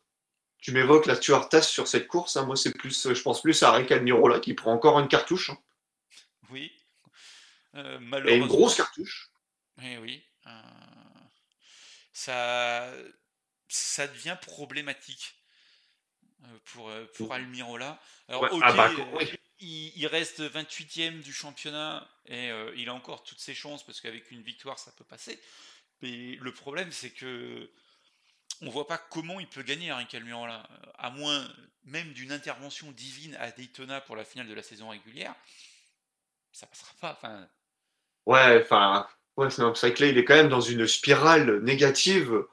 tu 0.64 0.72
m'évoques 0.72 1.06
la 1.08 1.16
Stuartas 1.16 1.62
sur 1.64 1.88
cette 1.90 2.08
course. 2.08 2.38
hein, 2.38 2.46
moi, 2.46 2.56
c'est 2.56 2.72
plus, 2.74 3.14
je 3.14 3.22
pense 3.22 3.42
plus 3.42 3.62
à 3.64 3.72
Rick 3.74 3.92
Almirola 3.92 4.40
qui 4.40 4.54
prend 4.54 4.72
encore 4.74 4.98
une 5.00 5.10
cartouche. 5.10 5.50
hein, 5.50 5.58
Oui. 6.50 6.72
Euh, 7.76 7.96
et 7.96 8.02
une 8.02 8.10
malheureusement. 8.10 8.48
grosse 8.48 8.76
cartouche. 8.76 9.30
Eh 9.82 9.98
oui. 9.98 10.24
euh, 10.48 10.52
ça, 12.14 12.94
ça 13.68 14.08
devient 14.08 14.38
problématique 14.42 15.36
euh, 16.46 16.58
pour, 16.66 16.90
euh, 16.90 17.06
Almirola. 17.32 18.00
Alors, 18.30 18.44
Ouais, 18.44 18.50
ah 18.62 18.72
bah, 18.74 18.90
euh, 18.92 19.04
oui. 19.18 19.30
il, 19.60 19.92
il 19.98 20.08
reste 20.08 20.40
28ème 20.42 21.22
du 21.22 21.34
championnat 21.34 22.08
et 22.28 22.52
euh, 22.52 22.74
il 22.78 22.88
a 22.88 22.94
encore 22.94 23.24
toutes 23.24 23.40
ses 23.40 23.54
chances 23.56 23.86
parce 23.86 24.00
qu'avec 24.00 24.32
une 24.32 24.44
victoire, 24.44 24.80
ça 24.80 24.94
peut 24.94 25.04
passer. 25.04 25.42
Mais 26.02 26.38
le 26.40 26.54
problème, 26.54 26.92
c'est 26.92 27.12
que 27.12 27.70
on 28.66 28.70
voit 28.70 28.88
pas 28.88 28.98
comment 28.98 29.40
il 29.40 29.48
peut 29.48 29.64
gagner 29.64 29.92
Henrik 29.92 30.14
Almirola, 30.16 30.64
euh, 30.72 30.92
à 30.98 31.10
moins 31.12 31.48
même 31.86 32.14
d'une 32.14 32.32
intervention 32.32 32.92
divine 32.92 33.36
à 33.40 33.52
Daytona 33.52 34.02
pour 34.02 34.16
la 34.16 34.24
finale 34.26 34.48
de 34.48 34.54
la 34.54 34.64
saison 34.64 34.90
régulière. 34.90 35.36
Ça 36.52 36.68
passera 36.68 36.92
pas. 37.02 37.12
Enfin, 37.14 37.48
Ouais, 38.26 38.62
enfin, 38.64 39.08
ouais, 39.38 39.50
c'est 39.50 39.62
vrai 39.62 39.94
que 39.94 40.04
là, 40.04 40.10
il 40.10 40.18
est 40.18 40.24
quand 40.26 40.36
même 40.36 40.50
dans 40.50 40.62
une 40.62 40.88
spirale 40.88 41.60
négative. 41.62 42.46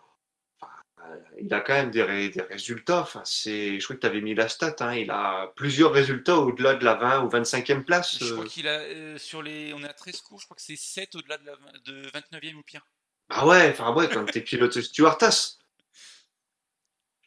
Il 1.39 1.53
a 1.55 1.61
quand 1.61 1.73
même 1.73 1.91
des, 1.91 2.03
ré- 2.03 2.29
des 2.29 2.43
résultats. 2.43 3.01
Enfin, 3.01 3.23
c'est, 3.25 3.81
je 3.81 3.85
crois 3.85 3.97
que 3.97 4.01
tu 4.01 4.07
avais 4.07 4.21
mis 4.21 4.35
la 4.35 4.49
stat. 4.49 4.77
hein, 4.81 4.95
il 4.95 5.11
a 5.11 5.53
plusieurs 5.57 5.93
résultats 5.93 6.37
au-delà 6.37 6.75
de 6.75 6.85
la 6.85 6.95
20 6.95 7.25
ou 7.25 7.29
25e 7.29 7.85
place. 7.85 8.19
Je 8.19 8.33
crois 8.33 8.45
euh. 8.45 8.49
qu'il 8.49 8.69
a 8.69 8.79
euh, 8.81 9.19
sur 9.19 9.43
les. 9.43 9.73
On 9.75 9.83
est 9.83 9.89
à 9.89 9.95
13 9.95 10.21
cours, 10.21 10.39
je 10.41 10.45
crois 10.45 10.57
que 10.57 10.63
c'est 10.63 10.77
7 10.77 11.15
au-delà 11.15 11.39
de, 11.39 11.47
la, 11.47 11.55
vingt- 11.57 11.85
de 11.85 12.11
29e 12.11 12.55
ou 12.57 12.63
pire. 12.63 12.87
Ah 13.31 13.47
ouais, 13.47 13.71
enfin 13.71 13.95
ouais, 13.95 14.09
quand 14.09 14.25
t'es 14.27 14.41
pilote 14.41 14.79
Stuartas. 14.81 15.59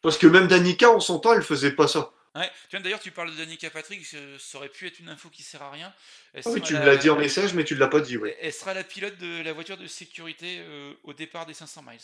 Parce 0.04 0.18
que 0.18 0.26
même 0.26 0.46
Danica, 0.48 0.90
en 0.90 1.00
son 1.00 1.18
temps, 1.18 1.32
elle 1.32 1.42
faisait 1.42 1.72
pas 1.72 1.88
ça. 1.88 2.12
Ouais, 2.34 2.50
tu 2.68 2.76
vois, 2.76 2.80
d'ailleurs, 2.82 3.00
tu 3.00 3.10
parles 3.10 3.30
de 3.32 3.36
Danica 3.36 3.70
Patrick, 3.70 4.04
ça 4.04 4.58
aurait 4.58 4.68
pu 4.68 4.86
être 4.86 4.98
une 4.98 5.08
info 5.08 5.30
qui 5.30 5.42
sert 5.42 5.62
à 5.62 5.70
rien. 5.70 5.94
Ah 6.34 6.40
oui, 6.50 6.60
tu 6.60 6.74
me 6.74 6.80
la- 6.80 6.84
l'as 6.86 6.96
dit 6.96 7.08
en 7.08 7.16
message, 7.16 7.54
mais 7.54 7.64
tu 7.64 7.74
l'as 7.74 7.88
pas 7.88 8.00
dit, 8.00 8.18
ouais. 8.18 8.36
Elle 8.40 8.52
sera 8.52 8.74
la 8.74 8.84
pilote 8.84 9.16
de 9.16 9.40
la 9.42 9.52
voiture 9.54 9.78
de 9.78 9.86
sécurité 9.86 10.58
euh, 10.60 10.92
au 11.04 11.14
départ 11.14 11.46
des 11.46 11.54
500 11.54 11.82
miles 11.82 11.98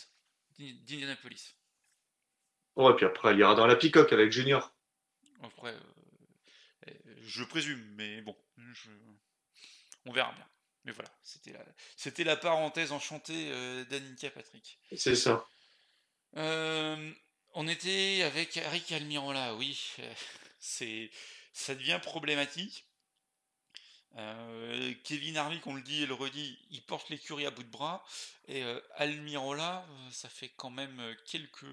d'I- 0.57 0.73
d'Indianapolis. 0.83 1.53
Ouais, 2.75 2.95
puis 2.95 3.05
après, 3.05 3.31
elle 3.31 3.39
ira 3.39 3.53
dans 3.53 3.67
la 3.67 3.75
Peacock 3.75 4.11
avec 4.13 4.31
Junior. 4.31 4.73
Après, 5.43 5.71
euh, 5.73 5.79
euh, 6.87 6.93
je 7.23 7.43
présume, 7.43 7.83
mais 7.95 8.21
bon, 8.21 8.35
je- 8.73 8.89
on 10.05 10.11
verra 10.11 10.31
bien. 10.31 10.47
Mais 10.85 10.91
voilà, 10.91 11.11
c'était 11.21 11.51
la, 11.51 11.63
c'était 11.95 12.23
la 12.23 12.35
parenthèse 12.35 12.91
enchantée 12.91 13.49
euh, 13.51 13.85
d'Annika 13.85 14.31
Patrick. 14.31 14.79
C'est 14.97 15.15
ça. 15.15 15.45
Euh, 16.37 17.11
on 17.53 17.67
était 17.67 18.23
avec 18.23 18.57
Eric 18.57 18.91
Almirola, 18.91 19.55
oui, 19.55 19.79
c'est, 20.59 21.11
ça 21.53 21.75
devient 21.75 21.99
problématique. 22.01 22.85
Euh, 24.17 24.93
Kevin 25.03 25.37
Harvick, 25.37 25.65
on 25.67 25.75
le 25.75 25.81
dit 25.81 26.03
et 26.03 26.05
le 26.05 26.13
redit, 26.13 26.59
il 26.69 26.83
porte 26.83 27.09
l'écurie 27.09 27.45
à 27.45 27.51
bout 27.51 27.63
de 27.63 27.69
bras. 27.69 28.03
Et 28.47 28.63
euh, 28.63 28.79
Almirola, 28.95 29.85
euh, 29.89 30.11
ça 30.11 30.27
fait 30.27 30.49
quand 30.57 30.69
même 30.69 31.15
quelques, 31.25 31.65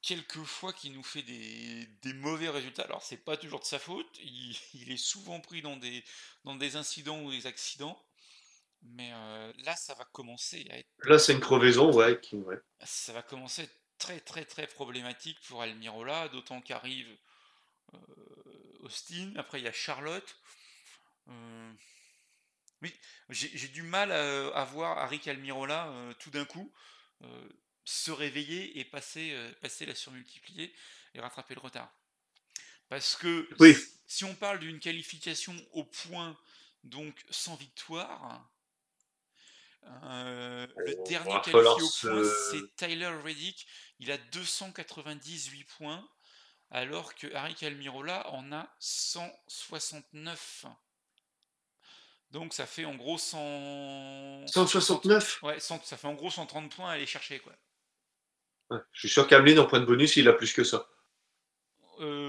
quelques 0.00 0.44
fois 0.44 0.72
qu'il 0.72 0.92
nous 0.92 1.02
fait 1.02 1.22
des, 1.22 1.86
des 2.02 2.14
mauvais 2.14 2.48
résultats. 2.48 2.84
Alors, 2.84 3.02
c'est 3.02 3.22
pas 3.22 3.36
toujours 3.36 3.60
de 3.60 3.66
sa 3.66 3.78
faute, 3.78 4.18
il, 4.22 4.56
il 4.74 4.90
est 4.90 4.96
souvent 4.96 5.40
pris 5.40 5.60
dans 5.60 5.76
des, 5.76 6.02
dans 6.44 6.56
des 6.56 6.76
incidents 6.76 7.20
ou 7.22 7.30
des 7.30 7.46
accidents. 7.46 8.02
Mais 8.82 9.10
euh, 9.12 9.52
là, 9.64 9.76
ça 9.76 9.94
va 9.94 10.04
commencer 10.12 10.66
à 10.70 10.78
être 10.78 10.88
Là, 11.04 11.18
c'est 11.18 11.32
une 11.32 11.40
crevaison, 11.40 11.92
ouais. 11.92 12.18
Qui, 12.20 12.36
ouais. 12.36 12.56
ça 12.84 13.12
va 13.12 13.22
commencer 13.22 13.62
à 13.62 13.64
être 13.64 13.80
très 13.98 14.20
très 14.20 14.44
très 14.44 14.66
problématique 14.66 15.40
pour 15.48 15.62
Almirola, 15.62 16.28
d'autant 16.28 16.60
qu'arrive 16.60 17.08
euh, 17.94 17.98
Austin, 18.80 19.32
après 19.36 19.60
il 19.60 19.64
y 19.64 19.68
a 19.68 19.72
Charlotte. 19.72 20.36
Euh, 21.28 21.72
Oui, 22.82 22.94
j'ai 23.30 23.68
du 23.68 23.82
mal 23.82 24.12
à, 24.12 24.48
à 24.54 24.64
voir 24.64 24.98
Arik 24.98 25.26
Almirola 25.28 25.88
euh, 25.88 26.14
tout 26.14 26.30
d'un 26.30 26.44
coup 26.44 26.72
se 27.84 28.10
réveiller 28.12 28.78
et 28.78 28.84
passer, 28.84 29.34
passer 29.60 29.86
la 29.86 29.94
surmultiplier 29.94 30.72
et 31.14 31.20
rattraper 31.20 31.54
le 31.54 31.60
retard. 31.60 31.90
Parce 32.88 33.16
que 33.16 33.48
Oui. 33.58 33.74
si, 33.74 33.86
si 34.06 34.24
on 34.24 34.34
parle 34.34 34.60
d'une 34.60 34.78
qualification 34.78 35.56
au 35.72 35.84
point, 35.84 36.38
donc 36.84 37.24
sans 37.30 37.56
victoire, 37.56 38.48
euh, 40.04 40.66
le 40.76 40.94
Oh, 40.98 41.04
dernier 41.08 41.40
qualifié 41.42 41.82
au 41.82 41.90
point, 42.00 42.24
c'est 42.50 42.76
Tyler 42.76 43.10
Reddick. 43.24 43.66
Il 43.98 44.10
a 44.10 44.18
298 44.18 45.64
points, 45.64 46.08
alors 46.70 47.14
que 47.14 47.32
Arik 47.34 47.62
Almirola 47.62 48.30
en 48.30 48.52
a 48.52 48.68
169. 48.78 50.66
Donc 52.30 52.52
ça 52.52 52.66
fait 52.66 52.84
en 52.84 52.94
gros 52.94 53.16
100... 53.16 54.46
169 54.46 55.42
Ouais, 55.42 55.58
100 55.58 55.82
ça 55.84 55.96
fait 55.96 56.06
en 56.08 56.14
gros 56.14 56.30
130 56.30 56.74
points 56.74 56.90
à 56.90 56.92
aller 56.92 57.06
chercher 57.06 57.38
quoi. 57.38 57.54
Ouais, 58.70 58.80
Je 58.92 59.00
suis 59.00 59.08
sûr 59.08 59.26
qu'Ameline, 59.26 59.58
en 59.60 59.66
point 59.66 59.80
de 59.80 59.86
bonus, 59.86 60.16
il 60.16 60.28
a 60.28 60.34
plus 60.34 60.52
que 60.52 60.62
ça. 60.62 60.86
Euh, 62.00 62.27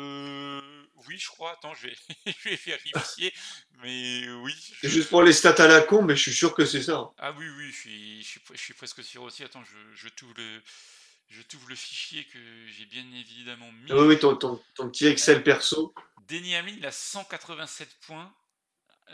oui, 1.08 1.18
je 1.18 1.28
crois. 1.28 1.52
Attends, 1.54 1.74
je 1.74 1.88
vais, 1.88 1.95
je 2.26 2.50
vais 2.50 2.56
vérifier. 2.56 3.34
Mais 3.82 4.30
oui. 4.30 4.54
C'est 4.82 4.89
juste 4.89 5.10
pour 5.10 5.24
les 5.24 5.34
stats 5.34 5.64
à 5.64 5.68
la 5.68 5.82
con, 5.82 6.02
mais 6.02 6.16
je 6.16 6.22
suis 6.22 6.34
sûr 6.34 6.54
que 6.54 6.66
c'est 6.66 6.84
ça. 6.84 7.12
Ah 7.18 7.32
oui, 7.38 7.45
oui, 7.58 7.72
je 7.72 7.76
suis, 7.78 8.24
je 8.24 8.28
suis, 8.28 8.41
je 8.52 8.58
suis 8.60 8.74
presque 8.74 9.04
sûr 9.04 9.24
aussi. 9.24 9.43
Attends, 9.43 9.64
je, 9.95 10.10
t'ouvre 10.10 10.34
le, 10.38 10.62
je 11.30 11.41
le 11.68 11.76
fichier 11.76 12.26
que 12.26 12.39
j'ai 12.68 12.86
bien 12.86 13.06
évidemment 13.14 13.72
mis. 13.72 13.91
Oui, 13.91 14.08
oui, 14.08 14.20
ton, 14.20 14.36
ton, 14.36 14.62
ton 14.76 14.89
petit 14.89 15.08
Excel 15.08 15.43
perso. 15.43 15.93
Denny 16.28 16.56
Hamlin, 16.56 16.76
il 16.78 16.86
a 16.86 16.91
187 16.91 17.97
points. 18.06 18.34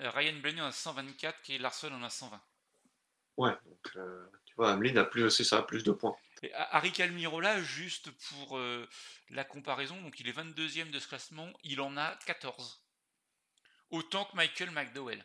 Euh, 0.02 0.10
Ryan 0.10 0.40
Blaney 0.42 0.62
en 0.62 0.66
a 0.66 0.72
124 0.72 1.50
et 1.50 1.58
Larson 1.58 1.92
en 1.94 2.04
a 2.04 2.10
120. 2.10 2.42
Ouais, 3.38 3.52
donc, 3.66 3.96
euh, 3.98 4.26
tu 4.46 4.54
vois, 4.56 4.72
Ameline 4.72 4.98
a 4.98 5.04
plus, 5.04 5.30
c'est 5.30 5.44
ça, 5.44 5.62
plus 5.62 5.84
de 5.84 5.92
points. 5.92 6.16
Arik 6.54 7.00
Almirola, 7.00 7.62
juste 7.62 8.12
pour 8.12 8.58
euh, 8.58 8.88
la 9.30 9.44
comparaison, 9.44 10.00
donc 10.02 10.20
il 10.20 10.28
est 10.28 10.38
22e 10.38 10.92
de 10.92 11.00
ce 11.00 11.08
classement, 11.08 11.52
il 11.64 11.82
en 11.82 11.98
a 11.98 12.16
14. 12.26 12.84
Autant 13.90 14.26
que 14.26 14.36
Michael 14.36 14.72
McDowell. 14.72 15.24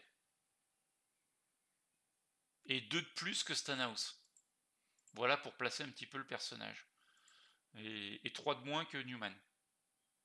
Et 2.67 2.81
deux 2.83 3.03
de 3.03 3.09
plus 3.17 3.43
que 3.43 3.55
Stanhouse. 3.55 4.23
Voilà 5.15 5.37
pour 5.37 5.55
placer 5.55 5.83
un 5.83 5.89
petit 5.89 6.07
peu 6.07 6.19
le 6.19 6.27
personnage. 6.27 6.87
Et, 7.77 8.21
et 8.25 8.33
trois 8.33 8.55
de 8.55 8.65
moins 8.65 8.85
que 8.85 8.99
Newman. 8.99 9.35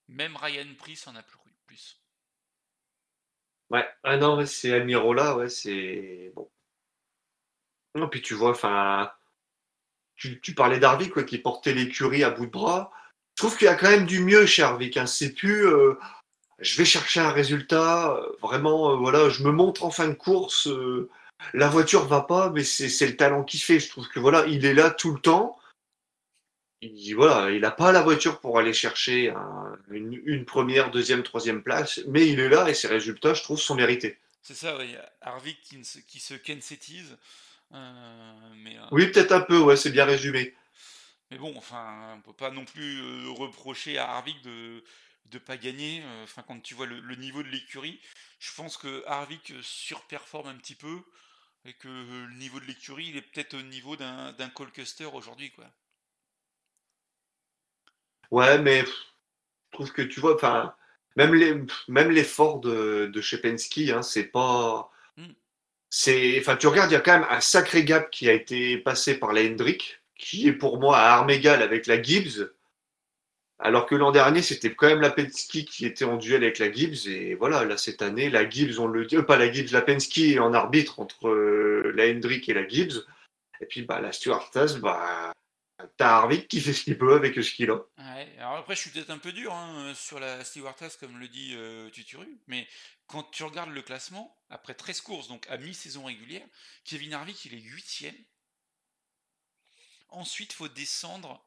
Même 0.07 0.35
Ryan 0.35 0.75
Price 0.75 1.07
en 1.07 1.15
a 1.15 1.23
plus. 1.23 1.99
Ouais, 3.69 3.87
ah 4.03 4.17
non, 4.17 4.45
c'est 4.45 4.73
Almirola, 4.73 5.35
ouais, 5.37 5.49
c'est 5.49 6.31
bon. 6.35 6.49
Non, 7.95 8.09
puis 8.09 8.21
tu 8.21 8.33
vois, 8.33 8.51
enfin, 8.51 9.11
tu, 10.15 10.55
parlais 10.55 10.79
d'Harvick, 10.79 11.25
qui 11.25 11.37
portait 11.37 11.73
l'écurie 11.73 12.23
à 12.23 12.29
bout 12.29 12.45
de 12.45 12.51
bras. 12.51 12.91
Je 13.35 13.43
trouve 13.43 13.57
qu'il 13.57 13.65
y 13.65 13.69
a 13.69 13.75
quand 13.75 13.89
même 13.89 14.05
du 14.05 14.21
mieux 14.21 14.45
chez 14.45 14.63
Harvick. 14.63 14.97
Hein. 14.97 15.07
C'est 15.07 15.33
plus, 15.33 15.67
euh, 15.67 15.97
je 16.59 16.77
vais 16.77 16.85
chercher 16.85 17.19
un 17.19 17.31
résultat, 17.31 18.13
euh, 18.13 18.31
vraiment, 18.41 18.91
euh, 18.91 18.95
voilà, 18.95 19.29
je 19.29 19.43
me 19.43 19.51
montre 19.51 19.83
en 19.83 19.91
fin 19.91 20.07
de 20.07 20.13
course. 20.13 20.69
la 21.53 21.67
voiture 21.67 22.05
va 22.05 22.21
pas, 22.21 22.49
mais 22.49 22.63
c'est 22.63 23.07
le 23.07 23.17
talent 23.17 23.43
qui 23.43 23.59
fait. 23.59 23.79
Je 23.79 23.89
trouve 23.89 24.07
que 24.07 24.19
voilà, 24.19 24.45
il 24.47 24.65
est 24.65 24.73
là 24.73 24.89
tout 24.89 25.13
le 25.13 25.19
temps. 25.19 25.59
Il, 26.81 27.13
voilà, 27.13 27.51
il 27.51 27.61
n'a 27.61 27.71
pas 27.71 27.91
la 27.91 28.01
voiture 28.01 28.39
pour 28.39 28.57
aller 28.57 28.73
chercher 28.73 29.31
un- 29.31 29.77
une, 29.89 30.45
première, 30.45 30.91
deuxième, 30.91 31.23
troisième 31.23 31.61
place, 31.61 32.01
mais 32.07 32.27
il 32.27 32.39
est 32.39 32.49
là 32.49 32.69
et 32.69 32.73
ses 32.73 32.87
résultats, 32.87 33.33
je 33.33 33.43
trouve, 33.43 33.59
sont 33.59 33.75
mérités. 33.75 34.17
C'est 34.41 34.53
ça, 34.53 34.77
oui. 34.77 34.95
Harvick 35.21 35.59
qui, 35.61 35.83
se, 35.83 35.99
qui 35.99 36.19
se 36.19 36.35
mais, 38.55 38.77
euh, 38.77 38.85
Oui, 38.89 39.05
peut-être 39.11 39.31
un 39.31 39.41
peu, 39.41 39.59
ouais, 39.59 39.75
c'est 39.77 39.91
bien 39.91 40.05
résumé. 40.05 40.55
Mais 41.31 41.37
bon, 41.37 41.53
enfin, 41.57 42.15
on 42.17 42.21
peut 42.21 42.33
pas 42.33 42.51
non 42.51 42.65
plus 42.65 42.99
euh, 43.01 43.29
reprocher 43.31 43.97
à 43.97 44.09
Harvick 44.11 44.41
de 44.43 44.83
de 45.25 45.39
pas 45.39 45.57
gagner. 45.57 46.01
euh, 46.03 46.23
Enfin, 46.23 46.43
quand 46.47 46.59
tu 46.61 46.75
vois 46.75 46.85
le, 46.85 46.99
le 46.99 47.15
niveau 47.15 47.41
de 47.43 47.47
l'écurie, 47.49 47.99
je 48.39 48.53
pense 48.53 48.77
que 48.77 49.03
Harvick 49.07 49.51
euh, 49.51 49.61
surperforme 49.63 50.47
un 50.47 50.55
petit 50.57 50.75
peu 50.75 51.01
et 51.65 51.73
que 51.75 51.87
euh, 51.89 52.27
le 52.27 52.35
niveau 52.35 52.59
de 52.61 52.65
l'écurie, 52.65 53.07
il 53.09 53.17
est 53.17 53.21
peut-être 53.23 53.55
au 53.55 53.61
niveau 53.63 53.95
d'un 53.97 54.33
d'un 54.33 54.49
Colcuster 54.49 55.05
aujourd'hui, 55.05 55.51
quoi. 55.51 55.65
Ouais, 58.31 58.57
mais 58.59 58.83
je 58.85 58.91
trouve 59.73 59.93
que 59.93 60.01
tu 60.03 60.19
vois, 60.21 60.35
enfin, 60.35 60.75
même 61.17 61.33
les, 61.35 61.55
même 61.89 62.11
l'effort 62.11 62.59
de, 62.61 63.07
de 63.13 63.21
chez 63.21 63.39
Penske, 63.39 63.79
hein, 63.91 64.01
c'est 64.03 64.25
pas. 64.25 64.91
Enfin, 66.39 66.57
tu 66.57 66.67
regardes, 66.67 66.91
il 66.91 66.95
y 66.95 66.97
a 66.97 67.01
quand 67.01 67.19
même 67.19 67.27
un 67.29 67.41
sacré 67.41 67.83
gap 67.83 68.11
qui 68.11 68.29
a 68.29 68.33
été 68.33 68.77
passé 68.77 69.17
par 69.17 69.33
la 69.33 69.41
Hendrick. 69.41 70.01
qui 70.17 70.47
est 70.47 70.53
pour 70.53 70.79
moi 70.79 70.97
à 70.97 71.13
armes 71.13 71.29
égales 71.29 71.61
avec 71.61 71.87
la 71.87 72.01
Gibbs. 72.01 72.49
Alors 73.59 73.85
que 73.85 73.95
l'an 73.95 74.11
dernier, 74.11 74.41
c'était 74.41 74.73
quand 74.73 74.87
même 74.87 75.01
la 75.01 75.09
Penske 75.09 75.63
qui 75.65 75.85
était 75.85 76.05
en 76.05 76.17
duel 76.17 76.43
avec 76.43 76.59
la 76.59 76.71
Gibbs. 76.71 77.07
Et 77.07 77.35
voilà, 77.35 77.63
là, 77.63 77.77
cette 77.77 78.01
année, 78.01 78.29
la 78.29 78.49
Gibbs, 78.49 78.79
on 78.79 78.87
le 78.87 79.05
dit, 79.05 79.15
euh, 79.15 79.23
pas 79.23 79.37
la 79.37 79.51
Gibbs, 79.51 79.71
la 79.71 79.81
Penske 79.81 80.17
est 80.17 80.39
en 80.39 80.53
arbitre 80.53 80.99
entre 80.99 81.29
euh, 81.29 81.93
la 81.95 82.05
Hendrick 82.05 82.49
et 82.49 82.53
la 82.53 82.67
Gibbs. 82.67 83.05
Et 83.61 83.65
puis, 83.65 83.83
bah, 83.83 84.01
la 84.01 84.11
Stewart-Haas, 84.11 84.79
bah, 84.81 85.31
t'as 85.97 86.17
Harvick 86.17 86.47
qui 86.47 86.61
fait 86.61 86.73
ce 86.73 86.83
qu'il 86.83 86.97
peut 86.97 87.15
avec 87.15 87.35
ce 87.35 87.51
qu'il 87.51 87.69
a. 87.69 87.75
Ouais, 87.97 88.35
alors 88.37 88.57
après, 88.57 88.75
je 88.75 88.81
suis 88.81 88.89
peut-être 88.89 89.09
un 89.09 89.17
peu 89.17 89.31
dur 89.31 89.53
hein, 89.53 89.93
sur 89.95 90.19
la 90.19 90.43
Stewart-Haas, 90.43 90.97
comme 90.99 91.19
le 91.19 91.27
dit 91.27 91.53
euh, 91.55 91.89
Tuturu, 91.89 92.27
mais 92.47 92.67
quand 93.07 93.23
tu 93.31 93.43
regardes 93.43 93.71
le 93.71 93.81
classement, 93.81 94.37
après 94.49 94.73
13 94.73 95.01
courses, 95.01 95.27
donc 95.27 95.45
à 95.49 95.57
mi-saison 95.57 96.05
régulière, 96.05 96.45
Kevin 96.83 97.13
Harvick, 97.13 97.45
il 97.45 97.53
est 97.53 97.59
8 97.59 98.15
Ensuite, 100.09 100.53
il 100.53 100.55
faut 100.55 100.67
descendre 100.69 101.45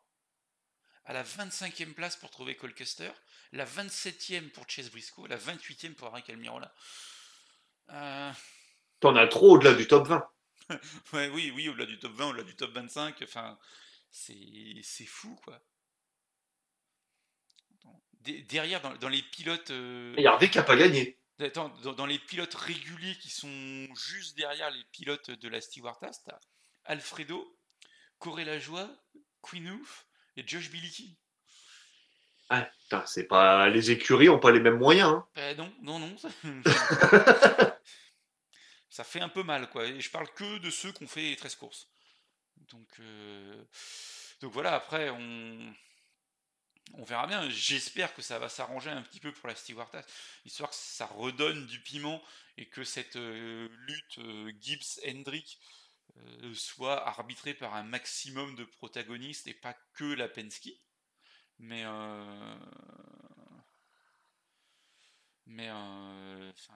à 1.05 1.13
la 1.13 1.25
25e 1.25 1.95
place 1.95 2.17
pour 2.17 2.31
trouver 2.31 2.55
Colchester, 2.55 3.11
la 3.53 3.65
27e 3.65 4.51
pour 4.51 4.69
Chase 4.69 4.91
Briscoe, 4.91 5.27
la 5.27 5.39
28e 5.39 5.95
pour 5.95 6.09
Eric 6.09 6.29
Almirola. 6.29 6.75
Euh, 7.91 8.31
T'en 9.01 9.17
as 9.17 9.27
trop 9.27 9.53
au-delà 9.53 9.73
du 9.73 9.87
top 9.87 10.07
20. 10.07 10.29
ouais, 11.15 11.29
oui, 11.29 11.51
oui, 11.55 11.69
au-delà 11.71 11.87
du 11.87 11.99
top 11.99 12.13
20, 12.13 12.29
au-delà 12.29 12.43
du 12.43 12.55
top 12.57 12.73
25, 12.73 13.23
enfin, 13.23 13.59
c'est 14.11 15.07
fou, 15.07 15.35
quoi. 15.45 15.61
Derrière, 18.21 18.81
dans, 18.83 18.95
dans 18.97 19.09
les 19.09 19.23
pilotes... 19.23 19.71
euh, 19.71 20.15
Et 20.19 20.27
Harvick 20.27 20.57
n'a 20.57 20.63
pas 20.63 20.77
gagné. 20.77 21.19
Attends, 21.41 21.69
dans, 21.83 21.93
dans 21.93 22.07
les 22.07 22.19
pilotes 22.19 22.55
réguliers 22.55 23.17
qui 23.17 23.31
sont 23.31 23.87
juste 23.95 24.37
derrière 24.37 24.71
les 24.71 24.85
pilotes 24.93 25.31
de 25.31 25.49
la 25.49 25.61
Stewart-Haas, 25.61 26.23
t'as 26.25 26.39
Alfredo, 26.85 27.57
Corey 28.19 28.45
Lajoie, 28.45 28.91
Queen 29.41 29.71
Oof 29.71 30.07
et 30.37 30.47
Josh 30.47 30.69
Bilicki. 30.71 31.17
Ah, 32.51 32.69
c'est 33.07 33.29
pas... 33.29 33.69
Les 33.69 33.91
écuries 33.93 34.27
n'ont 34.27 34.41
pas 34.41 34.51
les 34.51 34.61
mêmes 34.61 34.79
moyens. 34.79 35.11
hein. 35.15 35.29
Euh, 35.39 35.55
non, 35.55 35.73
non, 35.83 35.99
non. 36.01 36.17
Ça, 36.19 36.29
ça 38.91 39.05
fait 39.05 39.21
un 39.21 39.29
peu 39.29 39.43
mal, 39.43 39.69
quoi. 39.71 39.85
Et 39.87 40.01
je 40.01 40.11
parle 40.11 40.29
que 40.35 40.59
de 40.59 40.71
ceux 40.71 40.93
qui 40.93 41.05
ont 41.05 41.09
fait 41.09 41.21
les 41.23 41.37
13 41.37 41.55
courses. 41.57 41.89
Donc, 42.71 42.89
euh, 43.01 43.65
donc 44.41 44.53
voilà, 44.53 44.75
après, 44.75 45.11
on, 45.11 45.75
verra 47.05 47.27
bien. 47.27 47.49
J'espère 47.51 48.15
que 48.15 48.23
ça 48.23 48.39
va 48.39 48.49
s'arranger 48.49 48.91
un 48.91 49.03
petit 49.03 49.21
peu 49.21 49.33
pour 49.33 49.49
la 49.49 49.55
Stewart-Haas, 49.55 50.05
histoire 50.45 50.71
que 50.71 50.77
ça 50.77 51.07
redonne 51.07 51.67
du 51.67 51.81
piment 51.81 52.23
et 52.57 52.67
que 52.67 52.85
cette 52.85 53.17
euh, 53.17 53.69
lutte 53.87 54.19
euh, 54.19 54.53
Gibbs-Hendrick 54.61 55.59
soit 56.53 57.07
arbitrée 57.07 57.55
par 57.55 57.77
un 57.77 57.85
maximum 57.85 58.57
de 58.57 58.65
protagonistes 58.65 59.47
et 59.47 59.55
pas 59.55 59.75
que 59.95 60.05
la 60.05 60.29
Penske. 60.29 60.71
Mais, 61.61 61.87
enfin, 61.87 62.59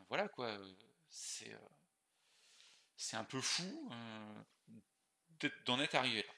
voilà 0.08 0.28
quoi, 0.28 0.56
c'est 1.08 1.56
un 3.14 3.24
peu 3.24 3.40
fou 3.40 3.90
d'en 5.66 5.80
être 5.80 5.94
arrivé 5.94 6.22
là. 6.22 6.32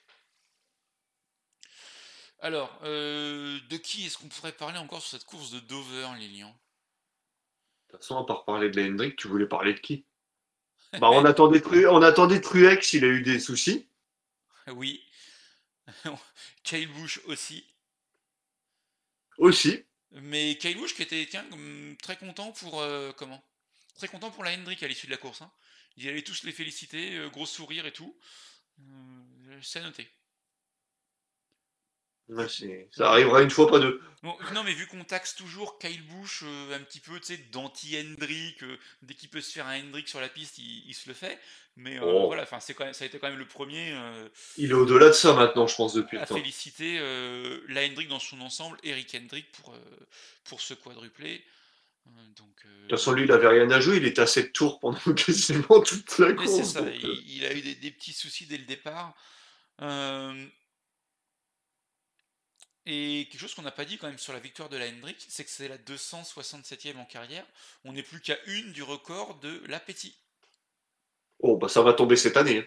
Alors, 2.39 2.79
euh, 2.83 3.59
de 3.69 3.75
qui 3.77 4.05
est-ce 4.05 4.17
qu'on 4.17 4.29
pourrait 4.29 4.51
parler 4.53 4.77
encore 4.77 5.01
sur 5.01 5.11
cette 5.11 5.25
course 5.27 5.51
de 5.51 5.59
Dover, 5.59 6.07
Lilian? 6.17 6.55
De 7.87 7.93
toute 7.97 8.01
façon, 8.01 8.17
à 8.17 8.25
part 8.27 8.45
parler 8.45 8.69
de 8.69 8.79
la 8.79 8.87
Hendrick, 8.87 9.15
tu 9.15 9.27
voulais 9.27 9.47
parler 9.47 9.73
de 9.73 9.79
qui? 9.79 10.05
Bah, 10.99 11.09
on, 11.11 11.25
attendait 11.25 11.59
Tru- 11.59 11.87
on 11.87 12.01
attendait 12.01 12.41
Truex, 12.41 12.93
il 12.93 13.03
a 13.05 13.07
eu 13.07 13.21
des 13.21 13.39
soucis. 13.39 13.87
Oui. 14.67 15.03
Kyle 16.63 16.87
Busch 16.93 17.19
aussi. 17.25 17.65
Aussi. 19.37 19.85
Mais 20.11 20.57
Kyle 20.57 20.77
Busch 20.77 20.95
qui 20.95 21.01
était 21.03 21.25
tiens, 21.29 21.45
hum, 21.51 21.95
très 22.01 22.17
content 22.17 22.51
pour 22.53 22.81
euh, 22.81 23.11
comment? 23.11 23.43
Très 23.95 24.07
content 24.07 24.31
pour 24.31 24.43
la 24.43 24.51
Hendrick 24.53 24.81
à 24.83 24.87
l'issue 24.87 25.07
de 25.07 25.11
la 25.11 25.17
course. 25.17 25.41
hein. 25.41 25.51
Il 25.97 26.07
allait 26.09 26.23
tous 26.23 26.43
les 26.43 26.51
féliciter, 26.51 27.17
euh, 27.17 27.29
gros 27.29 27.45
sourire 27.45 27.85
et 27.85 27.93
tout. 27.93 28.17
Euh, 28.79 29.59
C'est 29.61 29.79
à 29.79 29.83
noter. 29.83 30.07
Ouais, 32.27 32.47
ça 32.91 33.11
arrivera 33.11 33.43
une 33.43 33.51
fois, 33.51 33.69
pas 33.69 33.77
deux. 33.79 34.01
Bon, 34.23 34.35
non, 34.55 34.63
mais 34.63 34.73
vu 34.73 34.87
qu'on 34.87 35.03
taxe 35.03 35.35
toujours 35.35 35.77
Kyle 35.77 36.01
Busch 36.07 36.41
euh, 36.43 36.75
un 36.75 36.79
petit 36.79 36.99
peu, 36.99 37.19
tu 37.19 37.27
sais, 37.27 37.37
d'anti-Hendrick, 37.51 38.63
euh, 38.63 38.79
dès 39.03 39.13
qu'il 39.13 39.29
peut 39.29 39.41
se 39.41 39.51
faire 39.51 39.67
un 39.67 39.79
Hendrick 39.79 40.07
sur 40.07 40.19
la 40.19 40.27
piste, 40.29 40.57
il, 40.57 40.83
il 40.87 40.95
se 40.95 41.07
le 41.07 41.13
fait. 41.13 41.39
Mais 41.75 41.99
euh, 41.99 42.01
Oh. 42.03 42.25
voilà, 42.25 42.41
enfin, 42.41 42.59
c'est 42.59 42.73
quand 42.73 42.85
même, 42.85 42.95
ça 42.95 43.03
a 43.03 43.07
été 43.07 43.19
quand 43.19 43.29
même 43.29 43.37
le 43.37 43.47
premier 43.47 43.93
Il 44.57 44.71
est 44.71 44.73
au-delà 44.73 45.07
de 45.07 45.13
ça 45.13 45.33
maintenant, 45.33 45.67
je 45.67 45.75
pense, 45.75 45.93
depuis 45.93 46.17
à 46.17 46.21
le 46.21 46.27
temps. 46.27 46.35
féliciter 46.35 46.97
la 47.67 47.85
Hendrick 47.85 48.07
dans 48.07 48.19
son 48.19 48.41
ensemble, 48.41 48.77
Eric 48.83 49.15
Hendrick 49.15 49.51
pour, 49.51 49.75
pour 50.45 50.61
ce 50.61 50.73
quadruplé. 50.73 51.43
Donc, 52.35 52.65
euh, 52.65 52.69
De 52.83 52.87
toute 52.87 52.99
façon, 52.99 53.13
lui, 53.13 53.23
il 53.23 53.31
avait 53.31 53.47
rien 53.47 53.69
à 53.71 53.79
jouer, 53.79 53.97
il 53.97 54.05
était 54.05 54.21
à 54.21 54.27
7 54.27 54.53
tours 54.53 54.79
pendant 54.79 54.99
quasiment 55.15 55.81
toute 55.81 56.17
la 56.19 56.33
course. 56.33 56.51
c'est 56.51 56.63
ça, 56.63 56.81
donc, 56.81 56.93
il, 57.01 57.05
euh, 57.05 57.15
il 57.25 57.45
a 57.45 57.53
eu 57.53 57.61
des, 57.61 57.75
des 57.75 57.91
petits 57.91 58.13
soucis 58.13 58.45
dès 58.45 58.57
le 58.57 58.65
départ. 58.65 59.15
Euh, 59.81 60.47
et 62.85 63.27
quelque 63.31 63.41
chose 63.41 63.53
qu'on 63.55 63.63
n'a 63.63 63.71
pas 63.71 63.85
dit 63.85 63.97
quand 63.97 64.07
même 64.07 64.19
sur 64.19 64.33
la 64.33 64.39
victoire 64.39 64.69
de 64.69 64.77
la 64.77 64.87
Hendrick, 64.87 65.17
c'est 65.27 65.43
que 65.43 65.49
c'est 65.49 65.67
la 65.67 65.77
267e 65.77 66.97
en 66.97 67.05
carrière. 67.05 67.45
On 67.83 67.93
n'est 67.93 68.03
plus 68.03 68.21
qu'à 68.21 68.37
une 68.45 68.71
du 68.73 68.83
record 68.83 69.39
de 69.39 69.61
l'Appétit. 69.67 70.15
Oh, 71.39 71.57
bah 71.57 71.69
ça 71.69 71.81
va 71.81 71.93
tomber 71.93 72.15
cette 72.15 72.37
année. 72.37 72.59
hein. 72.59 72.65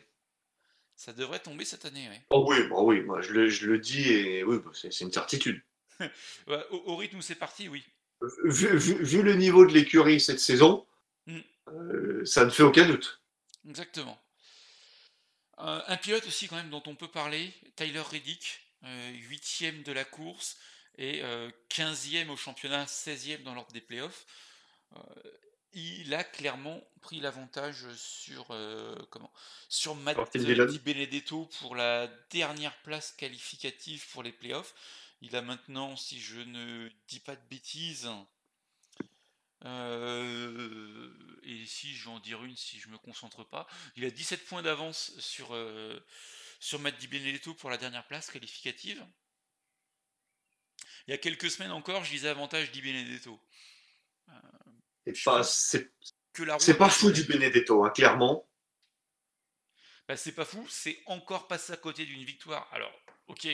Ça 0.97 1.13
devrait 1.13 1.39
tomber 1.39 1.65
cette 1.65 1.85
année, 1.85 2.09
ouais. 2.09 2.21
Oh 2.31 2.45
oui, 2.49 2.67
bah 2.69 2.81
oui, 2.81 3.01
moi 3.03 3.21
je 3.21 3.33
le, 3.33 3.49
je 3.49 3.67
le 3.67 3.79
dis 3.79 4.13
et 4.13 4.43
oui, 4.43 4.59
bah, 4.65 4.71
c'est 4.75 5.01
une 5.01 5.13
certitude. 5.13 5.63
Ouais, 6.01 6.11
au, 6.71 6.77
au 6.93 6.97
rythme 6.97 7.19
où 7.19 7.23
c'est 7.23 7.35
parti, 7.37 7.69
oui. 7.69 7.85
Vu, 8.45 8.77
vu- 8.77 9.03
vu 9.05 9.23
le 9.23 9.35
niveau 9.35 9.65
de 9.65 9.73
l'écurie 9.73 10.21
cette 10.21 10.41
saison, 10.41 10.87
Mm. 11.27 11.39
euh, 11.69 12.25
ça 12.25 12.45
ne 12.45 12.51
fait 12.51 12.63
aucun 12.65 12.87
doute. 12.87 13.21
Exactement. 13.69 14.19
Euh, 15.61 15.81
un 15.87 15.97
pilote 15.97 16.27
aussi 16.27 16.49
quand 16.49 16.57
même 16.57 16.71
dont 16.71 16.83
on 16.87 16.95
peut 16.95 17.09
parler, 17.09 17.53
Tyler 17.77 18.01
Reddick, 18.01 18.61
euh, 18.85 19.11
8 19.13 19.83
de 19.85 19.93
la 19.93 20.05
course 20.05 20.57
et 20.97 21.23
euh, 21.23 21.51
15e 21.69 22.31
au 22.31 22.37
championnat, 22.37 22.87
16e 22.87 23.43
dans 23.43 23.55
l'ordre 23.55 23.73
des 23.73 23.81
playoffs. 23.81 24.27
Euh, 24.97 25.01
il 25.73 26.15
a 26.15 26.25
clairement 26.25 26.83
pris 27.03 27.21
l'avantage 27.21 27.87
sur, 27.97 28.47
euh, 28.51 28.95
comment, 29.11 29.33
sur 29.69 29.95
Matt. 29.95 30.17
Di 30.37 30.79
Benedetto 30.79 31.49
pour 31.61 31.77
la 31.77 32.09
dernière 32.31 32.77
place 32.83 33.13
qualificative 33.13 34.09
pour 34.13 34.23
les 34.23 34.33
playoffs. 34.33 34.75
Il 35.21 35.35
a 35.35 35.43
maintenant, 35.43 35.97
si 35.97 36.21
je 36.21 36.41
ne 36.41 36.89
dis 37.09 37.21
pas 37.21 37.37
de 37.37 37.49
bêtises, 37.49 38.09
euh, 39.65 41.39
et 41.43 41.67
si 41.67 41.95
je 41.95 42.05
vais 42.05 42.11
en 42.11 42.21
dire 42.21 42.45
une, 42.45 42.57
si 42.57 42.79
je 42.79 42.89
me 42.89 42.99
concentre 42.99 43.45
pas, 43.45 43.67
il 43.97 44.05
a 44.05 44.11
17 44.11 44.45
points 44.47 44.63
d'avance 44.63 45.19
sur, 45.19 45.55
euh, 45.55 45.99
sur 46.61 46.79
Matt 46.79 46.97
Di 46.99 47.09
Benedetto 47.09 47.55
pour 47.55 47.71
la 47.71 47.79
dernière 47.79 48.07
place 48.07 48.31
qualificative. 48.31 49.05
Il 51.07 51.11
y 51.11 51.15
a 51.15 51.19
quelques 51.19 51.51
semaines 51.51 51.73
encore, 51.73 52.05
je 52.05 52.11
disais 52.11 52.29
avantage 52.29 52.71
Di 52.71 52.83
Benedetto. 52.83 53.41
C'est 55.05 55.15
Je 55.15 55.25
pas, 55.25 55.43
c'est 55.43 55.93
c'est 56.59 56.77
pas 56.77 56.91
fou 56.91 57.11
du 57.11 57.25
Benedetto, 57.25 57.85
hein, 57.85 57.91
clairement. 57.91 58.49
Bah, 60.07 60.17
c'est 60.17 60.33
pas 60.33 60.45
fou, 60.45 60.65
c'est 60.69 61.03
encore 61.07 61.49
passé 61.49 61.73
à 61.73 61.77
côté 61.77 62.07
d'une 62.07 62.25
victoire. 62.25 62.69
Alors, 62.73 62.93
ok, 63.27 63.49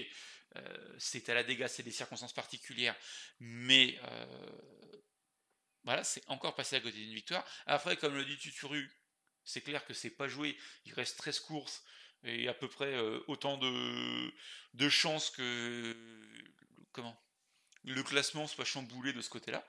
euh, 0.57 0.95
c'est 0.99 1.29
à 1.29 1.35
la 1.35 1.43
dégâts, 1.43 1.67
c'est 1.69 1.83
des 1.83 1.91
circonstances 1.91 2.33
particulières, 2.33 2.97
mais 3.41 3.99
euh, 4.05 4.61
voilà, 5.85 6.05
c'est 6.05 6.23
encore 6.29 6.55
passé 6.55 6.77
à 6.77 6.81
côté 6.81 6.97
d'une 6.97 7.15
victoire. 7.15 7.45
Après, 7.67 7.97
comme 7.97 8.15
le 8.15 8.25
dit 8.25 8.39
Tuturu, 8.39 8.91
c'est 9.45 9.61
clair 9.61 9.85
que 9.85 9.95
c'est 9.95 10.11
pas 10.11 10.29
joué, 10.29 10.57
il 10.85 10.95
reste 10.95 11.19
13 11.19 11.41
courses 11.41 11.83
et 12.23 12.49
à 12.49 12.55
peu 12.55 12.69
près 12.69 12.95
euh, 12.95 13.21
autant 13.27 13.59
de, 13.59 14.33
de 14.75 14.89
chances 14.89 15.31
que 15.31 15.95
comment? 16.93 17.21
Le 17.85 18.03
classement 18.03 18.47
soit 18.47 18.65
chamboulé 18.65 19.13
de 19.13 19.21
ce 19.21 19.29
côté-là. 19.29 19.67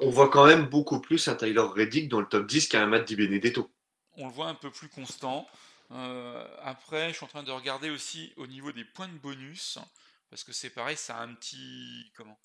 On 0.00 0.10
voit 0.10 0.28
quand 0.28 0.46
même 0.46 0.66
beaucoup 0.66 1.00
plus 1.00 1.28
un 1.28 1.36
Tyler 1.36 1.60
Reddick 1.60 2.08
dans 2.08 2.20
le 2.20 2.26
top 2.26 2.48
10 2.48 2.68
qu'un 2.68 2.86
Matt 2.86 3.06
Di 3.06 3.14
Benedetto. 3.14 3.70
on 4.14 4.26
le 4.26 4.32
voit 4.32 4.48
un 4.48 4.56
peu 4.56 4.72
plus 4.72 4.88
constant. 4.88 5.48
Euh, 5.92 6.56
après, 6.62 7.10
je 7.10 7.16
suis 7.16 7.24
en 7.24 7.28
train 7.28 7.42
de 7.42 7.52
regarder 7.52 7.90
aussi 7.90 8.32
au 8.36 8.46
niveau 8.46 8.72
des 8.72 8.84
points 8.84 9.08
de 9.08 9.18
bonus, 9.18 9.78
parce 10.30 10.44
que 10.44 10.52
c'est 10.52 10.70
pareil, 10.70 10.96
ça 10.96 11.18
a 11.18 11.22
un 11.22 11.34
petit 11.34 12.10
comment? 12.16 12.38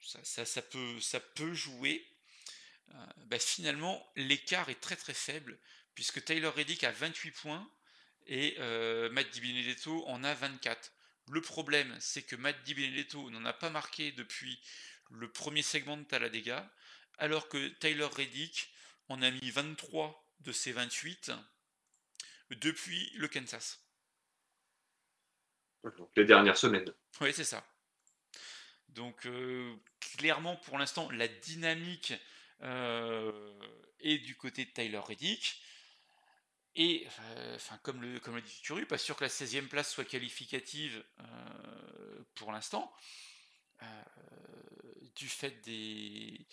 Ça, 0.00 0.62
peut 1.34 1.54
jouer. 1.54 2.06
Euh, 2.90 3.06
bah, 3.26 3.38
finalement, 3.38 4.06
l'écart 4.16 4.68
est 4.68 4.80
très 4.80 4.96
très 4.96 5.14
faible, 5.14 5.58
puisque 5.94 6.22
Taylor 6.24 6.54
Reddick 6.54 6.84
a 6.84 6.92
28 6.92 7.30
points 7.32 7.70
et 8.26 8.56
euh, 8.58 9.10
Matt 9.10 9.30
Di 9.30 9.40
Benedetto 9.40 10.06
en 10.06 10.22
a 10.24 10.34
24. 10.34 10.92
Le 11.30 11.40
problème, 11.40 11.96
c'est 12.00 12.22
que 12.22 12.36
Matt 12.36 12.62
Di 12.64 12.74
Benedetto 12.74 13.30
n'en 13.30 13.44
a 13.46 13.54
pas 13.54 13.70
marqué 13.70 14.12
depuis 14.12 14.60
le 15.10 15.30
premier 15.30 15.62
segment 15.62 15.96
de 15.96 16.04
Talladega, 16.04 16.70
alors 17.18 17.48
que 17.48 17.68
Taylor 17.68 18.12
Reddick 18.12 18.70
en 19.08 19.22
a 19.22 19.30
mis 19.30 19.50
23 19.50 20.22
de 20.40 20.52
ses 20.52 20.72
28 20.72 21.32
depuis 22.56 23.10
le 23.16 23.28
Kansas. 23.28 23.84
Donc, 25.84 26.10
les 26.16 26.24
dernières 26.24 26.56
semaines. 26.56 26.92
Oui, 27.20 27.32
c'est 27.32 27.44
ça. 27.44 27.64
Donc, 28.88 29.26
euh, 29.26 29.74
clairement, 30.00 30.56
pour 30.56 30.78
l'instant, 30.78 31.10
la 31.10 31.28
dynamique 31.28 32.14
euh, 32.62 33.52
est 34.00 34.18
du 34.18 34.36
côté 34.36 34.64
de 34.64 34.70
Tyler 34.70 34.98
Reddick. 34.98 35.60
Et, 36.76 37.06
euh, 37.20 37.56
enfin, 37.56 37.78
comme 37.82 38.02
le, 38.02 38.18
comme 38.20 38.36
le 38.36 38.42
dit 38.42 38.60
Turu, 38.62 38.86
pas 38.86 38.98
sûr 38.98 39.16
que 39.16 39.24
la 39.24 39.30
16e 39.30 39.68
place 39.68 39.92
soit 39.92 40.04
qualificative 40.04 41.04
pour 42.34 42.50
l'instant, 42.50 42.92
du 45.14 45.28
fait 45.28 45.60
des, 45.60 46.46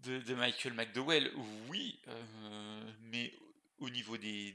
de, 0.00 0.18
de 0.20 0.34
Michael 0.34 0.74
McDowell, 0.74 1.32
oui, 1.68 2.00
mais 3.00 3.32
au 3.82 3.90
niveau 3.90 4.16
des, 4.16 4.54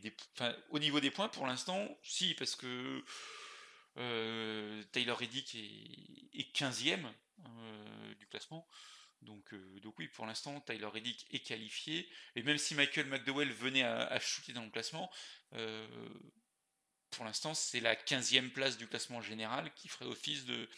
au 0.69 0.79
niveau 0.79 0.99
des 0.99 1.11
points, 1.11 1.27
pour 1.27 1.45
l'instant, 1.45 1.85
si, 2.01 2.33
parce 2.35 2.55
que 2.55 3.03
euh, 3.97 4.83
Taylor 4.93 5.17
Reddick 5.17 5.53
est, 5.55 6.39
est 6.39 6.55
15e 6.55 7.05
euh, 7.45 8.15
du 8.15 8.27
classement. 8.27 8.67
Donc, 9.21 9.53
euh, 9.53 9.79
donc 9.81 9.99
oui, 9.99 10.07
pour 10.07 10.25
l'instant, 10.25 10.61
Tyler 10.61 10.85
Reddick 10.85 11.27
est 11.31 11.39
qualifié. 11.39 12.09
Et 12.35 12.43
même 12.43 12.57
si 12.57 12.73
Michael 12.73 13.07
McDowell 13.07 13.51
venait 13.51 13.83
à, 13.83 14.19
chuter 14.19 14.53
dans 14.53 14.63
le 14.63 14.69
classement, 14.69 15.11
euh, 15.53 15.87
pour 17.09 17.25
l'instant, 17.25 17.53
c'est 17.53 17.81
la 17.81 17.95
15e 17.95 18.51
place 18.51 18.77
du 18.77 18.87
classement 18.87 19.21
général 19.21 19.73
qui 19.73 19.89
ferait 19.89 20.05
office 20.05 20.45
de, 20.45 20.69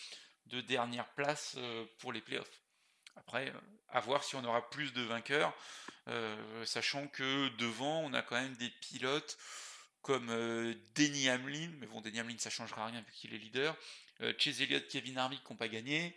de 0.48 0.62
dernière 0.62 1.14
place 1.14 1.58
pour 2.00 2.14
les 2.14 2.22
playoffs. 2.22 2.64
Après, 3.20 3.50
euh, 3.50 3.60
à 3.90 4.00
voir 4.00 4.24
si 4.24 4.36
on 4.36 4.44
aura 4.44 4.70
plus 4.70 4.94
de 4.94 5.02
vainqueurs, 5.02 5.54
euh, 6.08 6.66
sachant 6.66 7.08
que 7.08 7.50
devant, 7.58 8.02
on 8.02 8.14
a 8.14 8.22
quand 8.22 8.36
même 8.36 8.56
des 8.56 8.70
pilotes 8.70 9.38
comme 10.02 10.30
euh, 10.30 10.74
Denny 10.96 11.30
Hamlin, 11.30 11.72
mais 11.80 11.88
bon, 11.88 12.02
Denny 12.02 12.20
Hamlin, 12.20 12.38
ça 12.40 12.50
changera 12.50 12.88
rien 12.88 13.02
vu 13.02 13.12
qu'il 13.14 13.34
est 13.34 13.38
leader, 13.38 13.76
euh, 14.22 14.34
Chase 14.38 14.62
Elliott, 14.62 14.88
Kevin 14.88 15.18
Harvick 15.18 15.44
qui 15.44 15.52
n'ont 15.52 15.58
pas 15.58 15.68
gagné. 15.68 16.16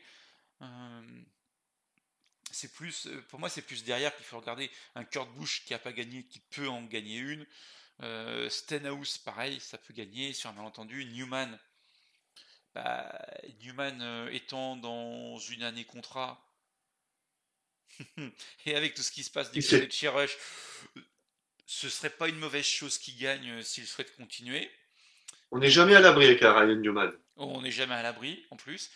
C'est 2.53 2.73
plus, 2.73 3.09
pour 3.29 3.41
moi, 3.41 3.49
c'est 3.49 3.63
plus 3.63 3.83
derrière 3.83 4.15
qu'il 4.15 4.25
faut 4.25 4.39
regarder 4.39 4.71
un 4.95 5.05
Kurt 5.05 5.29
Busch 5.33 5.65
qui 5.65 5.73
n'a 5.73 5.79
pas 5.79 5.93
gagné, 5.93 6.25
qui 6.25 6.39
peut 6.39 6.69
en 6.69 6.83
gagner 6.83 7.17
une. 7.17 7.47
Stenhouse, 8.49 9.19
pareil, 9.19 9.59
ça 9.59 9.79
peut 9.79 9.95
gagner 9.95 10.33
sur 10.33 10.51
un 10.51 10.53
malentendu. 10.53 11.05
Newman, 11.07 11.59
bah, 12.75 13.27
Newman 13.63 14.29
étant 14.31 14.77
dans 14.77 15.39
une 15.39 15.65
année 15.65 15.85
contrat, 15.85 16.41
et 18.67 18.75
avec 18.75 18.95
tout 18.95 19.03
ce 19.03 19.11
qui 19.11 19.23
se 19.23 19.31
passe 19.31 19.51
du 19.53 19.63
côté 19.63 19.87
de 19.87 19.93
chez 19.93 20.09
Rush, 20.09 20.37
ce 21.67 21.89
serait 21.89 22.11
pas 22.11 22.29
une 22.29 22.39
mauvaise 22.39 22.65
chose 22.65 22.99
qu'il 22.99 23.17
gagne 23.19 23.51
euh, 23.51 23.63
s'il 23.63 23.87
souhaite 23.87 24.15
continuer. 24.17 24.71
On 25.51 25.59
n'est 25.59 25.71
jamais 25.71 25.95
à 25.95 26.01
l'abri 26.01 26.27
avec 26.27 26.41
Ryan 26.41 26.77
Newman. 26.77 27.13
On 27.37 27.63
n'est 27.63 27.71
jamais 27.71 27.95
à 27.95 28.03
l'abri 28.03 28.45
en 28.51 28.57
plus. 28.57 28.91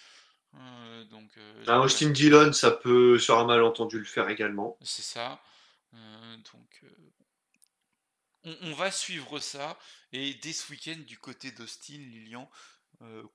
Euh, 0.55 1.05
donc, 1.05 1.31
euh, 1.37 1.65
donc, 1.65 1.85
Austin 1.85 2.11
Dillon, 2.11 2.53
ça 2.53 2.71
peut, 2.71 3.19
sur 3.19 3.39
un 3.39 3.45
malentendu, 3.45 3.99
le 3.99 4.05
faire 4.05 4.29
également. 4.29 4.79
C'est 4.83 5.03
ça. 5.03 5.43
Euh, 5.95 6.37
donc, 6.53 6.83
on, 8.45 8.57
on 8.63 8.73
va 8.75 8.91
suivre 8.91 9.39
ça. 9.39 9.79
Et 10.13 10.35
dès 10.35 10.53
ce 10.53 10.71
week-end, 10.71 10.99
du 11.07 11.19
côté 11.19 11.51
d'Austin, 11.51 11.99
Lilian, 11.99 12.51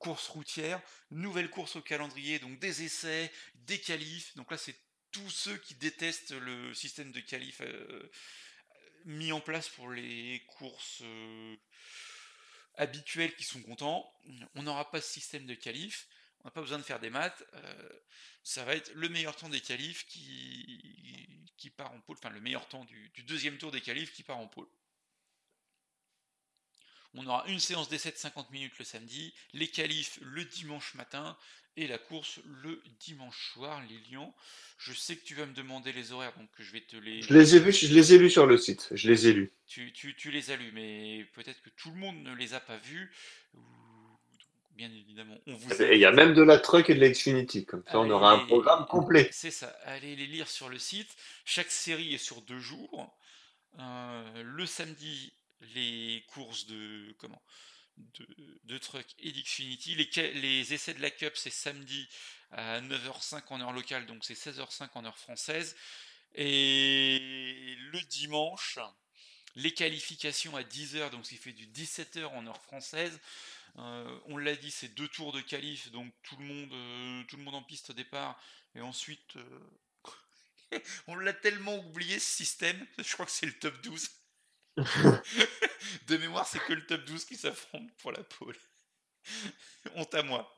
course 0.00 0.26
routière, 0.28 0.80
nouvelle 1.12 1.48
course 1.48 1.76
au 1.76 1.82
calendrier, 1.82 2.40
donc 2.40 2.58
des 2.58 2.82
essais, 2.82 3.30
des 3.54 3.78
qualifs. 3.78 4.36
Donc 4.36 4.50
là, 4.50 4.56
c'est 4.56 4.76
tous 5.12 5.30
ceux 5.30 5.56
qui 5.58 5.74
détestent 5.74 6.32
le 6.32 6.74
système 6.74 7.12
de 7.12 7.20
qualif 7.20 7.60
euh, 7.60 8.10
mis 9.04 9.32
en 9.32 9.40
place 9.40 9.68
pour 9.68 9.90
les 9.90 10.42
courses 10.48 11.02
euh, 11.02 11.56
habituelles 12.76 13.34
qui 13.36 13.44
sont 13.44 13.62
contents. 13.62 14.10
On 14.54 14.62
n'aura 14.62 14.90
pas 14.90 15.00
ce 15.00 15.12
système 15.12 15.46
de 15.46 15.54
qualif. 15.54 16.08
On 16.40 16.44
n'a 16.48 16.50
pas 16.50 16.62
besoin 16.62 16.78
de 16.78 16.82
faire 16.82 17.00
des 17.00 17.10
maths. 17.10 17.44
euh, 17.54 17.88
ça 18.42 18.64
va 18.64 18.74
être 18.74 18.92
le 18.94 19.08
meilleur 19.08 19.36
temps 19.36 19.48
des 19.48 19.60
qualifs 19.60 20.06
qui, 20.06 21.46
qui 21.56 21.70
part 21.70 21.92
en 21.92 22.00
pôle, 22.00 22.16
enfin 22.18 22.30
le 22.30 22.40
meilleur 22.40 22.66
temps 22.68 22.84
du, 22.84 23.10
du 23.10 23.22
deuxième 23.22 23.58
tour 23.58 23.70
des 23.70 23.80
qualifs 23.80 24.12
qui 24.12 24.24
part 24.24 24.38
en 24.38 24.48
pôle. 24.48 24.68
On 27.14 27.26
aura 27.26 27.44
une 27.48 27.60
séance 27.60 27.88
d'essai 27.88 28.10
de 28.10 28.16
50 28.16 28.50
minutes 28.50 28.78
le 28.78 28.84
samedi, 28.84 29.34
les 29.52 29.68
qualifs 29.68 30.18
le 30.22 30.44
dimanche 30.44 30.94
matin 30.94 31.36
et 31.76 31.86
la 31.86 31.98
course 31.98 32.40
le 32.62 32.82
dimanche 33.00 33.52
soir. 33.52 33.82
Lilian, 33.82 34.34
je 34.78 34.92
sais 34.92 35.16
que 35.16 35.24
tu 35.24 35.34
vas 35.34 35.46
me 35.46 35.54
demander 35.54 35.92
les 35.92 36.12
horaires, 36.12 36.32
donc 36.38 36.48
je 36.58 36.72
vais 36.72 36.80
te 36.80 36.96
les. 36.96 37.22
Je 37.22 37.32
les 37.34 37.56
ai 37.56 37.60
vus, 37.60 37.72
je 37.72 37.94
les 37.94 38.14
ai 38.14 38.18
lus 38.18 38.30
sur 38.30 38.46
le 38.46 38.56
site. 38.56 38.88
Je 38.92 39.10
les 39.10 39.26
ai 39.28 39.32
lus. 39.32 39.52
Tu, 39.66 39.92
tu- 39.92 40.14
tu 40.16 40.30
les 40.30 40.50
as 40.50 40.56
lus, 40.56 40.72
mais 40.72 41.26
peut-être 41.34 41.62
que 41.62 41.70
tout 41.70 41.90
le 41.90 41.96
monde 41.96 42.16
ne 42.22 42.34
les 42.34 42.54
a 42.54 42.60
pas 42.60 42.78
vus. 42.78 43.12
Bien 44.74 44.90
évidemment, 44.90 45.36
on 45.46 45.54
vous 45.54 45.68
il 45.82 45.98
y 45.98 46.06
a 46.06 46.12
même 46.12 46.32
de 46.32 46.42
la 46.42 46.58
truck 46.58 46.88
et 46.88 46.94
de 46.94 47.00
la 47.00 47.10
Xfinity. 47.10 47.66
Comme 47.66 47.84
ça, 47.86 48.00
on 48.00 48.08
aura 48.08 48.32
un 48.32 48.46
programme 48.46 48.86
complet. 48.86 49.28
C'est 49.30 49.50
ça, 49.50 49.68
allez 49.84 50.16
les 50.16 50.26
lire 50.26 50.48
sur 50.48 50.70
le 50.70 50.78
site. 50.78 51.14
Chaque 51.44 51.70
série 51.70 52.14
est 52.14 52.18
sur 52.18 52.40
deux 52.40 52.58
jours. 52.58 53.14
Euh, 53.78 54.42
le 54.42 54.64
samedi, 54.66 55.32
les 55.74 56.24
courses 56.28 56.66
de 56.66 57.14
comment 57.18 57.42
de, 58.64 58.78
truck 58.78 59.06
et 59.18 59.32
d'Xfinity. 59.32 59.94
Les, 59.94 60.72
essais 60.72 60.94
de 60.94 61.00
la 61.00 61.10
Cup, 61.10 61.32
c'est 61.36 61.50
samedi 61.50 62.08
à 62.50 62.80
9h05 62.80 63.42
en 63.48 63.60
heure 63.60 63.72
locale, 63.72 64.06
donc 64.06 64.24
c'est 64.24 64.34
16h05 64.34 64.90
en 64.94 65.04
heure 65.04 65.18
française. 65.18 65.76
Et 66.34 67.76
le 67.92 68.00
dimanche, 68.02 68.78
les 69.54 69.72
qualifications 69.72 70.56
à 70.56 70.62
10h, 70.62 71.10
donc 71.10 71.26
ce 71.26 71.30
qui 71.30 71.36
fait 71.36 71.52
du 71.52 71.66
17h 71.66 72.24
en 72.26 72.46
heure 72.46 72.62
française. 72.62 73.20
Euh, 73.78 74.18
on 74.26 74.36
l'a 74.36 74.54
dit, 74.54 74.70
c'est 74.70 74.88
deux 74.88 75.08
tours 75.08 75.32
de 75.32 75.40
qualif, 75.40 75.90
donc 75.92 76.12
tout 76.22 76.36
le 76.36 76.44
monde, 76.44 76.72
euh, 76.72 77.52
en 77.52 77.62
piste 77.62 77.90
au 77.90 77.94
départ, 77.94 78.38
et 78.74 78.82
ensuite, 78.82 79.36
euh, 79.36 79.60
on 81.06 81.16
l'a 81.16 81.32
tellement 81.32 81.78
oublié 81.78 82.18
ce 82.18 82.36
système, 82.36 82.86
je 82.98 83.12
crois 83.14 83.24
que 83.24 83.32
c'est 83.32 83.46
le 83.46 83.58
top 83.58 83.80
12. 83.82 84.10
de 86.06 86.16
mémoire, 86.16 86.46
c'est 86.46 86.60
que 86.60 86.72
le 86.72 86.84
top 86.86 87.04
12 87.04 87.24
qui 87.24 87.36
s'affronte 87.36 87.90
pour 87.98 88.12
la 88.12 88.22
pole. 88.22 88.56
Honte 89.94 90.14
à 90.14 90.22
moi. 90.22 90.56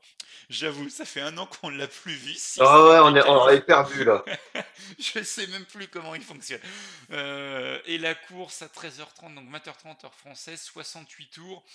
J'avoue, 0.49 0.89
ça 0.89 1.05
fait 1.05 1.21
un 1.21 1.37
an 1.37 1.47
qu'on 1.47 1.71
ne 1.71 1.77
l'a 1.77 1.87
plus 1.87 2.13
vu. 2.15 2.35
Ah 2.59 2.85
ouais, 2.87 2.99
on 2.99 3.15
est, 3.15 3.23
on 3.27 3.39
qualif. 3.39 3.59
est 3.59 3.61
perdu 3.61 4.03
là. 4.03 4.23
Je 4.99 5.23
sais 5.23 5.47
même 5.47 5.65
plus 5.65 5.87
comment 5.87 6.15
il 6.15 6.23
fonctionne. 6.23 6.61
Euh, 7.11 7.81
et 7.85 7.97
la 7.97 8.15
course 8.15 8.61
à 8.61 8.67
13h30, 8.67 9.33
donc 9.35 9.49
20h30 9.49 10.05
heure 10.05 10.15
française, 10.15 10.61
68 10.61 11.29
tours. 11.29 11.65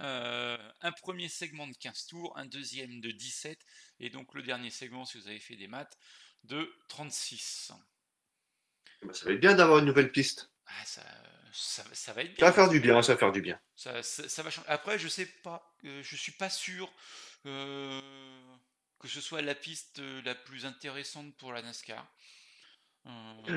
Euh, 0.00 0.58
un 0.82 0.92
premier 0.92 1.28
segment 1.28 1.66
de 1.66 1.74
15 1.76 2.06
tours, 2.06 2.36
un 2.38 2.46
deuxième 2.46 3.00
de 3.00 3.10
17, 3.10 3.58
et 4.00 4.10
donc 4.10 4.34
le 4.34 4.42
dernier 4.42 4.70
segment, 4.70 5.04
si 5.04 5.18
vous 5.18 5.26
avez 5.28 5.40
fait 5.40 5.56
des 5.56 5.68
maths, 5.68 5.98
de 6.44 6.72
36. 6.88 7.72
Bah, 9.02 9.12
Ça 9.12 9.24
va 9.26 9.32
être 9.32 9.40
bien 9.40 9.54
d'avoir 9.56 9.80
une 9.80 9.86
nouvelle 9.86 10.12
piste. 10.12 10.52
Ah, 10.66 10.84
ça, 10.84 11.02
ça, 11.52 11.84
ça 11.92 12.12
va 12.12 12.22
être 12.22 12.34
Ça 12.40 12.46
bien. 12.46 12.46
va 12.46 12.52
faire 12.52 12.68
du 12.68 12.80
bien, 12.80 13.00
ça 13.00 13.12
va 13.12 13.18
faire 13.18 13.30
du 13.30 13.40
bien. 13.42 13.60
Ça, 13.76 14.02
ça- 14.02 14.28
ça 14.28 14.42
va 14.42 14.50
changer. 14.50 14.68
Après, 14.68 14.98
je 14.98 15.08
sais 15.08 15.26
pas, 15.26 15.74
euh, 15.84 16.02
je 16.02 16.16
suis 16.16 16.32
pas 16.32 16.50
sûr 16.50 16.92
euh, 17.46 18.00
que 18.98 19.08
ce 19.08 19.20
soit 19.20 19.42
la 19.42 19.54
piste 19.54 20.00
euh, 20.00 20.20
la 20.24 20.34
plus 20.34 20.66
intéressante 20.66 21.36
pour 21.36 21.52
la 21.52 21.62
NASCAR. 21.62 22.06
Euh, 23.06 23.10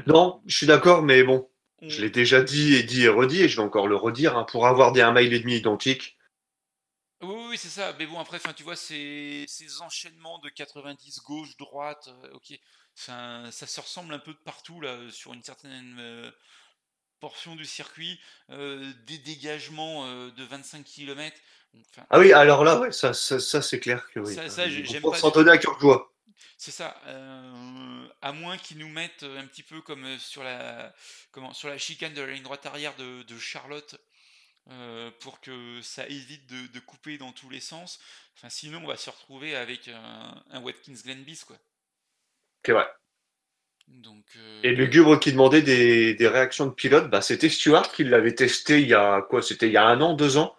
Non, 0.05 0.41
je 0.45 0.57
suis 0.57 0.67
d'accord, 0.67 1.01
mais 1.01 1.23
bon, 1.23 1.47
on- 1.81 1.87
je 1.87 2.01
l'ai 2.01 2.09
déjà 2.09 2.43
dit 2.43 2.75
et 2.75 2.83
dit 2.83 3.03
et 3.03 3.07
redit, 3.07 3.41
et 3.43 3.49
je 3.49 3.55
vais 3.57 3.63
encore 3.63 3.87
le 3.87 3.95
redire, 3.95 4.37
hein, 4.37 4.43
pour 4.43 4.67
avoir 4.67 4.91
des 4.91 5.01
1 5.01 5.11
mile 5.13 5.33
et 5.33 5.39
demi 5.39 5.55
identiques, 5.55 6.17
Oui, 7.21 7.35
oui, 7.51 7.57
c'est 7.57 7.69
ça. 7.69 7.93
Mais 7.99 8.07
bon, 8.07 8.19
après, 8.19 8.39
tu 8.55 8.63
vois, 8.63 8.75
ces, 8.75 9.45
ces 9.47 9.81
enchaînements 9.81 10.39
de 10.39 10.49
90 10.49 11.19
gauche, 11.21 11.55
droite, 11.57 12.09
ok, 12.33 12.53
Enfin, 12.97 13.49
ça 13.51 13.67
se 13.67 13.79
ressemble 13.79 14.13
un 14.13 14.19
peu 14.19 14.33
de 14.33 14.39
partout 14.39 14.81
là, 14.81 15.09
sur 15.11 15.33
une 15.33 15.43
certaine 15.43 15.97
portion 17.21 17.55
du 17.55 17.65
circuit, 17.65 18.19
euh, 18.51 18.93
des 19.07 19.19
dégagements 19.19 20.05
euh, 20.07 20.31
de 20.31 20.43
25 20.45 20.85
km. 20.85 21.37
Enfin, 21.91 22.07
Ah 22.11 22.19
oui, 22.19 22.31
alors 22.31 22.63
là, 22.63 22.79
ouais, 22.79 22.91
ça, 22.91 23.11
ça, 23.13 23.39
ça, 23.39 23.61
c'est 23.63 23.79
clair 23.79 24.07
que 24.13 24.19
oui. 24.19 24.35
Ça- 24.35 24.49
ça, 24.49 24.67
j'aime 24.69 25.03
vont 25.03 25.09
pas 25.09 25.19
s'en 25.19 25.31
du 25.31 25.31
donner 25.31 25.51
à 25.51 25.57
cœur 25.57 25.79
joie. 25.79 26.11
C'est 26.57 26.71
ça. 26.71 26.99
euh, 27.07 28.07
à 28.21 28.31
moins 28.31 28.57
qu'ils 28.57 28.77
nous 28.77 28.89
mettent 28.89 29.23
un 29.23 29.45
petit 29.47 29.63
peu 29.63 29.81
comme 29.81 30.17
sur 30.19 30.43
la, 30.43 30.93
comment, 31.31 31.53
sur 31.53 31.69
la 31.69 31.77
chicane 31.77 32.13
de 32.13 32.21
la 32.21 32.31
ligne 32.33 32.43
droite 32.43 32.65
arrière 32.65 32.95
de, 32.95 33.23
de 33.23 33.37
Charlotte, 33.39 33.95
euh, 34.71 35.11
pour 35.21 35.41
que 35.41 35.81
ça 35.83 36.07
évite 36.07 36.47
de, 36.47 36.67
de 36.67 36.79
couper 36.81 37.17
dans 37.19 37.33
tous 37.33 37.49
les 37.51 37.61
sens. 37.61 37.99
Enfin, 38.37 38.49
sinon, 38.49 38.81
on 38.83 38.87
va 38.87 38.97
se 38.97 39.11
retrouver 39.11 39.55
avec 39.55 39.89
un, 39.89 40.43
un 40.51 40.61
Watkins 40.61 40.93
Glen 41.03 41.23
bis, 41.23 41.45
quoi. 41.45 41.57
C'est 42.65 42.71
vrai. 42.73 42.87
Donc, 43.87 44.25
euh, 44.37 44.63
Et 44.63 44.71
le 44.73 44.87
Gubre 44.87 45.19
qui 45.19 45.31
demandait 45.33 45.61
des, 45.61 46.15
des 46.15 46.27
réactions 46.27 46.65
de 46.65 46.71
pilote, 46.71 47.11
bah, 47.11 47.21
c'était 47.21 47.47
Stuart 47.49 47.91
qui 47.91 48.03
l'avait 48.03 48.33
testé 48.33 48.81
il 48.81 48.87
y 48.87 48.93
a 48.95 49.21
quoi 49.21 49.43
C'était 49.43 49.67
il 49.67 49.73
y 49.73 49.77
a 49.77 49.85
un 49.85 50.01
an, 50.01 50.13
deux 50.15 50.37
ans, 50.37 50.55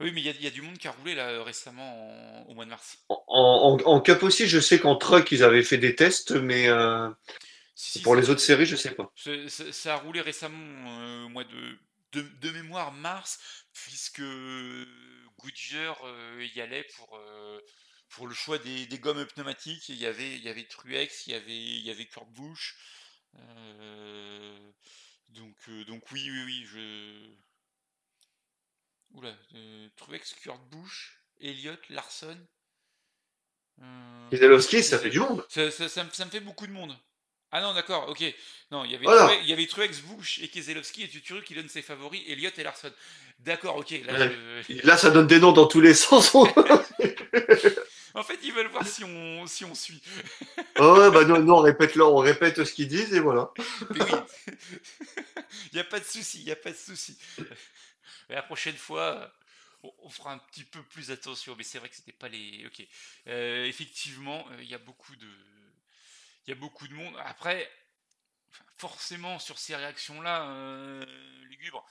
Oui, 0.00 0.10
mais 0.12 0.20
il 0.20 0.24
y, 0.26 0.28
a- 0.28 0.32
il 0.32 0.42
y 0.42 0.46
a 0.46 0.50
du 0.50 0.60
monde 0.62 0.76
qui 0.78 0.88
a 0.88 0.92
roulé 0.92 1.14
là 1.14 1.28
euh, 1.28 1.42
récemment 1.44 2.42
en- 2.42 2.50
au 2.50 2.54
mois 2.54 2.64
de 2.64 2.70
mars. 2.70 2.98
en, 3.08 3.22
en, 3.28 3.78
en 3.86 4.00
Cup 4.00 4.22
aussi. 4.22 4.46
Je 4.48 4.60
sais 4.60 4.78
qu'en 4.78 4.96
Truck 4.96 5.30
ils 5.32 5.42
avaient 5.44 5.62
fait 5.62 5.78
des 5.78 5.94
tests, 5.94 6.32
mais 6.32 6.68
euh, 6.68 7.08
Si, 7.74 8.00
si, 8.00 8.02
pour 8.02 8.16
les 8.16 8.30
autres 8.30 8.40
séries, 8.40 8.66
je 8.66 8.76
sais 8.76 8.92
pas. 8.92 9.12
ça 9.74 9.94
a 9.94 9.96
roulé 9.98 10.20
récemment 10.20 11.00
euh, 11.02 11.24
au 11.26 11.28
mois 11.28 11.44
de 11.44 11.78
de, 12.12 12.22
de 12.22 12.50
mémoire 12.52 12.90
mars, 12.92 13.38
puisque 13.74 14.22
Goodyear 15.38 15.96
y 16.54 16.60
allait 16.60 16.84
pour, 16.96 17.20
pour 18.10 18.26
le 18.26 18.34
choix 18.34 18.58
des, 18.58 18.86
des 18.86 18.98
gommes 18.98 19.24
pneumatiques. 19.26 19.88
Il 19.88 19.96
y 19.96 20.06
avait, 20.06 20.32
il 20.36 20.42
y 20.42 20.48
avait 20.48 20.64
Truex, 20.64 21.26
il 21.26 21.32
y 21.32 21.36
avait, 21.36 21.56
il 21.56 21.80
y 21.86 21.90
avait 21.90 22.06
Kurt 22.06 22.28
Busch. 22.30 22.76
Euh, 23.38 24.70
donc, 25.30 25.54
euh, 25.68 25.84
donc 25.84 26.02
oui, 26.12 26.28
oui, 26.30 26.42
oui, 26.46 26.64
je. 26.66 27.30
Oula, 29.12 29.34
euh, 29.54 29.88
Truex, 29.96 30.34
Kurt 30.34 30.60
Busch, 30.70 31.18
Elliott, 31.40 31.80
Larson. 31.90 32.38
Keselowski, 34.30 34.82
ça 34.82 34.98
fait 34.98 35.08
du 35.10 35.20
monde. 35.20 35.46
ça, 35.48 35.70
ça- 35.70 35.88
ça 35.88 36.02
me, 36.04 36.10
ça 36.10 36.24
me 36.24 36.30
fait 36.30 36.40
beaucoup 36.40 36.66
de 36.66 36.72
monde. 36.72 36.98
Ah 37.50 37.62
non, 37.62 37.72
d'accord, 37.74 38.08
ok. 38.08 38.22
Non, 38.72 38.84
il 38.84 38.90
y 38.90 38.94
avait, 38.94 39.04
Voilà. 39.04 39.24
Truex, 39.26 39.40
il 39.44 39.48
y 39.48 39.52
avait 39.52 39.66
Truex, 39.66 40.00
Bush 40.00 40.40
et 40.40 40.48
Keselowski 40.48 41.04
et 41.04 41.08
Tuturu 41.08 41.42
qui 41.44 41.54
donnent 41.54 41.68
ses 41.68 41.80
favoris, 41.82 42.20
Elliott 42.26 42.58
et 42.58 42.62
Larson. 42.64 42.92
D'accord, 43.38 43.76
ok. 43.76 43.90
Là, 44.04 44.12
Ouais. 44.14 44.36
je- 44.68 44.72
Et 44.72 44.82
Là, 44.82 44.96
ça 44.98 45.10
donne 45.10 45.26
des 45.28 45.38
noms 45.38 45.52
dans 45.52 45.66
tous 45.66 45.80
les 45.80 45.94
sens. 45.94 46.32
En 48.18 48.24
fait, 48.24 48.38
ils 48.42 48.52
veulent 48.52 48.68
voir 48.68 48.86
si 48.86 49.04
on, 49.04 49.46
si 49.46 49.64
on 49.64 49.74
suit. 49.76 50.02
oh, 50.78 50.98
ouais, 50.98 51.10
bah 51.12 51.24
non, 51.24 51.38
non, 51.38 51.58
on 51.58 51.60
répète 51.60 51.94
là, 51.94 52.04
on 52.04 52.16
répète 52.16 52.64
ce 52.64 52.72
qu'ils 52.72 52.88
disent 52.88 53.14
et 53.14 53.20
voilà. 53.20 53.52
Mais 53.90 54.02
oui. 54.02 54.10
Il 55.72 55.74
n'y 55.74 55.80
a 55.80 55.84
pas 55.84 56.00
de 56.00 56.04
souci, 56.04 56.40
il 56.40 56.44
n'y 56.44 56.50
a 56.50 56.56
pas 56.56 56.70
de 56.70 56.76
souci. 56.76 57.16
La 58.28 58.42
prochaine 58.42 58.76
fois, 58.76 59.32
on, 59.82 60.10
fera 60.10 60.32
un 60.32 60.38
petit 60.38 60.64
peu 60.64 60.82
plus 60.82 61.10
attention. 61.10 61.54
Mais 61.56 61.62
c'est 61.62 61.78
vrai 61.78 61.88
que 61.88 61.94
c'était 61.94 62.12
pas 62.12 62.28
les. 62.28 62.66
Ok. 62.66 62.86
Euh, 63.28 63.64
effectivement, 63.64 64.46
euh, 64.50 64.62
il 64.62 64.68
y 64.68 64.74
a 64.74 64.78
beaucoup 64.78 65.16
de. 65.16 65.28
Il 66.46 66.50
y 66.50 66.52
a 66.52 66.56
beaucoup 66.56 66.86
de 66.88 66.94
monde. 66.94 67.14
Après, 67.24 67.70
forcément, 68.76 69.38
sur 69.38 69.58
ces 69.58 69.76
réactions-là, 69.76 70.50
euh, 70.50 71.04
lugubre, 71.44 71.86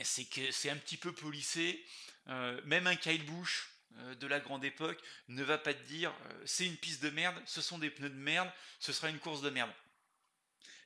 c'est 0.00 0.24
que 0.24 0.50
c'est 0.50 0.70
un 0.70 0.76
petit 0.76 0.96
peu 0.96 1.12
polissé. 1.12 1.84
Euh, 2.28 2.60
même 2.64 2.86
un 2.86 2.96
Kyle 2.96 3.24
Busch 3.24 3.68
euh, 3.68 3.79
de 3.90 4.26
la 4.26 4.40
grande 4.40 4.64
époque 4.64 5.02
ne 5.28 5.42
va 5.42 5.58
pas 5.58 5.74
te 5.74 5.82
dire 5.84 6.12
euh, 6.26 6.42
c'est 6.46 6.66
une 6.66 6.76
piste 6.76 7.02
de 7.02 7.10
merde, 7.10 7.40
ce 7.46 7.60
sont 7.60 7.78
des 7.78 7.90
pneus 7.90 8.10
de 8.10 8.14
merde, 8.14 8.50
ce 8.78 8.92
sera 8.92 9.08
une 9.08 9.18
course 9.18 9.42
de 9.42 9.50
merde. 9.50 9.72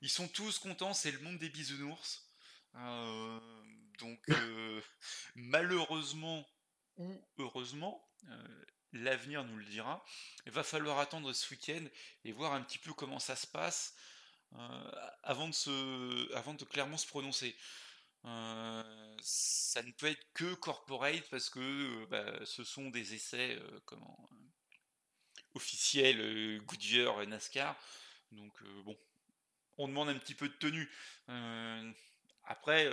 Ils 0.01 0.11
sont 0.11 0.29
tous 0.29 0.59
contents, 0.59 0.95
c'est 0.95 1.13
le 1.13 1.21
monde 1.21 1.39
des 1.39 1.49
bisounours. 1.49 2.29
Euh, 2.77 3.41
donc, 3.99 4.21
euh, 4.31 4.81
malheureusement 5.35 6.47
ou 6.97 7.27
heureusement, 7.39 8.07
euh, 8.29 8.65
l'avenir 8.93 9.45
nous 9.45 9.57
le 9.57 9.65
dira. 9.65 10.05
Il 10.47 10.53
va 10.53 10.63
falloir 10.63 10.99
attendre 10.99 11.33
ce 11.33 11.51
week-end 11.53 11.85
et 12.25 12.33
voir 12.33 12.53
un 12.53 12.63
petit 12.63 12.79
peu 12.79 12.93
comment 12.93 13.19
ça 13.19 13.37
se 13.37 13.47
passe 13.47 13.95
euh, 14.55 14.93
avant, 15.23 15.49
de 15.49 16.35
avant 16.35 16.55
de 16.55 16.65
clairement 16.65 16.97
se 16.97 17.07
prononcer. 17.07 17.57
Euh, 18.25 18.83
ça 19.21 19.83
ne 19.83 19.93
peut 19.93 20.07
être 20.07 20.27
que 20.33 20.55
corporate 20.55 21.29
parce 21.31 21.51
que 21.51 21.61
euh, 21.61 22.07
bah, 22.07 22.25
ce 22.45 22.65
sont 22.65 22.89
des 22.89 23.15
essais 23.15 23.59
euh, 23.61 23.81
officiels 25.55 26.61
Goodyear 26.63 27.23
et 27.23 27.27
NASCAR. 27.27 27.77
Donc 28.33 28.53
bon, 28.85 28.97
on 29.79 29.89
demande 29.89 30.09
un 30.09 30.19
petit 30.19 30.35
peu 30.35 30.49
de 30.49 30.55
tenue. 30.55 30.91
Après, 32.45 32.91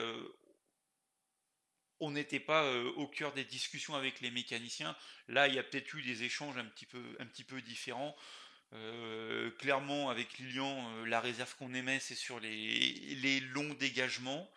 on 1.99 2.11
n'était 2.11 2.39
pas 2.39 2.71
au 2.71 3.07
cœur 3.07 3.33
des 3.33 3.45
discussions 3.45 3.95
avec 3.95 4.21
les 4.21 4.29
mécaniciens. 4.29 4.95
Là, 5.27 5.47
il 5.47 5.55
y 5.55 5.59
a 5.59 5.63
peut-être 5.63 5.91
eu 5.95 6.03
des 6.03 6.23
échanges 6.23 6.57
un 6.57 6.65
petit 6.65 6.85
peu, 7.43 7.61
différents. 7.63 8.15
Clairement, 9.57 10.11
avec 10.11 10.37
Lilian, 10.37 11.03
la 11.05 11.19
réserve 11.19 11.55
qu'on 11.55 11.73
émet, 11.73 11.99
c'est 11.99 12.13
sur 12.13 12.39
les 12.39 13.39
longs 13.39 13.73
dégagements. 13.73 14.47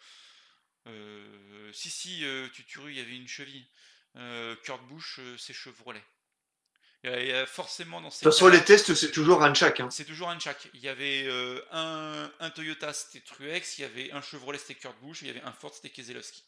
Euh, 0.87 1.73
si, 1.73 1.91
si, 1.91 2.25
euh, 2.25 2.49
Tuturu, 2.49 2.91
il 2.93 2.99
y 2.99 3.01
avait 3.01 3.17
une 3.17 3.29
cheville. 3.29 3.67
Euh, 4.17 4.55
Kurt 4.63 4.83
Busch, 4.87 5.19
euh, 5.19 5.37
c'est 5.39 5.53
Chevrolet. 5.53 6.03
Il 7.03 7.11
y 7.27 7.33
a- 7.33 7.45
forcément 7.47 8.01
dans 8.01 8.11
ces 8.11 8.21
De 8.25 8.31
toute 8.31 8.33
façon, 8.33 8.49
les 8.49 8.65
tests, 8.65 8.95
c'est 8.95 9.11
toujours 9.11 9.43
un 9.45 9.53
chaque. 9.53 9.81
Hein. 9.81 9.91
c'est 9.91 10.05
toujours 10.07 10.31
un 10.31 10.39
chaque. 10.39 10.69
Il 10.73 10.81
y 10.81 10.89
avait 10.89 11.25
euh, 11.27 11.61
un, 11.71 12.33
un 12.41 12.51
Toyota, 12.51 12.93
c'était 12.95 13.21
Truex, 13.21 13.79
il 13.79 13.83
y 13.83 13.85
avait 13.85 14.13
un 14.13 14.23
Chevrolet, 14.23 14.57
c'était 14.59 14.77
Kurt 14.77 14.97
Busch, 15.03 15.23
et 15.23 15.27
il 15.27 15.29
y 15.29 15.31
avait 15.37 15.43
un 15.43 15.53
Ford, 15.53 15.75
c'était 15.75 15.91
Keselowski. 15.91 16.43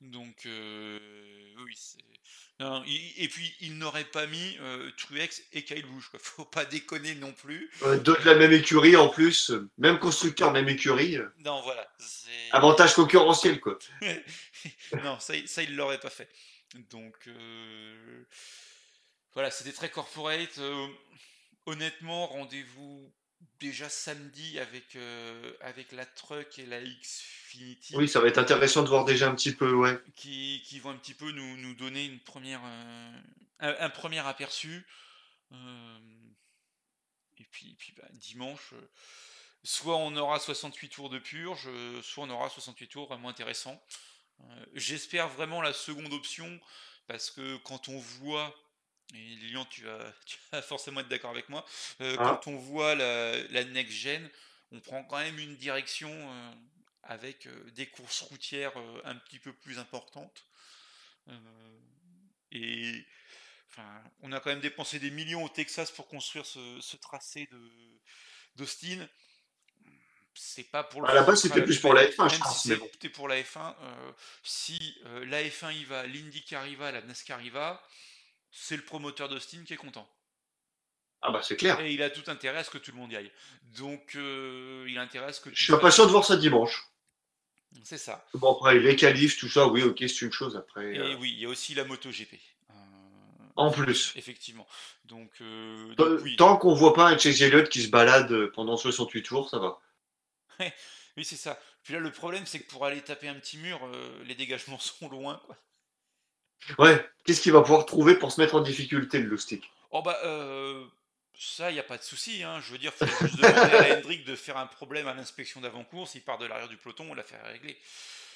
Donc, 0.00 0.46
euh, 0.46 0.98
oui, 1.64 1.74
non, 2.58 2.82
et 2.86 3.28
puis, 3.28 3.54
il 3.60 3.78
n'aurait 3.78 4.04
pas 4.04 4.26
mis 4.26 4.56
euh, 4.60 4.90
Truex 4.98 5.42
et 5.52 5.62
Kyle 5.64 5.84
Busch, 5.86 6.08
quoi. 6.08 6.18
Faut 6.22 6.44
pas 6.44 6.64
déconner 6.64 7.14
non 7.14 7.32
plus. 7.32 7.70
Euh, 7.82 7.98
Deux 7.98 8.16
de 8.16 8.24
la 8.24 8.34
même 8.34 8.52
écurie 8.52 8.96
en 8.96 9.08
plus, 9.08 9.52
même 9.78 9.98
constructeur, 9.98 10.52
même 10.52 10.68
écurie. 10.68 11.18
Non, 11.38 11.60
voilà. 11.62 11.86
Avantage 12.52 12.94
concurrentiel, 12.94 13.60
quoi. 13.60 13.78
non, 15.04 15.18
ça, 15.20 15.36
il- 15.36 15.48
ça 15.48 15.62
il 15.62 15.74
l'aurait 15.76 16.00
pas 16.00 16.10
fait. 16.10 16.30
Donc, 16.90 17.28
voilà, 19.34 19.50
c'était 19.50 19.72
très 19.72 19.90
corporate. 19.90 20.60
Honnêtement, 21.66 22.26
rendez-vous 22.26 23.12
déjà 23.58 23.88
samedi 23.88 24.58
avec, 24.58 24.96
euh, 24.96 25.52
avec 25.60 25.92
la 25.92 26.06
Truck 26.06 26.58
et 26.58 26.66
la 26.66 26.80
Xfinity. 26.82 27.96
Oui, 27.96 28.08
ça 28.08 28.20
va 28.20 28.28
être 28.28 28.38
intéressant 28.38 28.82
de 28.82 28.88
voir 28.88 29.04
déjà 29.04 29.28
un 29.28 29.34
petit 29.34 29.54
peu, 29.54 29.72
ouais. 29.72 29.98
Qui, 30.16 30.62
qui 30.64 30.78
vont 30.80 30.90
un 30.90 30.96
petit 30.96 31.14
peu 31.14 31.30
nous, 31.30 31.56
nous 31.58 31.74
donner 31.74 32.04
une 32.04 32.20
première, 32.20 32.62
euh, 32.64 33.20
un, 33.60 33.76
un 33.78 33.90
premier 33.90 34.18
aperçu. 34.20 34.86
Euh, 35.52 35.98
et 37.38 37.44
puis, 37.44 37.70
et 37.70 37.74
puis 37.74 37.92
bah, 37.96 38.08
dimanche, 38.12 38.74
soit 39.62 39.96
on 39.96 40.16
aura 40.16 40.38
68 40.38 40.88
tours 40.88 41.10
de 41.10 41.18
purge, 41.18 41.68
soit 42.02 42.24
on 42.24 42.30
aura 42.30 42.48
68 42.48 42.88
tours 42.88 43.08
vraiment 43.08 43.28
intéressants. 43.28 43.82
J'espère 44.74 45.28
vraiment 45.28 45.60
la 45.60 45.74
seconde 45.74 46.14
option, 46.14 46.60
parce 47.06 47.30
que 47.30 47.58
quand 47.58 47.88
on 47.88 47.98
voit, 47.98 48.54
et 49.14 49.18
Lilian, 49.18 49.64
tu 49.66 49.82
vas, 49.84 50.12
tu 50.26 50.38
vas 50.52 50.62
forcément 50.62 51.00
être 51.00 51.08
d'accord 51.08 51.30
avec 51.30 51.48
moi, 51.48 51.64
euh, 52.00 52.16
Ah. 52.18 52.24
quand 52.44 52.50
on 52.52 52.56
voit 52.56 52.94
la, 52.94 53.42
la 53.48 53.64
next-gen, 53.64 54.28
on 54.72 54.80
prend 54.80 55.02
quand 55.04 55.18
même 55.18 55.38
une 55.38 55.56
direction 55.56 56.10
euh, 56.10 56.52
avec 57.02 57.46
euh, 57.46 57.70
des 57.72 57.86
courses 57.88 58.20
routières 58.22 58.72
un 59.04 59.16
petit 59.16 59.38
peu 59.40 59.52
plus 59.52 59.78
importantes. 59.78 60.44
Et 62.52 63.04
enfin, 63.68 64.02
on 64.20 64.32
a 64.32 64.40
quand 64.40 64.50
même 64.50 64.60
dépensé 64.60 64.98
des 64.98 65.10
millions 65.10 65.44
au 65.44 65.48
Texas 65.48 65.90
pour 65.90 66.08
construire 66.08 66.46
ce, 66.46 66.78
ce 66.80 66.96
tracé 66.96 67.46
de 67.50 67.70
d'Austin. 68.56 69.08
C'est 70.34 70.64
pas 70.70 70.82
pour 70.84 71.02
le 71.02 71.08
À 71.08 71.14
la 71.14 71.22
base, 71.22 71.42
c'était 71.42 71.62
plus 71.62 71.78
pour 71.80 71.92
la 71.94 72.04
F1, 72.06 72.28
je 72.28 72.38
pense, 72.38 72.62
si 72.62 72.68
c'est- 72.68 72.76
bon. 72.76 72.88
c'était 72.92 73.08
pour 73.08 73.28
la 73.28 73.40
F1, 73.42 73.76
euh, 73.80 74.12
si 74.42 74.96
la 75.04 75.42
F1 75.42 75.72
y 75.72 75.84
va, 75.84 76.06
l'IndyCar 76.06 76.66
y 76.66 76.74
va, 76.76 76.90
la 76.92 77.02
NASCAR 77.02 77.40
y 77.42 77.50
va, 77.50 77.82
c'est 78.50 78.76
le 78.76 78.82
promoteur 78.82 79.28
d'Austin 79.28 79.64
qui 79.64 79.72
est 79.72 79.76
content. 79.76 80.08
Ah 81.22 81.30
bah 81.30 81.42
c'est 81.42 81.56
clair. 81.56 81.78
Et 81.80 81.92
il 81.92 82.02
a 82.02 82.10
tout 82.10 82.28
intérêt 82.30 82.58
à 82.58 82.64
ce 82.64 82.70
que 82.70 82.78
tout 82.78 82.92
le 82.92 82.96
monde 82.96 83.12
y 83.12 83.16
aille. 83.16 83.30
Donc, 83.76 84.14
euh, 84.16 84.86
il 84.88 84.94
ce 85.32 85.40
que. 85.40 85.50
Je 85.52 85.64
suis 85.64 85.72
impatient 85.72 86.06
de 86.06 86.10
voir 86.10 86.24
ça 86.24 86.36
dimanche. 86.36 86.86
C'est 87.84 87.98
ça. 87.98 88.26
Bon, 88.34 88.52
après, 88.54 88.78
les 88.78 88.96
qualifs, 88.96 89.38
tout 89.38 89.48
ça, 89.48 89.68
oui, 89.68 89.82
ok, 89.82 89.98
c'est 90.00 90.22
une 90.22 90.32
chose. 90.32 90.56
Après, 90.56 90.94
Et 90.94 90.98
euh, 90.98 91.16
oui, 91.20 91.32
il 91.32 91.38
y 91.40 91.44
a 91.44 91.48
aussi 91.48 91.74
la 91.74 91.84
MotoGP. 91.84 92.34
Euh, 92.70 92.74
en 93.54 93.70
plus. 93.70 94.12
Effectivement. 94.16 94.66
Donc, 95.04 95.30
euh, 95.40 95.90
T- 95.90 95.96
donc 95.96 96.20
oui. 96.22 96.36
Tant 96.36 96.56
qu'on 96.56 96.74
voit 96.74 96.94
pas 96.94 97.06
un 97.08 97.16
Chase 97.18 97.42
Elliott 97.42 97.68
qui 97.68 97.82
se 97.82 97.88
balade 97.88 98.46
pendant 98.54 98.76
68 98.76 99.22
tours, 99.22 99.50
ça 99.50 99.58
va. 99.58 99.80
Oui, 101.16 101.24
c'est 101.24 101.36
ça. 101.36 101.60
Puis 101.82 101.92
là, 101.92 101.98
le 101.98 102.12
problème, 102.12 102.46
c'est 102.46 102.60
que 102.60 102.70
pour 102.70 102.86
aller 102.86 103.02
taper 103.02 103.26
un 103.28 103.34
petit 103.34 103.58
mur, 103.58 103.80
les 104.24 104.34
dégagements 104.36 104.78
sont 104.78 105.08
loin. 105.08 105.40
Quoi. 105.44 105.56
Ouais, 106.78 107.04
qu'est-ce 107.24 107.40
qu'il 107.40 107.52
va 107.52 107.60
pouvoir 107.62 107.86
trouver 107.86 108.14
pour 108.14 108.32
se 108.32 108.40
mettre 108.40 108.54
en 108.54 108.60
difficulté, 108.60 109.18
le 109.18 109.28
Lustig 109.28 109.62
Oh 109.90 110.02
bah, 110.02 110.18
euh, 110.24 110.84
ça, 111.38 111.70
il 111.70 111.74
n'y 111.74 111.80
a 111.80 111.84
pas 111.84 111.98
de 111.98 112.02
souci. 112.02 112.42
Hein. 112.42 112.60
Je 112.60 112.72
veux 112.72 112.78
dire, 112.78 112.92
il 113.00 113.06
faut 113.06 113.26
juste 113.26 113.40
demander 113.40 113.76
à 113.76 113.96
Hendrick 113.98 114.24
de 114.24 114.36
faire 114.36 114.56
un 114.56 114.66
problème 114.66 115.08
à 115.08 115.14
l'inspection 115.14 115.60
d'avant-course. 115.60 116.14
Il 116.14 116.22
part 116.22 116.38
de 116.38 116.46
l'arrière 116.46 116.68
du 116.68 116.76
peloton, 116.76 117.06
on 117.10 117.14
l'a 117.14 117.22
fait 117.24 117.40
régler. 117.42 117.76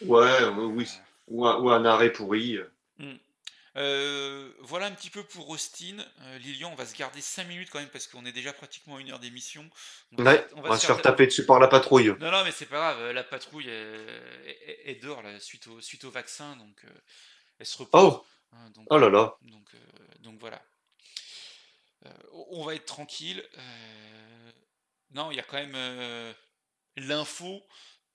Ouais, 0.02 0.44
oui. 0.56 0.88
Ou 1.28 1.46
un, 1.46 1.58
ou 1.58 1.70
un 1.70 1.84
arrêt 1.84 2.10
pourri. 2.12 2.56
euh. 2.56 2.70
Hmm. 2.98 3.16
Euh, 3.76 4.52
voilà 4.60 4.86
un 4.86 4.92
petit 4.92 5.10
peu 5.10 5.24
pour 5.24 5.48
Austin. 5.50 5.96
Euh, 6.22 6.38
Lilian, 6.38 6.70
on 6.72 6.76
va 6.76 6.86
se 6.86 6.96
garder 6.96 7.20
5 7.20 7.48
minutes 7.48 7.70
quand 7.72 7.80
même 7.80 7.88
parce 7.88 8.06
qu'on 8.06 8.24
est 8.24 8.30
déjà 8.32 8.52
pratiquement 8.52 9.00
une 9.00 9.10
heure 9.10 9.18
d'émission. 9.18 9.68
Ouais, 10.16 10.46
on 10.54 10.58
on 10.60 10.62
va 10.62 10.78
se 10.78 10.86
faire 10.86 11.02
taper 11.02 11.26
dessus 11.26 11.44
par 11.44 11.58
la 11.58 11.66
patrouille. 11.66 12.14
Non, 12.20 12.30
non, 12.30 12.44
mais 12.44 12.52
c'est 12.52 12.66
pas 12.66 12.76
grave. 12.94 13.10
La 13.12 13.24
patrouille 13.24 13.68
est, 13.68 13.96
est- 14.46 14.90
est 14.92 15.02
dehors 15.02 15.22
là, 15.22 15.40
suite, 15.40 15.66
au, 15.66 15.80
suite 15.80 16.04
au 16.04 16.10
vaccin, 16.10 16.54
donc 16.56 16.84
elle 17.58 17.66
se 17.66 17.78
repose. 17.78 18.20
Oh, 18.20 18.26
hein, 18.52 18.70
donc, 18.70 18.86
oh 18.90 18.98
là 18.98 19.08
là. 19.10 19.36
donc, 19.42 19.74
euh, 19.74 19.78
donc 20.20 20.38
voilà. 20.40 20.62
Euh, 22.06 22.12
on 22.50 22.64
va 22.64 22.74
être 22.74 22.84
tranquille. 22.86 23.46
euh, 23.58 24.52
Non, 25.10 25.30
il 25.30 25.36
y 25.36 25.40
a 25.40 25.44
quand 25.44 25.64
même 25.64 26.34
l'info. 26.96 27.62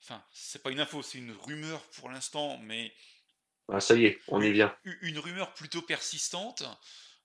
Enfin, 0.02 0.24
c'est 0.32 0.64
pas 0.64 0.72
une 0.72 0.80
info, 0.80 1.02
c'est 1.02 1.18
une 1.18 1.32
rumeur 1.32 1.82
pour 1.92 2.10
l'instant, 2.10 2.58
mais 2.60 2.94
Ah, 3.72 3.80
ça 3.80 3.96
y 3.96 4.06
est, 4.06 4.20
on 4.28 4.42
y 4.42 4.52
vient. 4.52 4.76
une 4.84 5.20
rumeur 5.20 5.54
plutôt 5.54 5.82
persistante, 5.82 6.64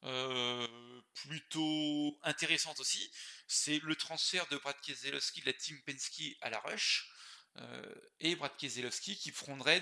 euh, 0.02 0.66
plutôt 1.14 2.18
intéressante 2.22 2.80
aussi. 2.80 3.10
C'est 3.46 3.78
le 3.82 3.94
transfert 3.96 4.46
de 4.48 4.56
Brad 4.58 4.76
Keselowski 4.80 5.40
de 5.42 5.46
la 5.46 5.52
Team 5.52 5.80
Penske 5.86 6.36
à 6.40 6.50
la 6.50 6.58
Rush. 6.60 7.08
Euh, 7.58 7.94
et 8.20 8.34
Brad 8.36 8.56
Keselowski 8.56 9.16
qui 9.16 9.30
prendrait 9.30 9.80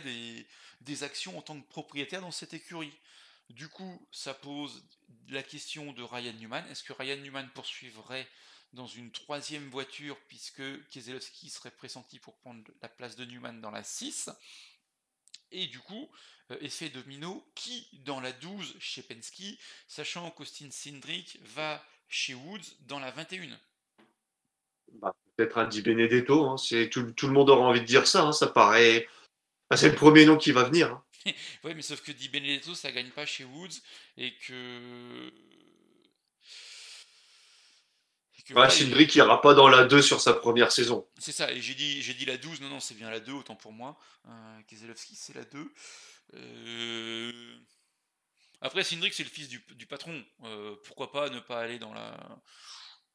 des, 0.81 1.03
actions 1.03 1.39
en 1.39 1.43
tant 1.43 1.61
que 1.61 1.69
propriétaire 1.69 2.21
dans 2.21 2.31
cette 2.31 2.55
écurie. 2.55 2.93
Du 3.49 3.69
coup, 3.69 4.07
ça 4.13 4.35
pose 4.35 4.85
la 5.29 5.43
question 5.43 5.93
de 5.93 6.03
Ryan 6.03 6.33
Newman. 6.35 6.67
Est-ce 6.71 6.83
que 6.83 6.93
Ryan 6.93 7.17
Newman 7.17 7.49
poursuivrait 7.55 8.29
dans 8.73 8.87
une 8.87 9.11
troisième 9.11 9.69
voiture 9.69 10.19
puisque 10.29 10.63
Keselowski 10.89 11.51
serait 11.51 11.71
pressenti 11.71 12.19
pour 12.19 12.37
prendre 12.39 12.63
la 12.81 12.89
place 12.89 13.17
de 13.17 13.25
Newman 13.25 13.61
dans 13.61 13.71
la 13.71 13.85
6 13.85 14.31
Et 15.51 15.67
du 15.67 15.81
coup, 15.81 16.11
euh, 16.51 16.59
effet 16.61 16.89
domino, 16.89 17.47
qui 17.55 17.89
dans 18.05 18.21
la 18.21 18.33
12 18.33 18.77
chez 18.81 19.03
Penske, 19.03 19.59
sachant 19.89 20.31
qu'Austin 20.31 20.71
Cindric 20.71 21.39
va 21.43 21.85
chez 22.09 22.35
Woods 22.35 22.77
dans 22.81 22.99
la 22.99 23.11
21 23.11 23.59
Bah, 25.01 25.15
Peut-être 25.37 25.59
un 25.59 25.67
Di 25.67 25.83
Benedetto. 25.83 26.47
hein, 26.49 26.57
c'est 26.57 26.89
tout, 26.91 27.11
tout 27.13 27.27
le 27.27 27.33
monde 27.33 27.51
aura 27.51 27.63
envie 27.67 27.81
de 27.81 27.87
dire 27.87 28.07
ça. 28.07 28.23
hein, 28.23 28.33
ça 28.33 28.47
paraît. 28.47 29.09
bah, 29.71 29.77
c'est 29.77 29.89
le 29.89 29.95
premier 29.95 30.25
nom 30.27 30.37
qui 30.37 30.53
va 30.53 30.65
venir. 30.65 30.93
hein. 30.93 31.05
Ouais, 31.65 31.75
mais 31.75 31.83
sauf 31.83 32.03
que 32.03 32.13
Di 32.13 32.29
Benedetto, 32.29 32.75
ça 32.75 32.91
gagne 32.93 33.11
pas 33.11 33.27
chez 33.27 33.45
Woods 33.45 33.81
et 34.17 34.35
que. 34.39 35.31
que 38.47 38.55
Voilà, 38.55 38.75
n'ira 38.75 39.41
pas 39.41 39.55
dans 39.55 39.69
la 39.69 39.85
2 39.85 40.03
sur 40.03 40.21
sa 40.21 40.35
première 40.35 40.73
saison. 40.73 41.07
C'est 41.19 41.31
ça, 41.33 41.53
et 41.53 41.61
j'ai 41.61 41.75
dit, 41.75 42.03
j'ai 42.03 42.15
dit 42.15 42.25
la 42.25 42.37
12, 42.37 42.61
non, 42.61 42.69
non, 42.69 42.81
c'est 42.81 42.95
bien 42.95 43.09
la 43.09 43.21
2, 43.21 43.33
autant 43.33 43.55
pour 43.55 43.73
moi. 43.73 43.97
Euh, 44.27 44.63
Keselowski, 44.67 45.15
c'est 45.15 45.35
la 45.35 45.45
2. 45.45 45.73
Euh, 46.35 47.57
Après, 48.61 48.83
Cindric, 48.83 49.15
c'est 49.15 49.23
le 49.23 49.29
fils 49.31 49.49
du, 49.49 49.65
du 49.77 49.87
patron. 49.87 50.25
Euh, 50.45 50.75
pourquoi 50.85 51.13
pas 51.13 51.31
ne 51.31 51.39
pas 51.41 51.61
aller 51.61 51.79
dans 51.79 51.95
la, 51.95 52.17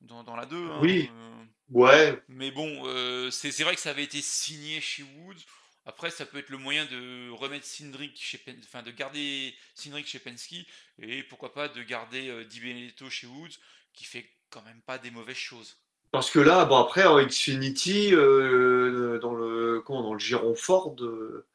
dans, 0.02 0.24
dans 0.24 0.36
la 0.36 0.46
2 0.46 0.70
hein, 0.72 0.82
Oui. 0.82 1.10
euh, 1.10 1.44
Ouais, 1.70 2.22
Mais 2.30 2.52
bon, 2.52 2.84
euh, 2.88 3.32
c'est 3.32 3.52
vrai 3.64 3.76
que 3.76 3.82
ça 3.82 3.92
avait 3.92 4.04
été 4.04 4.22
signé 4.22 4.82
chez 4.82 5.04
Woods. 5.04 5.40
Après, 5.86 6.12
ça 6.12 6.26
peut 6.26 6.38
être 6.40 6.50
le 6.50 6.58
moyen 6.58 6.86
de 6.86 7.30
remettre 7.32 7.66
Cindric 7.66 8.18
chez 8.22 8.38
Pen- 8.38 8.60
enfin 8.64 8.84
de 8.84 8.92
garder 8.92 9.56
Cindric 9.76 10.08
chez 10.08 10.20
Penske 10.20 10.56
et 11.00 11.24
pourquoi 11.24 11.54
pas 11.54 11.70
de 11.70 11.82
garder 11.84 12.30
euh, 12.30 12.44
Di 12.46 12.60
Benedetto 12.60 13.10
chez 13.10 13.28
Woods, 13.28 13.58
qui 13.94 14.04
fait 14.06 14.30
quand 14.50 14.62
même 14.64 14.82
pas 14.82 14.98
des 14.98 15.12
mauvaises 15.12 15.38
choses. 15.38 15.78
parce 16.12 16.30
que 16.32 16.40
là, 16.40 16.66
bon, 16.66 16.78
après, 16.78 17.06
en 17.06 17.24
Xfinity, 17.26 18.14
euh, 18.14 19.20
dans, 19.20 19.34
le, 19.36 19.82
comment, 19.86 20.02
dans 20.04 20.14
le 20.14 20.20
giron 20.20 20.56
Ford, 20.56 20.96
euh, 21.02 21.48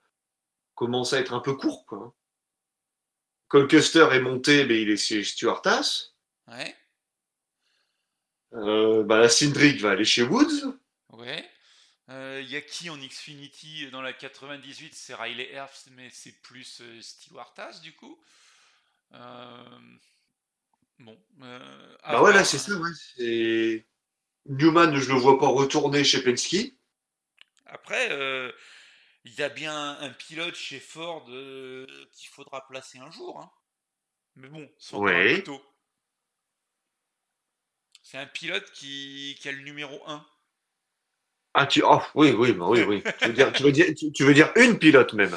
commence 0.75 1.13
à 1.15 1.21
être 1.21 1.35
un 1.35 1.41
peu 1.41 1.55
court. 1.55 1.87
Quoi. 1.87 1.99
hein. 1.99 2.13
Colchester 3.47 4.09
est 4.11 4.21
monté, 4.21 4.65
mais 4.65 4.83
il 4.83 4.91
est 4.91 4.97
chez 4.97 5.23
Stuart 5.23 5.63
Haas. 5.65 6.13
Ouais, 6.49 6.77
Euh, 8.55 9.03
bah, 9.05 9.19
la 9.19 9.29
Cindric 9.29 9.79
va 9.81 9.91
aller 9.91 10.05
chez 10.07 10.23
Woods. 10.23 10.75
ouais. 11.11 11.49
Il 12.09 12.51
y 12.51 12.57
a 12.57 12.61
qui 12.61 12.91
en 12.91 12.99
Xfinity 12.99 13.91
dans 13.91 14.03
la 14.03 14.13
98 14.13 14.95
C'est 14.95 15.15
Riley 15.15 15.51
Herbst, 15.53 15.89
mais 15.93 16.11
c'est 16.13 16.43
plus 16.43 16.81
euh, 16.83 17.01
Stewart 17.01 17.55
Haas 17.57 17.81
du 17.83 17.95
coup. 17.95 18.21
Euh, 19.15 19.81
Bon. 20.99 21.19
euh, 21.43 21.97
Bah 22.07 22.23
ouais, 22.23 22.33
là, 22.33 22.45
c'est 22.45 22.59
hein. 22.59 22.59
ça, 22.59 22.73
ouais. 22.77 22.91
c'est- 23.17 23.87
Newman, 24.49 24.97
je 24.97 25.09
le 25.13 25.19
vois 25.19 25.39
pas 25.39 25.49
retourner 25.49 26.05
chez 26.05 26.23
Penske. 26.23 26.75
Après, 27.67 28.09
euh, 28.13 28.53
il 29.25 29.35
y 29.35 29.43
a 29.43 29.49
bien 29.51 29.99
un 30.01 30.11
pilote 30.11 30.55
chez 30.57 30.81
Ford 30.81 31.27
euh, 31.31 31.87
qu'il 32.13 32.29
faudra 32.31 32.67
placer 32.69 32.99
un 32.99 33.11
jour. 33.11 33.41
hein. 33.41 33.51
Mais 34.37 34.49
bon, 34.49 34.71
c'est 34.79 34.97
encore 34.97 35.25
Ouais. 35.25 35.45
tôt. 35.45 35.63
C'est 38.03 38.19
un 38.19 38.27
pilote 38.27 38.71
qui, 38.73 39.37
qui 39.41 39.49
a 39.49 39.53
le 39.53 39.63
numéro 39.63 40.01
1. 40.07 40.25
Ah, 41.55 41.67
tu... 41.67 41.83
oh, 41.85 42.01
oui, 42.15 42.33
oui, 42.37 42.55
oui, 42.59 42.83
oui. 42.83 43.03
Tu 43.21 43.29
veux 43.29 43.33
dire, 43.35 43.53
tu 43.53 43.63
veux 43.63 43.73
dire, 43.73 43.87
tu- 43.97 44.13
tu 44.13 44.25
veux 44.25 44.35
dire 44.35 44.53
une 44.57 44.79
pilote 44.79 45.13
même. 45.15 45.37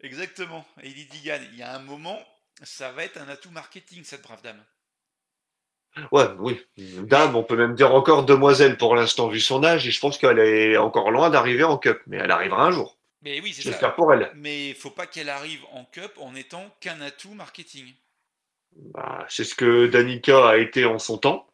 Exactement. 0.00 0.66
Et 0.82 0.88
il 0.88 1.06
dit 1.08 1.20
il 1.22 1.54
y 1.56 1.62
a 1.62 1.74
un 1.76 1.78
moment, 1.78 2.20
ça 2.64 2.90
va 2.90 3.04
être 3.04 3.16
un 3.18 3.28
atout 3.28 3.52
marketing, 3.52 4.02
cette 4.02 4.22
brave 4.22 4.42
dame. 4.42 4.64
Ouais, 6.12 6.26
oui. 6.38 6.60
Dame, 6.76 7.34
on 7.34 7.42
peut 7.42 7.56
même 7.56 7.74
dire 7.74 7.94
encore 7.94 8.24
demoiselle 8.24 8.76
pour 8.76 8.94
l'instant, 8.94 9.28
vu 9.28 9.40
son 9.40 9.64
âge, 9.64 9.86
et 9.86 9.90
je 9.90 10.00
pense 10.00 10.18
qu'elle 10.18 10.38
est 10.38 10.76
encore 10.76 11.10
loin 11.10 11.30
d'arriver 11.30 11.64
en 11.64 11.76
Cup, 11.78 12.00
mais 12.06 12.18
elle 12.18 12.30
arrivera 12.30 12.66
un 12.66 12.70
jour. 12.70 12.98
Mais 13.22 13.40
oui, 13.40 13.52
c'est 13.52 13.62
ça. 13.62 13.70
J'espère 13.70 13.94
pour 13.94 14.12
elle. 14.12 14.30
Mais 14.34 14.74
faut 14.74 14.90
pas 14.90 15.06
qu'elle 15.06 15.28
arrive 15.28 15.64
en 15.72 15.84
Cup 15.84 16.12
en 16.18 16.34
étant 16.34 16.68
qu'un 16.80 17.00
atout 17.00 17.34
marketing. 17.34 17.94
Bah, 18.94 19.26
c'est 19.28 19.44
ce 19.44 19.54
que 19.54 19.86
Danica 19.88 20.48
a 20.48 20.56
été 20.56 20.84
en 20.84 20.98
son 20.98 21.18
temps. 21.18 21.47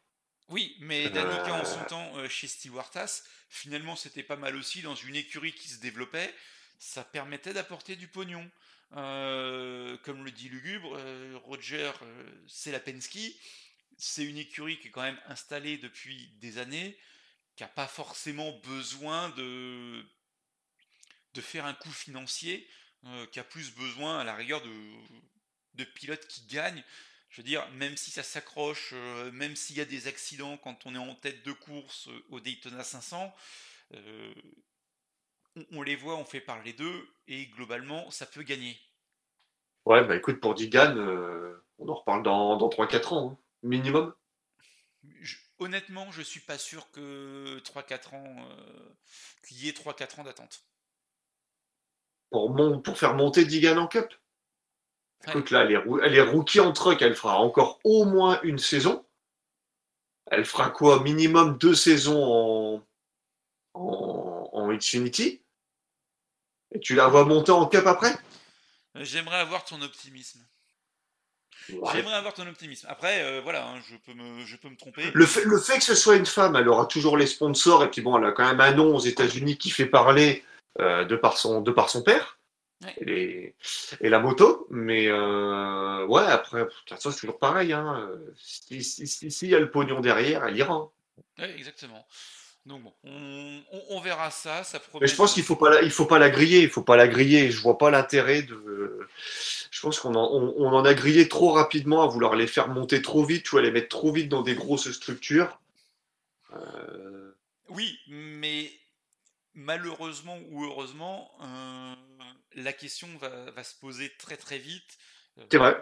Oui, 0.48 0.76
mais 0.80 1.08
Danica 1.08 1.54
en 1.54 1.64
son 1.64 1.80
Euh. 1.80 1.84
temps 1.86 2.16
euh, 2.18 2.28
chez 2.28 2.48
Stewart 2.48 2.90
Haas, 2.94 3.24
finalement 3.48 3.96
c'était 3.96 4.22
pas 4.22 4.36
mal 4.36 4.56
aussi 4.56 4.82
dans 4.82 4.94
une 4.94 5.16
écurie 5.16 5.52
qui 5.54 5.68
se 5.68 5.80
développait, 5.80 6.34
ça 6.78 7.02
permettait 7.04 7.54
d'apporter 7.54 7.96
du 7.96 8.08
pognon. 8.08 8.50
Euh, 8.92 9.96
comme 10.04 10.22
le 10.24 10.30
dit 10.30 10.48
Lugubre, 10.48 10.94
euh, 10.96 11.36
Roger, 11.44 11.90
euh, 12.02 12.44
c'est 12.46 12.70
la 12.70 12.78
Penske, 12.78 13.18
c'est 13.96 14.24
une 14.24 14.36
écurie 14.38 14.78
qui 14.78 14.88
est 14.88 14.90
quand 14.90 15.02
même 15.02 15.20
installée 15.26 15.78
depuis 15.78 16.28
des 16.40 16.58
années, 16.58 16.96
qui 17.56 17.62
n'a 17.62 17.68
pas 17.68 17.88
forcément 17.88 18.52
besoin 18.64 19.30
de, 19.30 20.04
de 21.32 21.40
faire 21.40 21.64
un 21.64 21.74
coup 21.74 21.90
financier, 21.90 22.68
euh, 23.04 23.26
qui 23.28 23.40
a 23.40 23.44
plus 23.44 23.72
besoin 23.74 24.20
à 24.20 24.24
la 24.24 24.34
rigueur 24.34 24.62
de, 24.62 24.72
de 25.74 25.84
pilotes 25.84 26.26
qui 26.28 26.42
gagnent. 26.46 26.84
Je 27.34 27.40
veux 27.42 27.46
dire, 27.46 27.68
même 27.72 27.96
si 27.96 28.12
ça 28.12 28.22
s'accroche, 28.22 28.90
euh, 28.92 29.32
même 29.32 29.56
s'il 29.56 29.76
y 29.76 29.80
a 29.80 29.84
des 29.84 30.06
accidents 30.06 30.56
quand 30.56 30.86
on 30.86 30.94
est 30.94 30.98
en 30.98 31.16
tête 31.16 31.44
de 31.44 31.50
course 31.50 32.06
euh, 32.06 32.24
au 32.30 32.38
Daytona 32.38 32.84
500, 32.84 33.34
euh, 33.94 34.32
on, 35.56 35.66
on 35.72 35.82
les 35.82 35.96
voit, 35.96 36.14
on 36.16 36.24
fait 36.24 36.40
parler 36.40 36.72
d'eux, 36.72 37.08
et 37.26 37.46
globalement, 37.48 38.08
ça 38.12 38.24
peut 38.24 38.44
gagner. 38.44 38.78
Ouais, 39.86 40.04
bah 40.06 40.16
écoute, 40.16 40.40
pour 40.40 40.54
Digan, 40.54 40.94
on 41.78 41.88
en 41.88 41.94
reparle 41.94 42.22
dans, 42.22 42.56
dans 42.58 42.68
3-4 42.68 43.14
ans, 43.14 43.30
hein, 43.32 43.38
minimum. 43.62 44.12
Je- 45.22 45.36
honnêtement, 45.58 46.12
je 46.12 46.20
suis 46.20 46.40
pas 46.40 46.58
sûr 46.58 46.90
que 46.90 47.58
3-4 47.64 48.12
ans, 48.14 48.46
qu'il 49.46 49.58
y 49.58 49.68
ait 49.68 49.72
3-4 49.72 50.18
ans 50.20 50.24
d'attente. 50.24 50.66
Pour, 52.30 52.50
mon, 52.50 52.82
pour 52.82 52.98
faire 52.98 53.14
monter 53.14 53.46
Digan 53.46 53.78
en 53.78 53.86
Cup. 53.86 54.12
Écoute, 55.28 55.50
là, 55.50 55.62
elle 55.62 55.72
est, 55.72 55.76
roo- 55.76 56.00
elle 56.00 56.14
est 56.14 56.22
rookie 56.22 56.60
en 56.60 56.72
truck, 56.72 57.00
elle 57.02 57.16
fera 57.16 57.38
encore 57.38 57.78
au 57.84 58.04
moins 58.04 58.40
une 58.42 58.58
saison. 58.58 59.04
Elle 60.30 60.44
fera 60.44 60.70
quoi? 60.70 61.02
Minimum 61.02 61.58
deux 61.58 61.74
saisons 61.74 62.22
en, 62.24 62.82
en. 63.74 64.44
Et 66.74 66.80
tu 66.80 66.94
la 66.94 67.06
vois 67.06 67.24
monter 67.24 67.52
en 67.52 67.66
Cup 67.66 67.86
après? 67.86 68.12
J'aimerais 68.96 69.38
avoir 69.38 69.64
ton 69.64 69.80
optimisme. 69.82 70.44
Ouais. 71.70 71.92
J'aimerais 71.92 72.14
avoir 72.14 72.34
ton 72.34 72.46
optimisme. 72.46 72.86
Après, 72.90 73.22
euh, 73.22 73.40
voilà, 73.40 73.68
hein, 73.68 73.80
je, 73.88 73.96
peux 73.96 74.12
me, 74.12 74.44
je 74.44 74.56
peux 74.56 74.68
me 74.68 74.76
tromper. 74.76 75.10
Le 75.14 75.26
fait, 75.26 75.44
le 75.44 75.58
fait 75.58 75.78
que 75.78 75.84
ce 75.84 75.94
soit 75.94 76.16
une 76.16 76.26
femme, 76.26 76.56
elle 76.56 76.68
aura 76.68 76.86
toujours 76.86 77.16
les 77.16 77.26
sponsors, 77.26 77.84
et 77.84 77.90
puis 77.90 78.02
bon, 78.02 78.18
elle 78.18 78.24
a 78.24 78.32
quand 78.32 78.46
même 78.46 78.60
un 78.60 78.72
nom 78.72 78.96
aux 78.96 79.00
États-Unis 79.00 79.56
qui 79.56 79.70
fait 79.70 79.86
parler 79.86 80.44
euh, 80.80 81.04
de, 81.04 81.16
par 81.16 81.38
son, 81.38 81.60
de 81.60 81.70
par 81.70 81.88
son 81.88 82.02
père 82.02 82.38
Ouais. 82.84 82.94
et, 83.00 83.04
les- 83.04 83.54
et 84.00 84.08
la 84.08 84.18
moto. 84.18 84.66
Mais 84.70 85.06
euh, 85.08 86.06
ouais, 86.06 86.22
après, 86.26 86.60
de 86.60 86.64
toute 86.70 86.88
façon, 86.88 87.10
c'est 87.10 87.20
toujours 87.20 87.38
pareil. 87.38 87.72
Hein. 87.72 88.10
Si, 88.36 88.82
si, 88.84 89.06
si- 89.06 89.30
s'il 89.30 89.48
y 89.50 89.54
a 89.54 89.60
le 89.60 89.70
pognon 89.70 90.00
derrière, 90.00 90.44
elle 90.44 90.56
ira. 90.56 90.90
exactement. 91.38 92.06
Donc 92.66 92.82
bon, 92.82 92.94
on, 93.04 93.60
on- 93.72 93.82
on 93.90 94.00
verra 94.00 94.30
ça. 94.30 94.64
ça 94.64 94.80
promet 94.80 95.02
Mais 95.04 95.06
je 95.08 95.16
pense 95.16 95.34
qu'il 95.34 95.42
faut 95.42 95.56
pas 95.56 95.68
la, 95.70 95.82
il 95.82 95.90
faut 95.90 96.06
pas 96.06 96.18
la 96.18 96.30
griller. 96.30 96.62
Il 96.62 96.70
faut 96.70 96.82
pas 96.82 96.96
la 96.96 97.08
griller. 97.08 97.50
Je 97.50 97.60
vois 97.60 97.76
pas 97.76 97.90
l'intérêt 97.90 98.42
de. 98.42 99.06
Je 99.70 99.80
pense 99.82 100.00
qu'on 100.00 100.14
en, 100.14 100.32
on, 100.32 100.54
on 100.56 100.68
en 100.72 100.84
a 100.84 100.94
grillé 100.94 101.28
trop 101.28 101.52
rapidement 101.52 102.02
à 102.02 102.06
vouloir 102.06 102.36
les 102.36 102.46
faire 102.46 102.68
monter 102.68 103.02
trop 103.02 103.24
vite, 103.24 103.42
tu 103.44 103.50
vois, 103.50 103.60
les 103.62 103.70
mettre 103.70 103.88
trop 103.88 104.12
vite 104.12 104.28
dans 104.30 104.40
des 104.42 104.54
grosses 104.54 104.90
structures. 104.92 105.58
Euh, 106.54 107.32
Oui, 107.68 107.98
mais 108.08 108.70
malheureusement 109.54 110.38
ou 110.50 110.64
heureusement, 110.64 111.30
euh, 111.42 111.94
la 112.54 112.72
question 112.72 113.08
va, 113.18 113.50
va 113.50 113.64
se 113.64 113.74
poser 113.74 114.14
très 114.16 114.36
très 114.36 114.58
vite. 114.58 114.98
euh, 115.38 115.46
C'est 115.50 115.58
vrai. 115.58 115.76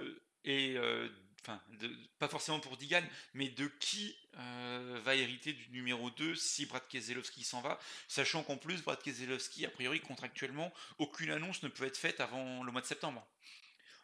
Et 0.45 0.77
euh, 0.77 1.09
enfin, 1.43 1.61
de- 1.81 1.95
pas 2.19 2.29
forcément 2.29 2.61
pour 2.61 2.77
Digan, 2.77 3.03
mais 3.35 3.49
de 3.49 3.67
qui 3.81 4.17
euh, 4.39 5.01
va 5.05 5.15
hériter 5.15 5.53
du 5.53 5.69
numéro 5.71 6.11
2 6.11 6.35
si 6.35 6.67
Brad 6.67 6.87
Keselowski 6.89 7.45
s'en 7.45 7.61
va, 7.61 7.79
sachant 8.09 8.43
qu'en 8.43 8.57
plus 8.57 8.83
Brad 8.83 9.01
Keselowski, 9.03 9.67
a 9.67 9.71
priori 9.71 10.01
contractuellement, 10.01 10.73
aucune 10.99 11.31
annonce 11.31 11.63
ne 11.63 11.69
peut 11.69 11.85
être 11.85 11.99
faite 11.99 12.21
avant 12.21 12.65
le 12.65 12.73
mois 12.73 12.81
de 12.81 12.87
septembre. 12.87 13.27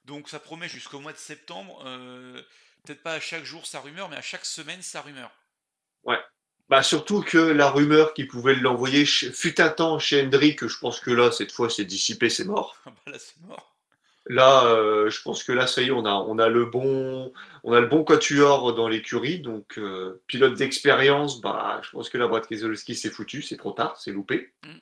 Donc 0.05 0.29
ça 0.29 0.41
promet 0.41 0.69
jusqu'au 0.69 1.01
mois 1.01 1.13
de 1.13 1.19
septembre, 1.19 1.83
euh, 1.87 2.43
peut-être 2.85 3.03
pas 3.03 3.15
à 3.15 3.21
chaque 3.21 3.45
jour 3.45 3.67
sa 3.67 3.81
rumeur, 3.81 4.09
mais 4.09 4.17
à 4.17 4.23
chaque 4.23 4.45
semaine 4.47 4.83
sa 4.83 5.03
rumeur. 5.03 5.31
Bah 6.69 6.83
surtout 6.83 7.23
que 7.23 7.39
la 7.39 7.71
rumeur 7.71 8.13
qui 8.13 8.25
pouvait 8.25 8.55
l'envoyer 8.55 9.07
fut 9.07 9.61
un 9.61 9.71
temps 9.71 9.99
chez 9.99 10.23
Hendrick, 10.23 10.67
je 10.67 10.79
pense 10.79 11.01
que 11.01 11.11
là, 11.11 11.33
cette 11.33 11.53
fois, 11.53 11.71
c'est 11.71 11.87
dissipé, 11.87 12.29
c'est 12.29 12.45
mort. 12.45 12.77
Ah 12.85 12.91
bah 12.91 13.13
là 13.13 13.19
c'est 13.19 13.41
mort. 13.47 13.75
Là, 14.31 14.67
euh, 14.67 15.09
je 15.09 15.23
pense 15.23 15.43
que 15.43 15.53
là, 15.53 15.67
ça 15.67 15.81
y 15.81 15.87
est, 15.87 15.91
on 15.91 16.05
a, 16.05 16.13
on 16.13 16.39
a 16.39 16.49
le 16.49 16.67
bon, 16.67 17.33
on 17.65 17.73
a 17.73 17.81
le 17.81 17.87
bon 17.87 18.05
quatuor 18.05 18.75
dans 18.75 18.87
l'écurie. 18.87 19.41
Donc, 19.41 19.79
euh, 19.79 20.23
pilote 20.27 20.55
d'expérience, 20.55 21.41
bah, 21.41 21.81
je 21.83 21.91
pense 21.91 22.11
que 22.11 22.19
la 22.19 22.29
boîte 22.29 22.47
Keselowski, 22.47 22.95
c'est 22.95 23.09
foutu, 23.09 23.41
c'est 23.41 23.57
trop 23.57 23.73
tard, 23.73 23.97
c'est 23.99 24.13
loupé. 24.13 24.53
Mm. 24.65 24.79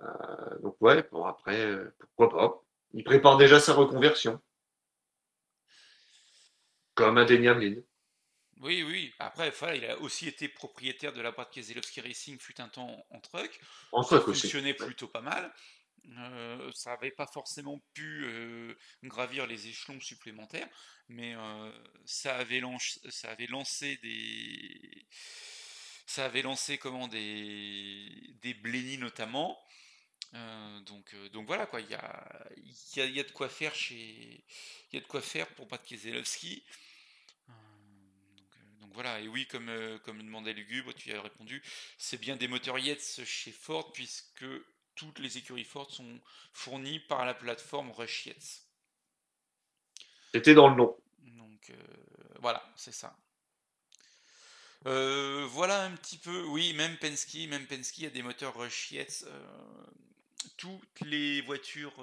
Euh, 0.00 0.58
donc 0.62 0.76
ouais, 0.80 1.06
bon 1.12 1.24
après, 1.24 1.76
pourquoi 1.98 2.30
pas. 2.30 2.64
Il 2.94 3.04
prépare 3.04 3.36
déjà 3.36 3.60
sa 3.60 3.74
reconversion. 3.74 4.40
Comme 6.94 7.18
indéniable. 7.18 7.84
Oui, 8.60 8.82
oui. 8.82 9.12
Après, 9.20 9.50
voilà, 9.50 9.76
il 9.76 9.84
a 9.84 9.98
aussi 10.00 10.26
été 10.26 10.48
propriétaire 10.48 11.12
de 11.12 11.20
la 11.20 11.30
boîte 11.30 11.52
Keselowski 11.52 12.00
Racing 12.00 12.38
fut 12.40 12.60
un 12.60 12.68
temps 12.68 13.06
en 13.10 13.20
truck. 13.20 13.60
En 13.92 14.02
Ça 14.02 14.20
truc 14.20 14.28
aussi. 14.28 14.42
fonctionnait 14.42 14.74
plutôt 14.74 15.08
pas 15.08 15.20
mal. 15.20 15.52
Euh, 16.18 16.70
ça 16.72 16.90
n'avait 16.90 17.10
pas 17.10 17.26
forcément 17.26 17.80
pu 17.94 18.24
euh, 18.24 18.74
gravir 19.04 19.46
les 19.46 19.68
échelons 19.68 20.00
supplémentaires, 20.00 20.68
mais 21.08 21.34
euh, 21.36 21.70
ça, 22.06 22.36
avait 22.36 22.60
lanc- 22.60 22.98
ça 23.10 23.30
avait 23.30 23.46
lancé 23.46 23.98
des. 23.98 25.06
Ça 26.06 26.24
avait 26.24 26.42
lancé 26.42 26.78
comment 26.78 27.06
des, 27.08 28.08
des 28.42 28.54
Blenny 28.54 28.98
notamment. 28.98 29.58
Donc, 30.86 31.14
donc 31.32 31.46
voilà 31.46 31.66
quoi, 31.66 31.80
il 31.80 31.88
y 31.90 31.94
a, 31.94 32.48
y, 32.96 33.00
a, 33.00 33.06
y 33.06 33.20
a 33.20 33.24
de 33.24 33.30
quoi 33.30 33.48
faire 33.48 33.74
chez, 33.74 33.94
il 34.92 34.94
y 34.94 34.96
a 34.96 35.00
de 35.00 35.06
quoi 35.06 35.20
faire 35.20 35.48
pour 35.54 35.68
Pat 35.68 35.82
Keselowski. 35.84 36.64
Donc, 38.88 38.94
voilà, 38.94 39.20
et 39.20 39.28
oui, 39.28 39.46
comme, 39.46 39.68
euh, 39.68 39.98
comme 39.98 40.22
demandait 40.22 40.54
Lugubre, 40.54 40.94
tu 40.94 41.10
y 41.10 41.12
as 41.12 41.20
répondu, 41.20 41.62
c'est 41.98 42.18
bien 42.18 42.36
des 42.36 42.48
moteurs 42.48 42.78
Yates 42.78 43.20
chez 43.22 43.52
Ford, 43.52 43.92
puisque 43.92 44.46
toutes 44.94 45.18
les 45.18 45.36
écuries 45.36 45.64
Ford 45.64 45.90
sont 45.90 46.18
fournies 46.54 46.98
par 47.00 47.26
la 47.26 47.34
plateforme 47.34 47.90
Rush 47.90 48.24
Yates. 48.26 48.62
C'était 50.32 50.54
dans 50.54 50.70
le 50.70 50.76
nom. 50.76 50.96
Donc 51.18 51.68
euh, 51.68 51.74
voilà, 52.40 52.66
c'est 52.76 52.94
ça. 52.94 53.14
Euh, 54.86 55.46
voilà 55.50 55.84
un 55.84 55.94
petit 55.94 56.16
peu, 56.16 56.44
oui, 56.46 56.72
même 56.72 56.96
Penske, 56.96 57.46
même 57.46 57.66
Penske 57.66 58.04
a 58.04 58.10
des 58.10 58.22
moteurs 58.22 58.56
Rush 58.56 58.92
Yates. 58.92 59.26
toutes 60.56 61.00
les 61.02 61.42
voitures 61.42 61.94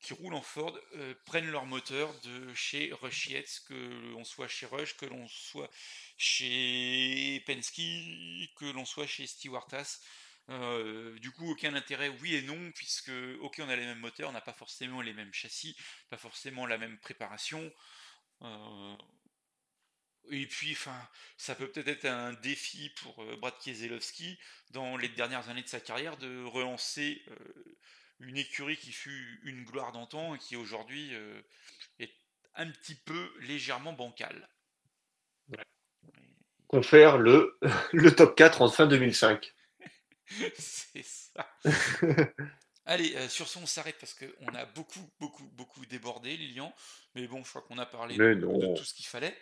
qui 0.00 0.14
roulent 0.14 0.34
en 0.34 0.42
Ford 0.42 0.78
euh, 0.96 1.14
prennent 1.26 1.50
leur 1.50 1.66
moteur 1.66 2.12
de 2.20 2.54
chez 2.54 2.92
Rush 3.00 3.28
Yates, 3.28 3.62
que 3.66 3.74
l'on 4.12 4.24
soit 4.24 4.48
chez 4.48 4.66
Rush, 4.66 4.96
que 4.96 5.06
l'on 5.06 5.28
soit 5.28 5.70
chez 6.16 7.42
Penske, 7.46 7.82
que 8.56 8.72
l'on 8.72 8.84
soit 8.84 9.06
chez 9.06 9.26
Stewart-Haas. 9.26 10.00
Euh, 10.48 11.18
du 11.18 11.30
coup, 11.30 11.50
aucun 11.50 11.74
intérêt, 11.74 12.08
oui 12.08 12.34
et 12.34 12.42
non, 12.42 12.72
puisque 12.72 13.12
ok, 13.40 13.60
on 13.60 13.68
a 13.68 13.76
les 13.76 13.86
mêmes 13.86 14.00
moteurs, 14.00 14.30
on 14.30 14.32
n'a 14.32 14.40
pas 14.40 14.52
forcément 14.52 15.00
les 15.00 15.12
mêmes 15.12 15.32
châssis, 15.32 15.76
pas 16.08 16.16
forcément 16.18 16.66
la 16.66 16.78
même 16.78 16.98
préparation. 16.98 17.72
Euh, 18.42 18.96
et 20.30 20.46
puis, 20.46 20.72
enfin, 20.72 21.08
ça 21.36 21.54
peut 21.54 21.70
peut-être 21.70 21.88
être 21.88 22.04
un 22.06 22.32
défi 22.34 22.90
pour 23.02 23.22
euh, 23.22 23.36
Brad 23.36 23.56
Keselowski 23.58 24.38
dans 24.70 24.96
les 24.96 25.08
dernières 25.08 25.48
années 25.50 25.62
de 25.62 25.68
sa 25.68 25.80
carrière 25.80 26.16
de 26.16 26.44
relancer 26.44 27.22
une 28.20 28.36
écurie 28.36 28.76
qui 28.76 28.92
fut 28.92 29.40
une 29.44 29.64
gloire 29.64 29.92
d'antan 29.92 30.34
et 30.34 30.38
qui 30.38 30.56
aujourd'hui 30.56 31.14
euh, 31.14 31.40
est 31.98 32.12
un 32.54 32.70
petit 32.70 32.94
peu 32.94 33.32
légèrement 33.40 33.92
bancale. 33.92 34.48
Confère 36.68 37.18
le, 37.18 37.58
le 37.92 38.14
top 38.14 38.36
4 38.36 38.62
en 38.62 38.68
fin 38.68 38.86
2005. 38.86 39.52
C'est 40.58 41.04
ça. 41.04 41.50
Allez, 42.86 43.14
euh, 43.16 43.28
sur 43.28 43.48
ce, 43.48 43.58
on 43.58 43.66
s'arrête 43.66 43.98
parce 43.98 44.14
qu'on 44.14 44.54
a 44.54 44.64
beaucoup, 44.66 45.08
beaucoup, 45.18 45.44
beaucoup 45.54 45.84
débordé, 45.86 46.36
Lilian. 46.36 46.74
Mais 47.14 47.26
bon, 47.26 47.42
je 47.44 47.50
crois 47.50 47.62
qu'on 47.62 47.78
a 47.78 47.86
parlé 47.86 48.16
de, 48.16 48.74
tout 48.76 48.84
ce 48.84 48.94
qu'il 48.94 49.06
fallait. 49.06 49.36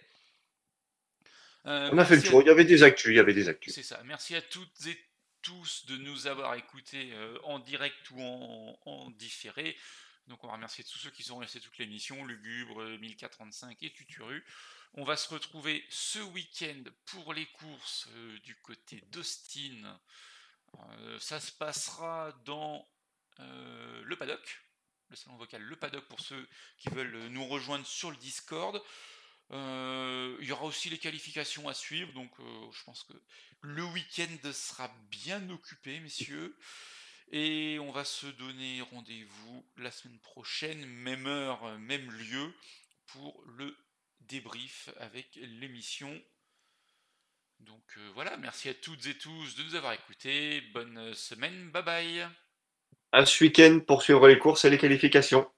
Euh, 1.66 1.90
On 1.92 1.98
a 1.98 2.04
fait 2.04 2.16
le 2.16 2.22
à- 2.22 2.28
tour. 2.28 2.42
Il 2.42 2.46
y 2.46 2.50
avait 2.50 2.64
des 2.64 2.82
actus. 2.82 3.10
Il 3.10 3.16
y 3.16 3.20
avait 3.20 3.34
des 3.34 3.48
actus. 3.48 3.74
C'est 3.74 3.82
ça. 3.82 4.00
Merci 4.04 4.34
à 4.34 4.42
toutes 4.42 4.86
et 4.86 5.07
tous 5.42 5.86
de 5.86 5.96
nous 5.96 6.26
avoir 6.26 6.54
écoutés 6.54 7.12
euh, 7.12 7.38
en 7.44 7.58
direct 7.58 8.10
ou 8.10 8.20
en, 8.20 9.10
différé. 9.12 9.76
Donc 10.26 10.44
on 10.44 10.46
va 10.48 10.54
remercier 10.54 10.84
tous 10.84 10.98
ceux 10.98 11.10
qui 11.10 11.22
sont 11.22 11.38
restés 11.38 11.60
toute 11.60 11.78
l'émission, 11.78 12.24
Lugubre, 12.24 12.82
euh, 12.82 12.98
1045 12.98 13.82
et 13.82 13.92
Tuturu. 13.92 14.44
On 14.94 15.04
va 15.04 15.16
se 15.16 15.28
retrouver 15.32 15.84
ce 15.90 16.18
week-end 16.18 16.82
pour 17.06 17.34
les 17.34 17.46
courses 17.46 18.08
euh, 18.14 18.38
du 18.40 18.56
côté 18.56 19.02
d'Austin. 19.12 20.00
Euh, 20.74 21.18
ça 21.18 21.40
se 21.40 21.52
passera 21.52 22.32
dans 22.44 22.86
euh, 23.40 24.02
le 24.04 24.16
paddock, 24.16 24.62
le 25.08 25.16
salon 25.16 25.36
vocal 25.36 25.62
Le 25.62 25.76
Paddock 25.76 26.04
pour 26.06 26.20
ceux 26.20 26.48
qui 26.78 26.88
veulent 26.88 27.28
nous 27.28 27.46
rejoindre 27.46 27.86
sur 27.86 28.10
le 28.10 28.16
Discord. 28.16 28.82
Euh, 29.50 30.36
il 30.40 30.46
y 30.46 30.52
aura 30.52 30.64
aussi 30.64 30.90
les 30.90 30.98
qualifications 30.98 31.68
à 31.68 31.74
suivre, 31.74 32.12
donc 32.12 32.30
euh, 32.40 32.44
je 32.72 32.84
pense 32.84 33.02
que 33.04 33.14
le 33.62 33.84
week-end 33.84 34.52
sera 34.52 34.90
bien 35.10 35.48
occupé, 35.50 36.00
messieurs. 36.00 36.56
Et 37.30 37.78
on 37.80 37.90
va 37.90 38.04
se 38.04 38.26
donner 38.26 38.80
rendez-vous 38.80 39.66
la 39.76 39.90
semaine 39.90 40.18
prochaine, 40.20 40.84
même 40.86 41.26
heure, 41.26 41.78
même 41.78 42.10
lieu, 42.10 42.54
pour 43.06 43.42
le 43.56 43.76
débrief 44.20 44.90
avec 44.98 45.28
l'émission. 45.36 46.20
Donc 47.60 47.82
euh, 47.96 48.10
voilà, 48.14 48.36
merci 48.36 48.68
à 48.68 48.74
toutes 48.74 49.06
et 49.06 49.14
tous 49.14 49.56
de 49.56 49.62
nous 49.62 49.74
avoir 49.74 49.92
écoutés. 49.92 50.62
Bonne 50.72 51.12
semaine, 51.14 51.70
bye 51.70 51.82
bye. 51.82 52.28
À 53.12 53.26
ce 53.26 53.44
week-end 53.44 53.80
pour 53.86 54.02
suivre 54.02 54.28
les 54.28 54.38
courses 54.38 54.64
et 54.64 54.70
les 54.70 54.78
qualifications. 54.78 55.50